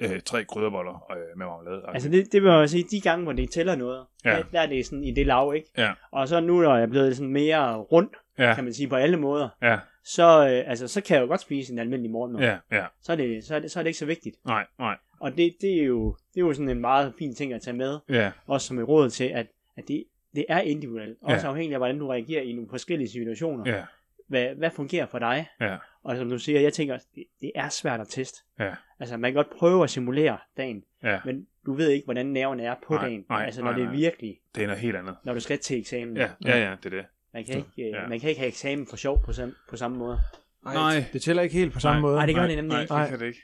[0.00, 1.82] øh, tre krydderboller øh, med marmelade.
[1.88, 4.30] Altså det, det vil jeg sige, de gange, hvor det tæller noget, Ja.
[4.36, 5.68] der, der er det sådan i det lav, ikke?
[5.78, 5.92] Ja.
[6.12, 8.96] Og så nu, når jeg er blevet sådan mere rund, ja, kan man sige, på
[8.96, 9.78] alle måder, ja,
[10.08, 12.40] så, øh, altså, så kan jeg jo godt spise en almindelig morgenmad.
[12.42, 12.86] ja, ja.
[13.02, 14.36] Så, er det, så, er det, så er det ikke så vigtigt.
[14.46, 14.96] Nej, nej.
[15.20, 17.76] Og det, det, er jo, det er jo sådan en meget fin ting at tage
[17.76, 19.46] med, Ja, også som et råd til, at,
[19.76, 20.04] at det,
[20.34, 21.18] det er individuelt.
[21.22, 21.50] Også Ja.
[21.50, 23.64] afhængig af, hvordan du reagerer i nogle forskellige situationer.
[23.76, 23.84] ja,
[24.28, 25.46] Hvad, hvad fungerer for dig?
[25.60, 28.38] ja, Og som du siger, jeg tænker, det, det er svært at teste.
[28.58, 31.20] ja, Altså, man kan godt prøve at simulere dagen, ja.
[31.24, 33.24] men du ved ikke, hvordan nerven er på Nej, dagen.
[33.28, 35.16] nej, altså, når nej, det er virkelig, Det er noget helt andet.
[35.24, 36.16] når du skal til eksamen.
[36.16, 37.04] Ja, ja, ja, det er det.
[37.38, 38.08] Man, kan ikke, øh, Ja.
[38.08, 40.20] man kan ikke have eksamen for sjov på, sam, på samme måde.
[40.64, 41.04] Nej.
[41.12, 42.00] Det tæller ikke helt på samme Nej.
[42.00, 42.16] måde.
[42.16, 42.94] Nej, det gør nej, det nemlig nej, ikke.
[42.94, 43.40] det kan det ikke.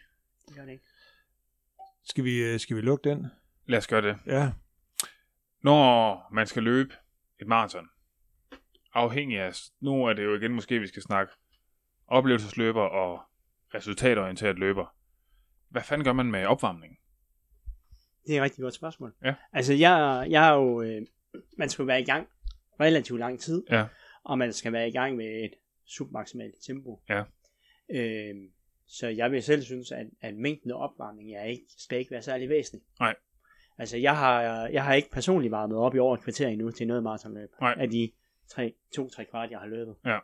[0.48, 0.84] Det gør det ikke.
[2.04, 3.26] Skal vi, øh, skal vi lukke den?
[3.66, 4.16] Lad os gøre det.
[4.26, 4.50] Ja.
[5.62, 6.94] Når man skal løbe
[7.40, 7.88] et maraton,
[8.94, 11.32] afhængig af, nu er det jo igen måske, vi skal snakke
[12.06, 13.20] oplevelsesløber og
[13.74, 14.94] resultatorienteret løber.
[15.68, 16.98] Hvad fanden gør man med opvarmning?
[18.26, 19.14] Det er et rigtig godt spørgsmål.
[19.24, 19.34] Ja.
[19.52, 20.82] Altså, jeg, jeg er jo...
[20.82, 21.02] Øh,
[21.58, 22.28] man skal jo være i gang
[22.80, 23.64] relativt lang tid.
[23.70, 23.84] Ja.
[24.24, 25.54] Og man skal være i gang med et
[25.86, 27.00] submaksimalt tempo.
[27.08, 27.22] Ja.
[27.90, 28.34] Øh,
[28.86, 32.22] så jeg vil selv synes, at, at mængden af opvarmning er ikke, skal ikke være
[32.22, 32.86] særlig væsentlig.
[33.00, 33.14] Nej.
[33.78, 36.86] Altså, jeg har, jeg har ikke personligt varmet op i over et kvarter endnu til
[36.86, 37.50] noget maratonløb.
[37.60, 37.74] Nej.
[37.78, 38.12] Af de
[38.48, 39.96] tre, to-tre kvart, jeg har løbet.
[40.04, 40.18] Ja.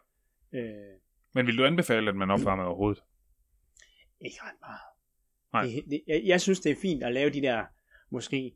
[0.52, 0.98] Øh,
[1.34, 3.02] Men vil du anbefale, at man opvarmer overhovedet?
[4.20, 4.80] ikke ret meget.
[5.52, 5.62] Nej.
[5.62, 7.64] Det, det, jeg, jeg synes, det er fint at lave de der,
[8.10, 8.54] måske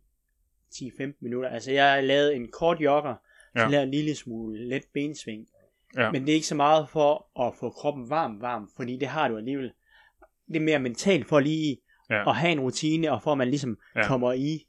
[0.75, 1.49] 10-15 minutter.
[1.49, 3.15] Altså, jeg har lavet en kort jogger,
[3.57, 3.69] Ja.
[3.69, 5.47] laver en lille smule let bensving.
[5.97, 6.11] Ja.
[6.11, 9.29] Men det er ikke så meget for at få kroppen varm, varm, fordi det har
[9.29, 9.73] du alligevel.
[10.49, 11.79] Det er mere mentalt for lige
[12.11, 12.31] Ja.
[12.31, 14.07] at have en rutine, og for at man ligesom Ja.
[14.07, 14.67] kommer i,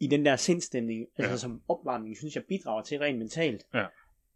[0.00, 1.36] i den der sindstemning, altså Ja.
[1.36, 3.62] som opvarmning, synes jeg bidrager til rent mentalt.
[3.74, 3.84] Ja.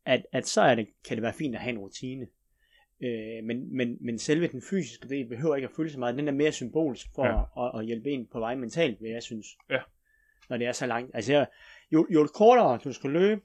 [0.05, 2.27] At, at så er det, kan det være fint at have en rutine.
[3.01, 6.17] Øh, men, men, men selve den fysiske del behøver ikke at føle så meget.
[6.17, 7.33] Den er mere symbolsk for Ja.
[7.63, 7.67] ja.
[7.67, 9.47] at, at hjælpe en på vej mentalt, vil jeg synes.
[9.71, 9.79] Ja.
[10.49, 11.11] Når det er så langt.
[11.15, 11.47] Altså, jeg,
[11.93, 13.41] jo, jo kortere du skal løbe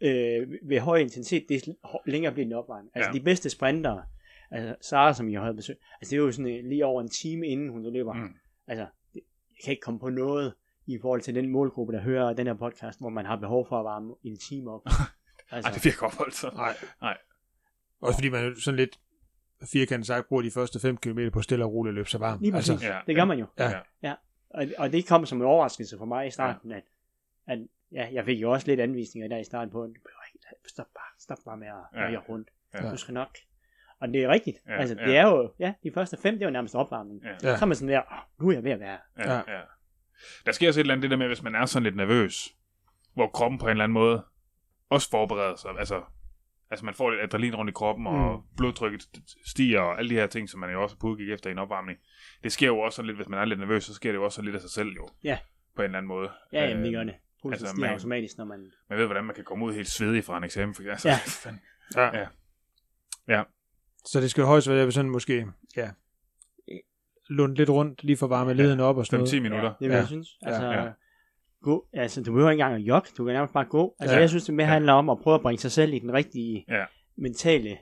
[0.00, 1.76] øh, ved høj intensitet, det
[2.06, 2.90] længere bliver din opvarmning.
[2.96, 3.18] Altså, Ja.
[3.18, 4.02] de bedste sprintere,
[4.50, 7.08] altså Sara, som jeg havde besøgt, altså det er jo sådan øh, lige over en
[7.08, 8.12] time inden hun løber.
[8.12, 8.34] Mm.
[8.66, 10.54] Altså, det- jeg kan ikke komme på noget
[10.86, 13.78] i forhold til den målgruppe, der hører den her podcast, hvor man har behov for
[13.78, 14.82] at varme en time op.
[15.50, 16.50] Altså, Ej, det virker opholdt så.
[16.54, 16.74] Nej.
[17.00, 17.16] Nej.
[18.00, 19.00] Også fordi man sådan lidt
[19.72, 22.40] firkantet sagt bruger de første 5 km på stille og roligt løb sig varm.
[22.40, 22.68] lige præcis.
[22.68, 22.74] Ja.
[22.74, 23.46] Altså, det gør man jo.
[23.58, 23.72] Ja.
[24.02, 24.14] ja.
[24.50, 26.82] Og, og det kom som en overraskelse for mig i starten, at,
[27.46, 27.58] at
[27.92, 29.88] ja, jeg fik jo også lidt anvisninger der i starten på,
[30.68, 32.08] stop bare, stop bare med at Ja.
[32.10, 32.18] ja.
[32.28, 32.48] rundt.
[32.74, 32.90] Ja.
[32.90, 33.28] Du skal nok.
[34.00, 34.56] Og det er rigtigt.
[34.66, 35.14] Ja, altså, det ja.
[35.20, 37.22] er jo, ja, de første fem, det er jo nærmest opvarmning.
[37.24, 37.56] Ja.
[37.56, 38.98] Så er man sådan der, oh, nu er jeg ved at være.
[39.18, 39.36] Ja, Ja.
[39.56, 39.60] ja.
[40.46, 42.48] Der sker også et eller andet det der med, hvis man er sådan lidt nervøs,
[43.14, 44.24] hvor kroppen på en eller anden måde
[44.90, 45.70] også forbereder sig.
[45.78, 46.02] Altså,
[46.70, 48.42] altså man får lidt adrenalin rundt i kroppen, og Mm.
[48.56, 51.32] blodtrykket st- stiger, og alle de her ting, som man jo også er på udkig
[51.32, 51.98] efter i en opvarmning.
[52.42, 54.24] Det sker jo også sådan lidt, hvis man er lidt nervøs, så sker det jo
[54.24, 55.08] også sådan lidt af sig selv jo.
[55.24, 55.38] Ja.
[55.76, 56.30] På en eller anden måde.
[56.52, 57.14] Ja, jamen, det Øh, gør det.
[57.42, 58.70] Pulsen altså, altså, stiger man- automatisk, når man...
[58.90, 60.74] Man ved, hvordan man kan komme ud helt svedig fra en eksamen.
[60.74, 61.16] For, altså, Ja.
[61.26, 61.60] fandme.
[61.96, 62.18] Ja.
[62.18, 62.26] Ja.
[63.28, 63.42] Ja.
[64.04, 65.90] Så det skal højst være sådan måske, ja,
[67.28, 69.42] lunde lidt rundt, lige for at varme leden op og sådan 5-10 noget.
[69.42, 69.68] minutter.
[69.68, 69.92] Det vil Ja.
[69.94, 69.98] ja.
[69.98, 70.28] jeg synes.
[70.42, 70.82] Altså, Ja.
[70.84, 70.90] ja.
[71.62, 73.94] Gå, altså, du behøver ikke engang at jogge, du kan nærmest bare gå.
[74.00, 74.16] Altså, Ja.
[74.16, 74.20] ja.
[74.20, 74.72] jeg synes, det mere Ja.
[74.72, 76.84] handler om at prøve at bringe sig selv i den rigtige Ja.
[77.16, 77.78] mentale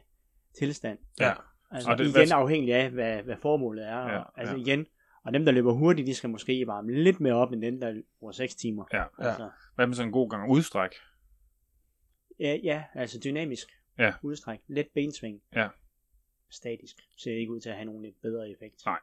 [0.59, 0.99] tilstand.
[1.21, 1.33] Ja.
[1.71, 3.99] Altså, Og det- det, hvad- igen afhængig af, hvad, hvad formålet er.
[3.99, 4.61] Ja, Og, altså ja.
[4.61, 4.87] igen,
[5.27, 8.03] og dem, der løber hurtigt, de skal måske varme lidt mere op, end dem, der
[8.19, 8.85] bruger 6 timer.
[8.93, 8.99] Ja.
[8.99, 9.07] Ja.
[9.19, 10.91] Altså, Hvad med sådan en god gang udstræk?
[12.41, 13.69] ja, ja, altså dynamisk
[13.99, 14.15] Ja.
[14.23, 14.59] udstræk.
[14.69, 15.43] Let bensving.
[15.55, 15.69] Ja.
[16.51, 16.97] Statisk.
[17.17, 18.83] Ser ikke ud til at have nogen lidt bedre effekt.
[18.87, 18.99] Nej.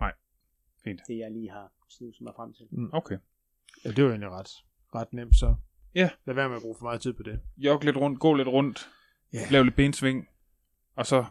[0.00, 0.12] Nej.
[0.84, 1.00] Fint.
[1.08, 2.68] Det, jeg lige har snuset mig frem til.
[2.92, 3.18] Okay.
[3.84, 4.50] Ja, det var egentlig ret,
[4.94, 5.54] ret nemt, så
[5.94, 6.10] Ja.
[6.26, 7.40] lad være med at bruge for meget tid på det.
[7.56, 8.88] Jog lidt rundt, gå lidt rundt,
[9.32, 9.38] Ja.
[9.50, 10.28] lav lidt bensving,
[10.94, 11.24] og så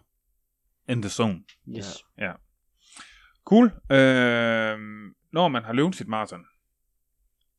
[0.90, 1.44] in the zone.
[1.78, 2.06] Yes.
[3.50, 3.66] Cool.
[3.92, 4.80] Øh,
[5.32, 6.46] når man har løbet sit maraton,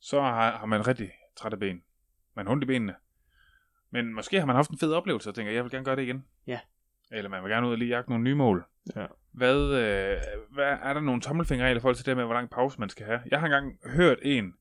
[0.01, 1.83] så har, har man rigtig trætte ben.
[2.37, 2.95] Man har ondt i benene.
[3.91, 6.03] Men måske har man haft en fed oplevelse, og tænker, jeg vil gerne gøre det
[6.03, 6.25] igen.
[6.47, 6.61] Ja.
[7.11, 8.65] Eller man vil gerne ud og lige jagte nogle nye mål.
[8.97, 9.07] Ja.
[9.33, 10.17] Hvad, øh,
[10.51, 13.07] hvad er der nogle tommelfingerregler i forhold til det med, hvor lang pause man skal
[13.07, 13.21] have?
[13.31, 14.55] Jeg har engang hørt en,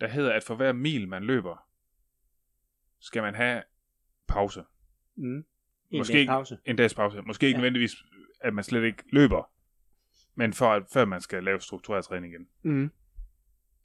[0.00, 1.66] der hedder, at for hver mil man løber,
[3.00, 3.62] skal man have
[4.28, 4.64] pause.
[5.16, 5.36] Mm.
[5.90, 6.58] En Måske ikke- pause.
[6.64, 7.22] En dags pause.
[7.22, 7.60] Måske ikke Ja.
[7.60, 7.92] nødvendigvis,
[8.40, 9.50] at man slet ikke løber,
[10.38, 12.48] men for før man skal lave struktureret træning igen.
[12.62, 12.90] Mm.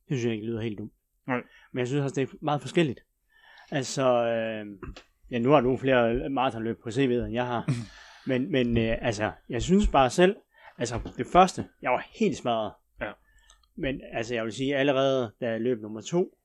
[0.10, 0.94] Det synes jeg ikke lyder helt dumt.
[1.28, 1.42] Nej.
[1.72, 3.00] Men jeg synes også, det er meget forskelligt.
[3.72, 4.66] Altså, øh,
[5.32, 7.70] ja, nu har du flere maratonløb på CV'et, end jeg har.
[8.30, 10.36] men men øh, altså, jeg synes bare selv,
[10.78, 12.74] altså det første, jeg var helt smadret.
[13.02, 13.12] Ja.
[13.76, 16.38] Men altså, jeg vil sige, allerede da jeg løb nummer to,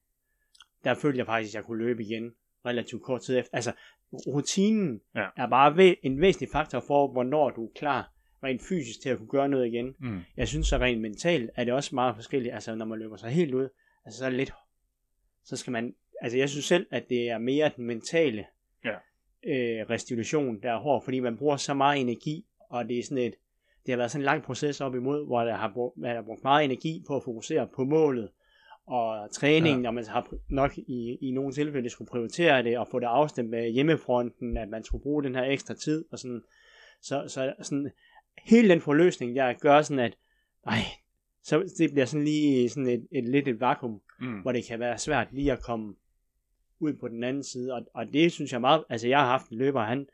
[0.85, 2.33] der følte jeg faktisk, at jeg kunne løbe igen
[2.67, 3.51] relativt kort tid efter.
[3.57, 3.73] Altså,
[4.13, 5.27] rutinen Ja.
[5.37, 8.13] er bare en væsentlig faktor for, hvornår du er klar
[8.45, 9.95] rent fysisk til at kunne gøre noget igen.
[9.99, 10.21] Mm.
[10.37, 12.55] Jeg synes så rent mentalt er det også meget forskelligt.
[12.55, 13.69] Altså når man løber sig helt ud,
[14.05, 14.53] altså så er det lidt,
[15.45, 18.45] så skal man, altså jeg synes selv, at det er mere den mentale
[18.85, 18.95] Ja.
[19.47, 23.25] øh, restitution, der er hård, fordi man bruger så meget energi, og det er sådan
[23.25, 23.35] et,
[23.87, 26.23] det har været sådan en lang proces op imod, hvor der har brugt, man har
[26.23, 28.29] brugt meget energi på at fokusere på målet,
[28.87, 29.89] og træningen, ja.
[29.89, 33.51] og man har nok i, i nogle tilfælde skulle prioritere det, og få det afstemt
[33.51, 36.43] med hjemmefronten, at man skulle bruge den her ekstra tid, og sådan,
[37.03, 37.91] så, så sådan,
[38.45, 40.17] hele den forløsning der gør sådan, at
[40.67, 40.79] ej,
[41.43, 44.41] så det bliver sådan lige sådan et, et lidt et vakuum, Mm.
[44.41, 45.95] hvor det kan være svært lige at komme
[46.81, 49.49] ud på den anden side, og, og det synes jeg meget, altså jeg har haft
[49.49, 50.07] en løber, han,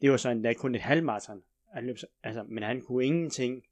[0.00, 1.42] det var så endda kun et halvmarathon,
[1.74, 3.62] han løb, så- altså, men han kunne ingenting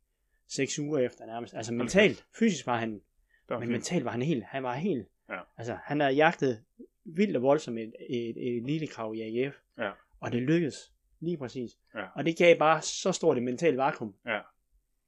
[0.48, 3.00] seks uger efter nærmest, altså mentalt, fysisk var han,
[3.48, 3.72] var men fint.
[3.72, 5.38] mentalt var han helt, han var helt, Ja.
[5.57, 6.62] altså han havde jagtet
[7.04, 9.90] vildt og voldsomt et, et, et lille krav i AGF, Ja.
[10.20, 12.05] og det lykkedes, lige præcis, Ja.
[12.17, 14.41] og det gav bare så stort et mentalt vakuum, Ja.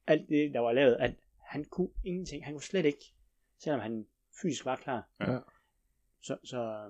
[0.06, 3.14] alt det, der var lavet, at han kunne ingenting, han kunne slet ikke,
[3.62, 4.06] selvom han
[4.42, 5.08] fysisk var klar.
[5.20, 5.38] Ja.
[6.22, 6.80] Så, så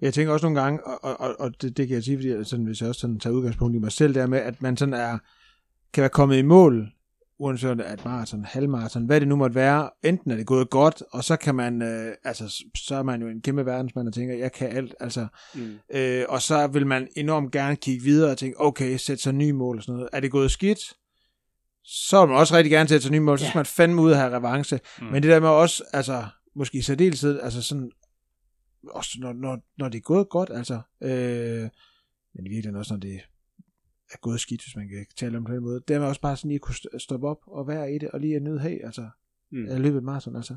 [0.00, 2.28] Jeg tænker også nogle gange, og, og, og- og det, det kan jeg sige, fordi
[2.30, 4.76] jeg sådan, hvis jeg også sådan tager udgangspunkt i mig selv, der med, at man
[4.76, 5.18] sådan er,
[5.92, 6.92] kan være kommet i mål,
[7.38, 11.24] uanset et maraton, halvmaraton, hvad det nu måtte være, enten er det gået godt, og
[11.24, 14.52] så kan man, øh, altså, så er man jo en kæmpe verdensmand og tænker, jeg
[14.52, 15.78] kan alt, altså, Mm.
[15.94, 19.52] øh, og så vil man enormt gerne kigge videre og tænke, okay, sætte sig nye
[19.52, 20.08] mål og sådan noget.
[20.12, 20.78] Er det gået skidt?
[21.84, 23.48] Så vil man også rigtig gerne sætte sig nye mål, så Ja.
[23.50, 24.80] skal man fandme ud og have revanche.
[25.00, 25.06] Mm.
[25.06, 26.24] Men det der med også, altså,
[26.56, 27.90] måske i særdeleshed, altså sådan,
[28.90, 31.60] også når, når, når det er gået godt, altså, øh,
[32.34, 33.20] men i virkeligheden også, når det
[34.12, 36.20] er gået skidt, hvis man kan tale om det på den måde, det er også
[36.20, 38.42] bare sådan lige at kunne st- stoppe op og være i det, og lige at
[38.42, 39.08] nyde, hey, altså,
[39.52, 39.66] Mm.
[39.66, 40.56] jeg løbet et maraton, altså.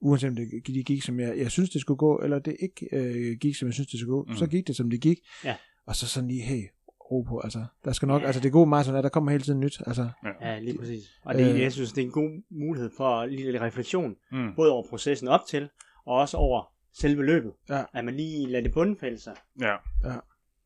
[0.00, 2.88] Uanset om det gik, gik som jeg, jeg synes, det skulle gå, eller det ikke
[2.92, 4.36] øh, gik, som jeg synes, det skulle gå, Mm.
[4.36, 5.18] så gik det, som det gik.
[5.44, 5.56] Ja.
[5.86, 6.62] Og så sådan lige, hey,
[7.10, 7.64] ro på, altså.
[7.84, 8.26] Der skal nok, Ja.
[8.26, 10.08] altså det gode maraton er, der kommer hele tiden nyt, altså.
[10.40, 11.02] Ja, lige præcis.
[11.24, 11.60] Og det, Øh.
[11.60, 14.54] jeg synes, det er en god mulighed for lige lidt refleksion, Mm.
[14.56, 15.68] både over processen op til,
[16.06, 17.52] og også over selve løbet.
[17.68, 17.84] Ja.
[17.94, 19.34] At man lige lader det bundfælde sig.
[19.60, 19.74] Ja.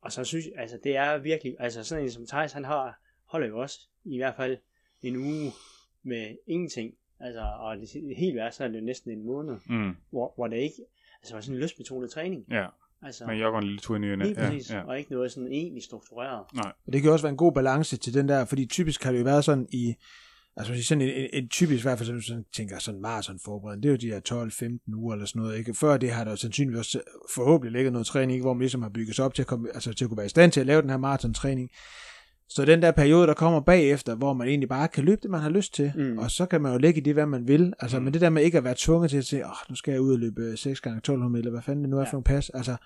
[0.04, 3.00] Og så synes jeg, altså det er virkelig, altså sådan en som Thijs, han har,
[3.26, 4.56] holder jo også i hvert fald
[5.02, 5.52] en uge
[6.02, 6.94] med ingenting.
[7.20, 9.96] Altså, og det helt værst, så er det jo næsten en måned, Mm.
[10.10, 10.76] hvor, hvor det ikke,
[11.22, 12.44] altså var sådan en lystbetonet træning.
[12.50, 12.66] Ja.
[13.02, 14.24] Altså, Man jogger en lille tur i nyerne.
[14.24, 14.76] lige præcis, Ja.
[14.78, 14.84] ja.
[14.84, 16.44] og ikke noget sådan egentlig struktureret.
[16.86, 19.18] Og det kan også være en god balance til den der, fordi typisk har det
[19.18, 19.94] jo været sådan i,
[20.56, 23.88] altså sådan en, en, en typisk, i hvert fald sådan, tænker sådan maraton forberedende, det
[23.88, 25.74] er jo de her 12-15 uger eller sådan noget, ikke?
[25.74, 27.00] Før det har der sandsynligvis også
[27.34, 28.42] forhåbentlig ligget noget træning, ikke?
[28.42, 30.26] hvor man ligesom har bygget sig op til at, komme, altså til at kunne være
[30.26, 31.70] i stand til at lave den her maratontræning.
[32.48, 35.40] Så den der periode, der kommer bagefter, hvor man egentlig bare kan løbe det, man
[35.40, 36.18] har lyst til, Mm.
[36.18, 37.72] og så kan man jo lægge i det, hvad man vil.
[37.80, 38.04] Altså, Mm.
[38.04, 40.00] men det der med ikke at være tvunget til at sige, åh, nu skal jeg
[40.00, 42.06] ud og løbe 6 gange 1200 meter, hvad fanden det nu er Ja.
[42.06, 42.50] for nogle pas.
[42.50, 42.76] Altså,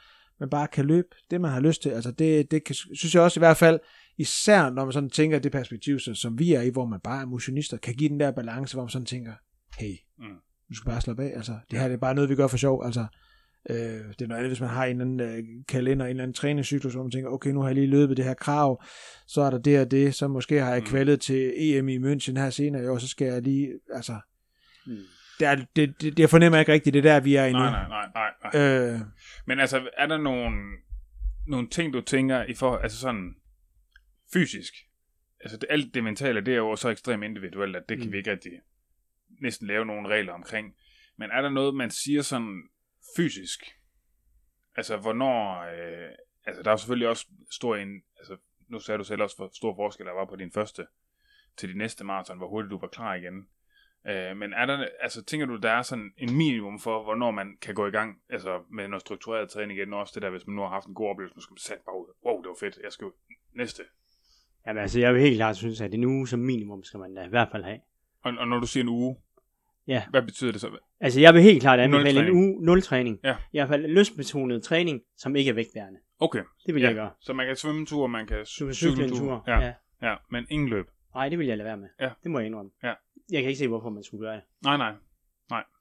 [0.41, 1.91] man bare kan løbe det, man har lyst til.
[1.91, 3.79] Altså, det, det kan, synes jeg også i hvert fald,
[4.19, 7.21] især når man sådan tænker det perspektiv, så, som vi er i, hvor man bare
[7.23, 9.33] er motionister, kan give den der balance, hvor man sådan tænker,
[9.79, 10.25] hey, Mm.
[10.69, 11.33] du skal bare slappe af.
[11.37, 12.85] Altså, det her det er bare noget, vi gør for sjov.
[12.85, 13.07] Altså,
[13.71, 16.23] øh, det er noget andet, hvis man har en eller anden øh, kalender, en eller
[16.23, 18.83] anden træningscyklus, hvor man tænker, okay, nu har jeg lige løbet det her krav,
[19.27, 20.87] så er der det og det, så måske har jeg Mm.
[20.87, 24.17] kvalet til EM i München her senere i år, så skal jeg lige, altså,
[24.87, 24.97] Mm.
[25.39, 27.63] det, er, det, det, det fornemmer jeg ikke rigtigt, det er der, vi er endnu.
[27.63, 28.71] Nej, nej, nej, nej.
[28.85, 28.95] nej.
[28.95, 29.01] Øh,
[29.47, 30.57] Men altså, er der nogle,
[31.47, 33.35] nogle ting, du tænker i for, altså sådan
[34.33, 34.75] fysisk?
[35.41, 38.13] Altså, det, alt det mentale, det er jo så ekstremt individuelt, at det kan Mm.
[38.13, 38.53] vi ikke rigtig
[39.41, 40.77] næsten lave nogle regler omkring.
[41.17, 42.69] Men er der noget, man siger sådan
[43.17, 43.65] fysisk?
[44.77, 45.63] Altså, hvornår...
[45.63, 46.11] Øh,
[46.45, 48.03] altså, der er selvfølgelig også stor en...
[48.19, 48.37] Altså,
[48.69, 50.87] nu sagde du selv også, hvor stor forskel der var på din første
[51.57, 53.49] til din næste maraton, hvor hurtigt du var klar igen.
[54.07, 57.59] Øh, men er der, altså, tænker du, der er sådan en minimum for, hvornår man
[57.63, 59.93] kan gå i gang altså, med noget struktureret træning igen?
[59.93, 61.83] Også det der, hvis man nu har haft en god oplevelse, nu skal man sætte
[61.85, 62.15] bare ud.
[62.25, 63.07] Wow, det var fedt, jeg skal
[63.53, 63.83] næste.
[64.67, 67.25] Jamen altså, jeg vil helt klart synes, at en uge som minimum skal man da
[67.25, 67.79] i hvert fald have.
[68.23, 69.17] Og, og når du siger en uge,
[69.87, 70.03] Ja.
[70.11, 70.71] hvad betyder det så?
[71.01, 73.19] Altså, jeg vil helt klart anbefale en uge nul træning.
[73.25, 73.33] Ja.
[73.53, 76.01] I hvert fald lystbetonet træning, som ikke er vægtbærende.
[76.21, 76.87] Okay, Det vil ja.
[76.89, 77.11] jeg gøre.
[77.21, 79.45] så man kan svømme en tur, man kan Du kan cy- cykle en tur.
[79.47, 79.73] Ja, ja.
[80.03, 80.87] ja, men ingen løb.
[81.15, 81.89] Nej, det vil jeg lade være med.
[82.01, 82.11] Ja.
[82.23, 82.71] Det må jeg indrømme.
[82.83, 82.93] Ja.
[83.31, 84.43] Jeg kan ikke se, hvorfor man skulle gøre det.
[84.65, 84.93] Nej, nej.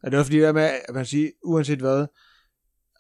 [0.04, 2.08] er det også fordi, der med, at man siger, uanset hvad,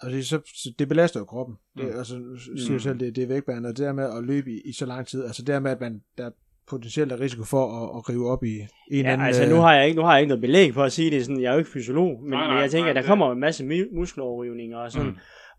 [0.01, 1.55] altså, så, så det belaster jo kroppen.
[1.77, 1.97] Det, Mm.
[1.97, 2.15] altså,
[2.57, 2.79] siger Mm.
[2.79, 5.07] selv, det, det er vægtbærende, og det der med at løbe i, i så lang
[5.07, 6.29] tid, altså det der med, at man, der
[6.69, 9.27] potentielt er risiko for at, at rive op i en eller Ja, anden...
[9.27, 11.11] altså, øh, nu har, jeg ikke, nu har jeg ikke noget belæg for at sige
[11.11, 11.25] det.
[11.25, 13.01] Sådan, jeg er jo ikke fysiolog, men, Nej, nej, men jeg tænker, nej, at der
[13.01, 15.07] det- kommer en masse muskeloverrivninger og sådan.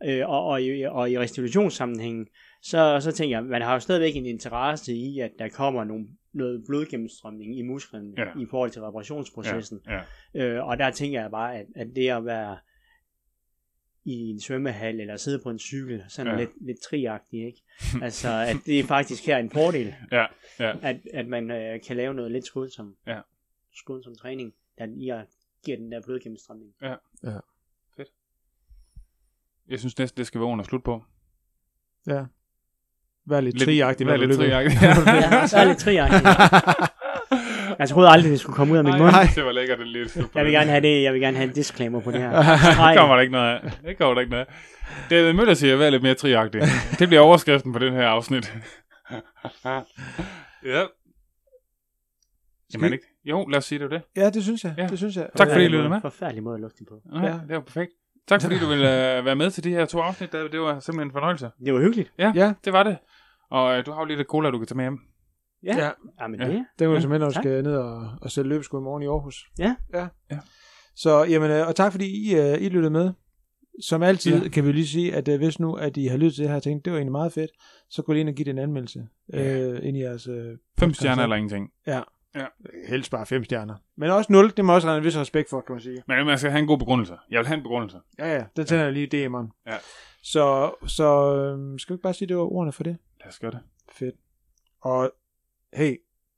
[0.02, 0.08] Mm.
[0.08, 2.26] Øh, og, og, i, og i restitutionssammenhængen,
[2.62, 6.06] så, så tænker jeg, man har jo stadigvæk en interesse i, at der kommer nogle,
[6.32, 8.24] noget blodgennemstrømning i musklerne Ja.
[8.42, 9.80] i forhold til reparationsprocessen.
[9.88, 10.00] Ja,
[10.34, 10.44] ja.
[10.44, 12.56] Øh, og der tænker jeg bare, at, at det at være
[14.08, 16.32] i en svømmehal eller sidde på en cykel, sådan Ja.
[16.32, 16.38] ja.
[16.44, 17.62] lidt, lidt triagtig, ikke?
[18.06, 20.26] altså, at det er faktisk her en fordel, Ja,
[20.58, 20.74] ja.
[20.82, 23.20] at, at man øh, kan lave noget lidt skudsom, Ja.
[23.74, 25.24] skudsom træning, der giver,
[25.64, 26.74] giver den der blodgennemstrømning.
[29.68, 31.04] Jeg synes næsten, det skal være under slut på.
[32.06, 32.24] Ja.
[33.24, 34.78] Vær lidt, triagtig, vær lidt triagtig.
[34.82, 36.20] Ja, er jeg lidt triagtig.
[37.78, 39.10] Jeg troede aldrig, det skulle komme ud af min mund.
[39.10, 39.28] Nej.
[39.34, 41.54] det var lækkert, det på Jeg vil gerne have det, jeg vil gerne have en
[41.54, 42.30] disclaimer på det her.
[42.88, 43.72] det kommer der ikke noget af.
[43.84, 44.54] Det kommer der ikke noget af.
[45.10, 46.62] David Møller siger, vær lidt mere triagtig.
[46.98, 48.54] Det bliver overskriften på den her afsnit.
[50.64, 50.84] ja.
[52.74, 53.04] Jamen ikke?
[53.24, 54.02] Jo, lad os sige det var det.
[54.16, 54.74] Ja, det synes jeg.
[54.78, 54.86] Ja.
[54.86, 55.28] Det synes jeg.
[55.36, 56.00] Tak fordi I lyttede med.
[56.00, 57.00] Forfærdelig måde at lugte på.
[57.14, 57.90] Ja, det var perfekt.
[58.28, 58.84] Tak fordi du ville
[59.18, 60.32] uh, være med til de her to afsnit.
[60.32, 60.48] David.
[60.48, 61.50] Det var simpelthen en fornøjelse.
[61.64, 62.12] Det var hyggeligt.
[62.18, 62.98] Ja, Det var det.
[63.50, 64.98] Og uh, du har jo lidt cola, du kan tage med hjem.
[65.64, 65.90] Ja, ja.
[66.20, 66.64] ja men Ja.
[66.78, 66.88] det.
[66.88, 67.42] Var Ja, simpelthen, tak.
[67.42, 69.44] skal ned og, og sætte løbesko i morgen i Aarhus.
[69.58, 69.76] Ja.
[69.94, 70.08] Ja.
[70.30, 70.38] Ja.
[70.94, 73.12] Så, jamen, øh, og tak fordi I, uh, I lyttede med.
[73.82, 74.42] Som altid Ja.
[74.42, 74.48] ja.
[74.48, 76.56] kan vi lige sige, at uh, hvis nu, at I har lyttet til det her
[76.56, 77.50] og tænkt, det var egentlig meget fedt,
[77.90, 79.58] så gå lige ind og give det en anmeldelse Ja.
[79.60, 80.26] øh, ind i jeres...
[80.26, 81.70] Øh, Fem stjerner eller ingenting.
[82.88, 83.74] Helst bare fem stjerner.
[83.96, 86.02] Men også nul, det må også have en vis respekt for, kan man sige.
[86.08, 87.14] Men man skal have en god begrundelse.
[87.30, 87.98] Jeg vil have en begrundelse.
[88.18, 89.62] Ja, ja, det tænder jeg lige i DM'eren.
[89.66, 89.76] Ja.
[90.22, 92.96] Så, så øhm, skal vi ikke bare sige, det var ordene for det?
[93.20, 93.60] Lad os gøre det.
[93.92, 94.14] Fedt.
[94.80, 95.12] Og
[95.74, 95.96] hey,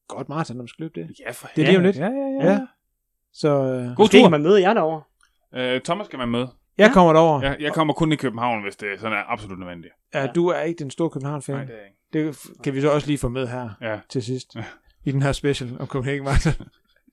[0.08, 1.10] godt maraton, når man skal løbe det.
[1.26, 1.96] Ja, for Det er lige om lidt.
[1.96, 2.52] Ja, ja, ja.
[2.52, 2.60] Ja.
[3.32, 4.22] Så øh, God Måske tur.
[4.24, 5.02] kan man møde jer derovre.
[5.54, 6.46] Øh, Thomas skal være med.
[6.78, 6.92] jeg Ja.
[6.92, 7.42] kommer derover.
[7.42, 9.92] Jeg, jeg kommer kun i København, hvis det sådan er absolut nødvendigt.
[10.14, 11.54] Ja, du er ikke den store København-fan.
[11.56, 12.30] Nej, det er jeg ikke.
[12.30, 13.98] Det f- kan vi så også lige få med her Ja.
[14.08, 14.54] til sidst.
[14.56, 14.64] Ja.
[15.04, 16.66] I den her special om Copenhagen Marathon.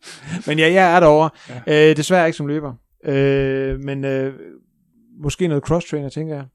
[0.47, 1.29] men ja, jeg er derovre.
[1.67, 1.89] Ja.
[1.89, 2.73] Øh, desværre ikke som løber.
[3.03, 4.33] Øh, men øh,
[5.19, 6.45] måske noget cross-trainer, tænker jeg.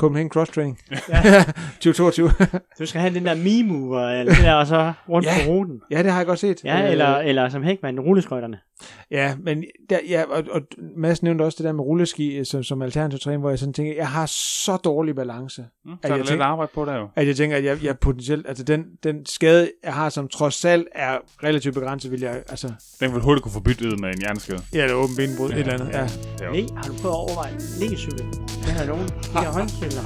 [0.00, 0.78] Copenhagen Cross-Training.
[1.08, 1.44] Ja.
[1.84, 2.30] 2022.
[2.78, 5.32] Du skal have den der mimu, eller det der, og så rundt Ja.
[5.46, 5.80] på ruten.
[5.90, 6.64] ja, det har jeg godt set.
[6.64, 8.58] Ja, Øh, eller, eller som Hækman, rulleskøjterne.
[9.10, 10.60] Ja, men der, ja, og, og
[10.96, 13.72] Mads nævnte også det der med rulleski øh, som, som alternativ træning, hvor jeg sådan
[13.72, 16.84] tænker, jeg har så dårlig balance, Mm, jeg så er der lidt tænker- arbejde på
[16.84, 17.08] der jo.
[17.16, 20.64] at jeg tænker, at jeg, jeg potentielt, altså den, den skade, jeg har, som trods
[20.64, 24.18] alt er relativt begrænset, vil jeg, altså, Den vil hurtigt kunne få byttet med en
[24.18, 24.62] hjerneskade.
[24.74, 26.02] ja, det er åben benbrud, ja, et eller andet, ja.
[26.02, 26.52] Det jo.
[26.52, 28.18] Nej, har du prøvet at overveje en liggecykel?
[28.64, 29.08] Det har nogen.
[29.08, 30.02] De der håndcykler.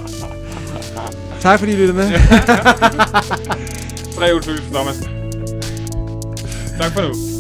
[1.40, 2.04] Tak fordi I lyttede med.
[4.16, 5.00] Tre udfyldelser, Thomas.
[6.80, 7.33] Tak for nu.